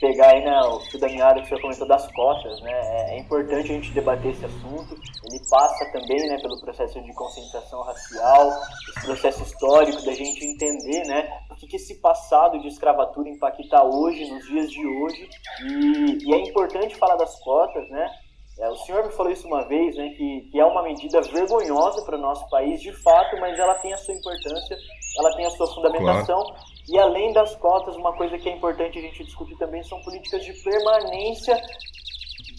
[0.00, 3.14] pegar aí né, o fio da meada que o senhor comentou das cotas, né, é,
[3.14, 4.98] é, importante a gente debater esse assunto.
[5.30, 8.50] Ele passa também né, pelo processo de conscientização racial,
[8.96, 13.84] esse processo histórico da gente entender né, o que, que esse passado de escravatura impacta
[13.84, 15.28] hoje, nos dias de hoje.
[15.62, 18.10] E, e é importante falar das cotas, né?
[18.58, 22.02] É, o senhor me falou isso uma vez, né, que, que é uma medida vergonhosa
[22.02, 24.76] para o nosso país, de fato, mas ela tem a sua importância,
[25.18, 26.42] ela tem a sua fundamentação.
[26.42, 26.75] Claro.
[26.88, 30.44] E além das cotas, uma coisa que é importante a gente discutir também são políticas
[30.44, 31.60] de permanência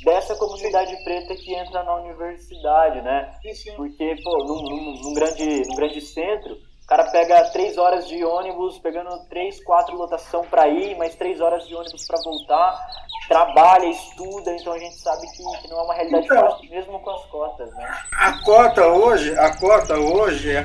[0.04, 3.34] dessa comunidade preta que entra na universidade, né?
[3.76, 8.24] Porque, pô, num, num, num grande, num grande centro, o cara pega três horas de
[8.24, 12.88] ônibus, pegando três, quatro lotação para ir, mais três horas de ônibus para voltar,
[13.28, 17.00] trabalha, estuda, então a gente sabe que, que não é uma realidade então, fácil, mesmo
[17.00, 17.98] com as cotas, né?
[18.14, 20.64] A cota hoje, a cota hoje é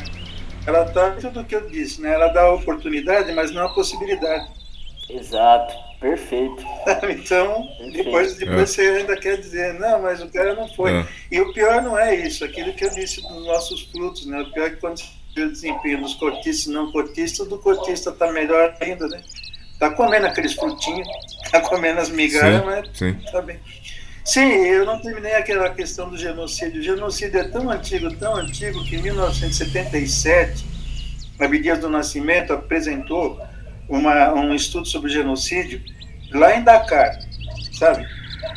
[0.66, 2.14] ela dá tudo o que eu disse, né?
[2.14, 4.48] Ela dá a oportunidade, mas não a possibilidade.
[5.10, 6.64] Exato, perfeito.
[7.10, 7.93] então, perfeito.
[7.93, 8.66] depois, depois é.
[8.66, 10.93] você ainda quer dizer, não, mas o cara não foi.
[10.93, 11.06] É.
[11.30, 14.40] E o pior não é isso, aquilo que eu disse dos nossos frutos, né?
[14.40, 17.59] O pior é que quando você vê o desempenho dos cortistas e não cortistas, do
[17.59, 19.20] cortista está melhor ainda, né?
[19.78, 21.09] Tá comendo aqueles frutinhos,
[21.51, 23.32] tá comendo as migalhas, sim, mas sim.
[23.32, 23.59] tá bem.
[24.24, 26.81] Sim, eu não terminei aquela questão do genocídio.
[26.81, 30.65] O genocídio é tão antigo, tão antigo, que em 1977,
[31.40, 33.40] Abdias do Nascimento apresentou
[33.89, 35.82] uma, um estudo sobre genocídio
[36.32, 37.19] lá em Dakar,
[37.73, 38.07] sabe?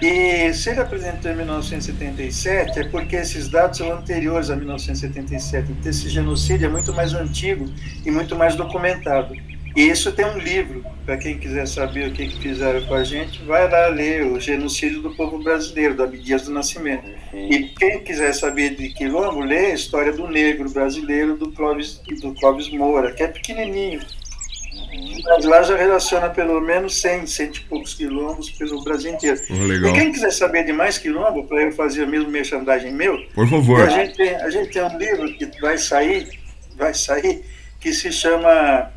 [0.02, 5.72] E se ele apresentou em 1977, é porque esses dados são anteriores a 1977.
[5.72, 7.66] Então, esse genocídio é muito mais antigo
[8.06, 9.36] e muito mais documentado.
[9.76, 13.04] E isso tem um livro para quem quiser saber o que, que, fizeram com a
[13.04, 17.06] gente, vai lá ler o genocídio do povo brasileiro, do Abdias do Nascimento.
[17.32, 17.52] Uhum.
[17.52, 22.34] E quem quiser saber de quilombo, lê a história do negro brasileiro do Clóvis, do
[22.34, 24.00] Clóvis Moura, que é pequenininho.
[24.00, 25.22] Uhum.
[25.26, 29.40] Mas lá já relaciona pelo menos 100, cento e poucos quilombos pelo Brasil inteiro.
[29.52, 33.24] Oh, e quem quiser saber de mais quilombo, para eu fazer o mesmo merchandising meu,
[33.36, 33.82] por favor.
[33.82, 36.28] A gente, tem, a gente tem um livro que vai sair,
[36.76, 37.44] vai sair,
[37.80, 38.92] que se chama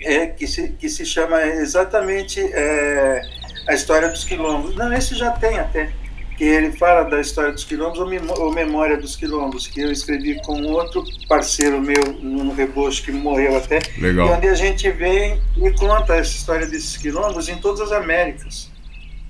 [0.00, 3.22] é, que, se, que se chama exatamente é,
[3.68, 4.76] a história dos quilombos.
[4.76, 5.92] Não, esse já tem até,
[6.36, 10.62] que ele fala da história dos quilombos ou, Memória dos Quilombos, que eu escrevi com
[10.64, 13.80] outro parceiro meu no Rebocho, que morreu até.
[13.98, 14.26] Legal.
[14.26, 18.70] E onde a gente vem e conta essa história desses quilombos em todas as Américas.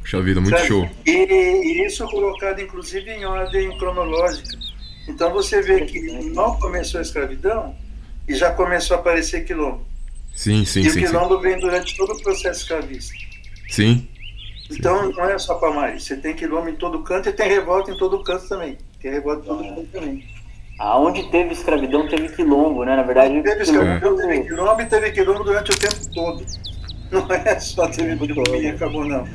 [0.01, 0.69] Puxa vida, muito sabe?
[0.69, 0.89] show.
[1.05, 4.57] E, e, isso colocado inclusive em ordem cronológica.
[5.09, 7.75] Então você vê que mal começou a escravidão
[8.29, 9.90] e já começou a aparecer quilombo.
[10.35, 11.01] Sim, sim, e sim.
[11.01, 11.43] E o quilombo sim.
[11.43, 13.15] vem durante todo o processo escravista.
[13.69, 14.09] Sim.
[14.71, 15.17] Então sim.
[15.17, 18.23] não é só Palmares, você tem quilombo em todo canto e tem revolta em todo
[18.23, 18.79] canto também.
[19.01, 20.25] Tem revolta em todo canto também.
[20.79, 22.97] Aonde teve escravidão, teve quilombo, né?
[22.97, 24.27] Na verdade, Onde teve escravidão, é.
[24.27, 26.45] teve quilombo e teve quilombo durante o tempo todo.
[27.11, 29.27] Não é só teve quilombo e acabou, não.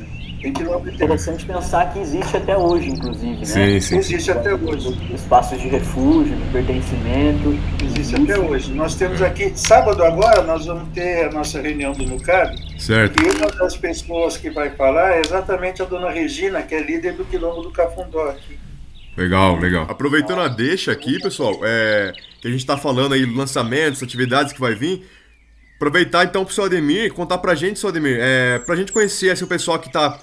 [0.45, 3.45] Tem quilombo Interessante pensar que existe até hoje, inclusive, né?
[3.45, 3.97] Sim, sim.
[3.97, 4.95] Existe até hoje.
[5.11, 7.49] Espaços de refúgio, de pertencimento.
[7.81, 8.31] Existe, existe.
[8.31, 8.71] até hoje.
[8.71, 12.79] Nós temos aqui, sábado agora, nós vamos ter a nossa reunião do NUCAB.
[12.79, 13.23] Certo.
[13.23, 17.13] E uma das pessoas que vai falar é exatamente a dona Regina, que é líder
[17.13, 18.59] do Quilombo do Cafundó aqui.
[19.17, 19.87] Legal, legal.
[19.89, 24.61] Aproveitando a deixa aqui, pessoal, é, que a gente está falando aí lançamentos, atividades que
[24.61, 25.09] vai vir.
[25.77, 29.43] Aproveitar então pro seu Ademir, contar pra gente, seu Ademir, é, pra gente conhecer assim,
[29.43, 30.19] o pessoal que tá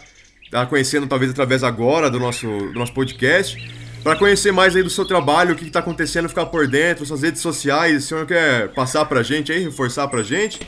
[0.53, 3.57] tá conhecendo talvez através agora do nosso, do nosso podcast.
[4.05, 7.23] Para conhecer mais aí do seu trabalho, o que está acontecendo, ficar por dentro, suas
[7.23, 10.61] redes sociais, o senhor quer passar para a gente aí, reforçar para a gente?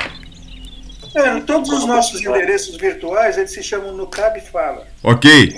[1.15, 4.87] É, todos os nossos endereços virtuais, eles se chamam no Cab Fala.
[5.03, 5.55] Ok.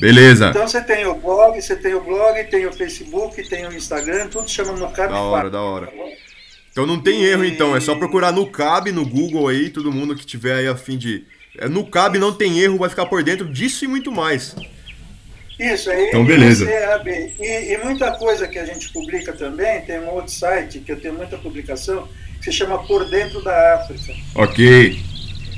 [0.00, 0.48] Beleza.
[0.48, 4.28] Então você tem o blog, você tem o blog, tem o Facebook, tem o Instagram,
[4.28, 5.92] tudo chama no Cab Da hora, da hora.
[6.70, 10.14] Então não tem erro então, é só procurar no Cab, no Google aí, todo mundo
[10.14, 11.24] que tiver aí a fim de
[11.70, 14.54] no CAB não tem erro, vai ficar por dentro disso e muito mais.
[15.58, 16.08] Isso aí.
[16.08, 16.66] Então, beleza.
[17.40, 21.00] E, e, muita coisa que a gente publica também, tem um outro site que eu
[21.00, 22.06] tenho muita publicação,
[22.38, 24.12] que se chama Por Dentro da África.
[24.34, 25.00] Ok.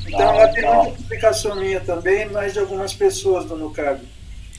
[0.06, 4.00] Então lá tem muita publicação minha também, mas de algumas pessoas do NUCAB.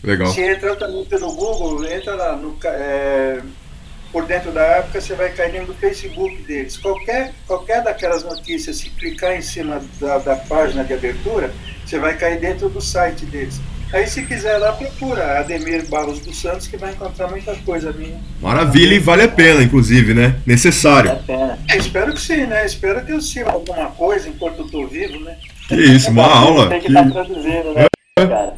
[0.03, 0.31] Legal.
[0.31, 2.57] Se entra também pelo Google, entra lá no.
[2.63, 3.41] É,
[4.11, 6.77] por dentro da África, você vai cair dentro do Facebook deles.
[6.77, 11.51] Qualquer, qualquer daquelas notícias, se clicar em cima da, da página de abertura,
[11.85, 13.59] você vai cair dentro do site deles.
[13.91, 18.19] Aí, se quiser lá, procura Ademir Barros dos Santos, que vai encontrar muita coisa minha.
[18.39, 20.35] Maravilha e vale a pena, inclusive, né?
[20.45, 21.09] Necessário.
[21.09, 21.59] Vale a pena.
[21.67, 22.63] É, espero que sim, né?
[22.65, 25.37] Espero que eu sirva alguma coisa enquanto eu estou vivo, né?
[25.67, 26.69] Que isso, uma aula.
[26.69, 27.85] Tem que estar tá traduzindo, né?
[28.27, 28.53] cara.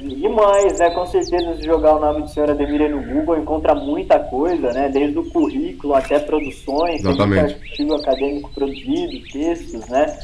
[0.00, 0.90] Demais, né?
[0.90, 4.88] Com certeza, se jogar o nome do senhor Ademir no Google, encontra muita coisa, né?
[4.88, 10.18] Desde o currículo até produções, artigo acadêmico produzido, textos, né?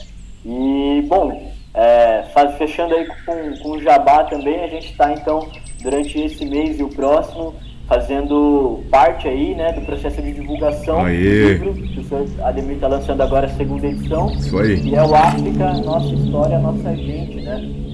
[0.45, 2.25] E, bom, é,
[2.57, 5.49] fechando aí com, com o Jabá também, a gente está, então,
[5.83, 7.55] durante esse mês e o próximo,
[7.87, 11.17] fazendo parte aí, né, do processo de divulgação Aê.
[11.17, 14.31] do livro, que o senhor Ademir está lançando agora a segunda edição.
[14.33, 14.81] Isso aí.
[14.81, 17.85] E é o África, Nossa História, Nossa Gente, né?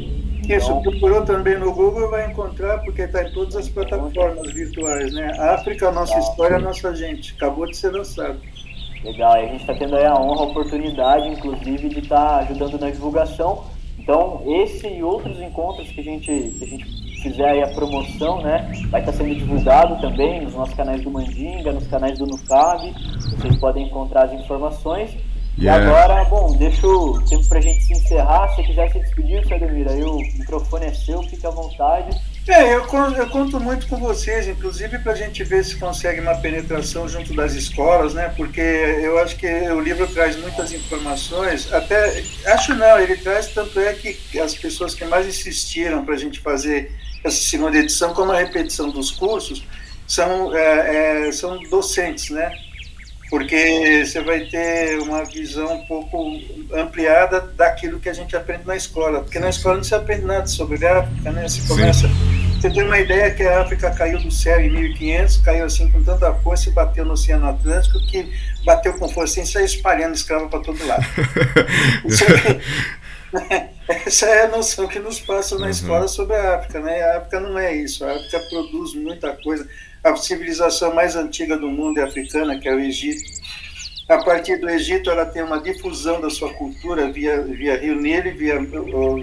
[0.49, 5.13] Isso, então, procurou também no Google vai encontrar, porque está em todas as plataformas virtuais,
[5.13, 5.31] né?
[5.39, 7.35] África, Nossa História, Nossa Gente.
[7.35, 8.41] Acabou de ser lançado.
[9.05, 12.39] Legal, e a gente está tendo aí a honra, a oportunidade, inclusive, de estar tá
[12.39, 13.65] ajudando na divulgação.
[13.99, 18.43] Então, esse e outros encontros que a gente, que a gente fizer aí a promoção,
[18.43, 22.27] né, vai estar tá sendo divulgado também nos nossos canais do Mandinga, nos canais do
[22.27, 22.93] Nucab.
[23.21, 25.11] Vocês podem encontrar as informações.
[25.61, 25.85] Yeah.
[25.85, 28.49] E agora, bom, deixa o tempo pra gente se encerrar.
[28.55, 32.19] Se quiser se despedir, seu Ademir, aí o microfone é seu, fique à vontade.
[32.49, 36.35] É, eu, eu conto muito com vocês, inclusive para a gente ver se consegue uma
[36.35, 38.33] penetração junto das escolas, né?
[38.35, 43.79] Porque eu acho que o livro traz muitas informações, até, acho não, ele traz, tanto
[43.79, 46.91] é que as pessoas que mais insistiram para a gente fazer
[47.23, 49.63] essa segunda edição, como a repetição dos cursos,
[50.07, 52.51] são, é, é, são docentes, né?
[53.31, 56.37] Porque você vai ter uma visão um pouco
[56.75, 60.49] ampliada daquilo que a gente aprende na escola, porque na escola não se aprende nada
[60.49, 61.49] sobre a África, né?
[61.49, 62.09] Você começa,
[62.61, 66.03] você tem uma ideia que a África caiu do céu em 1500, caiu assim com
[66.03, 68.29] tanta força e bateu no Oceano Atlântico que
[68.65, 71.07] bateu com força e saiu espalhando escravo para todo lado.
[74.07, 75.71] Essa é a noção que nos passa na uhum.
[75.71, 77.03] escola sobre a África, né?
[77.03, 78.05] A África não é isso.
[78.05, 79.67] A África produz muita coisa
[80.03, 83.23] a civilização mais antiga do mundo é africana, que é o Egito.
[84.09, 88.37] a partir do Egito ela tem uma difusão da sua cultura via, via Rio Nilo,
[88.37, 88.59] via,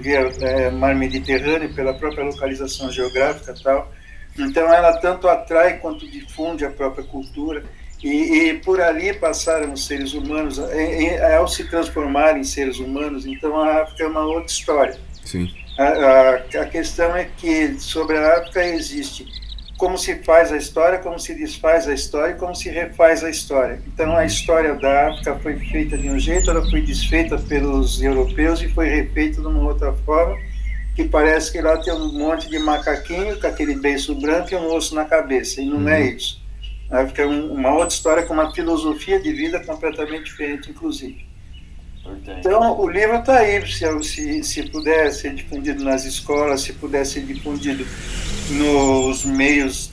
[0.02, 3.92] via é, Mar Mediterrâneo, pela própria localização geográfica e tal.
[4.38, 7.64] Então ela tanto atrai quanto difunde a própria cultura.
[8.04, 12.78] E, e, por ali passaram os seres humanos, e, e, ao se transformar em seres
[12.78, 15.00] humanos, então a África é uma outra história.
[15.26, 15.52] Sim.
[15.80, 19.26] A, a, a, questão é que sobre a África existe
[19.78, 23.30] como se faz a história, como se desfaz a história e como se refaz a
[23.30, 23.80] história.
[23.88, 28.60] Então a história da África foi feita de um jeito, ela foi desfeita pelos europeus
[28.62, 30.36] e foi refeita de uma outra forma,
[30.96, 34.74] que parece que lá tem um monte de macaquinho com aquele beiço branco e um
[34.74, 35.90] osso na cabeça, e não é uhum.
[35.90, 36.42] é isso.
[36.90, 41.27] A África é um, uma outra história com uma filosofia de vida completamente diferente, inclusive.
[42.40, 47.06] Então, o livro está aí, se, se, se puder ser difundido nas escolas, se puder
[47.06, 47.86] ser difundido
[48.52, 49.92] nos meios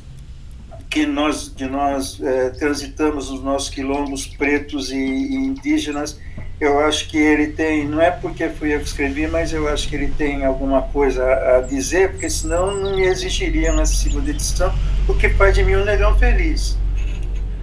[0.95, 6.21] que nós, que nós é, transitamos nos nossos quilombos pretos e, e, indígenas,
[6.61, 9.89] eu acho que ele tem, não é porque fui eu que escrevi, mas eu acho
[9.89, 14.73] que ele tem alguma coisa a, a dizer, porque senão não existiria uma segunda edição,
[15.09, 16.79] o que faz de mim um negão feliz.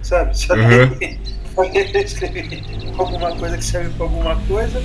[0.02, 0.38] Sabe?
[0.38, 0.60] Sabe?
[0.60, 1.18] Uhum.
[2.04, 2.62] Escrever
[2.98, 4.80] alguma coisa que serve para alguma coisa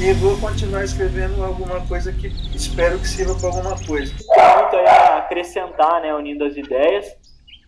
[0.00, 4.14] e vou continuar escrevendo alguma coisa que espero que sirva para alguma coisa.
[4.14, 7.16] Tem muito aí a acrescentar, né, unindo as ideias.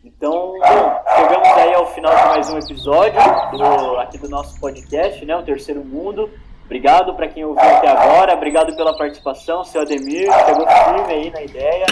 [0.04, 3.20] Então, bom, chegamos aí ao final de mais um episódio
[3.50, 6.30] do, aqui do nosso podcast, né, o Terceiro Mundo.
[6.68, 11.42] Obrigado para quem ouviu até agora, obrigado pela participação, seu Ademir, pegou firme aí na
[11.42, 11.86] ideia.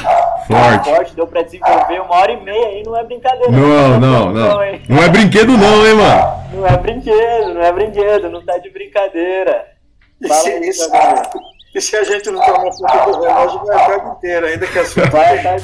[0.47, 0.91] Forte.
[0.91, 3.51] Forte, deu para desenvolver uma hora e meia aí, não é brincadeira.
[3.51, 4.33] Não, não, não.
[4.35, 6.45] Não, não é brinquedo não, hein, mano?
[6.53, 9.67] Não é brinquedo, não é brinquedo, não tá de brincadeira.
[10.21, 10.69] E se, aí,
[11.75, 14.79] e se, a gente não tomar conta do relógio, vai a tarde inteira, ainda que
[14.79, 15.07] a sua.
[15.07, 15.57] Vai inteira.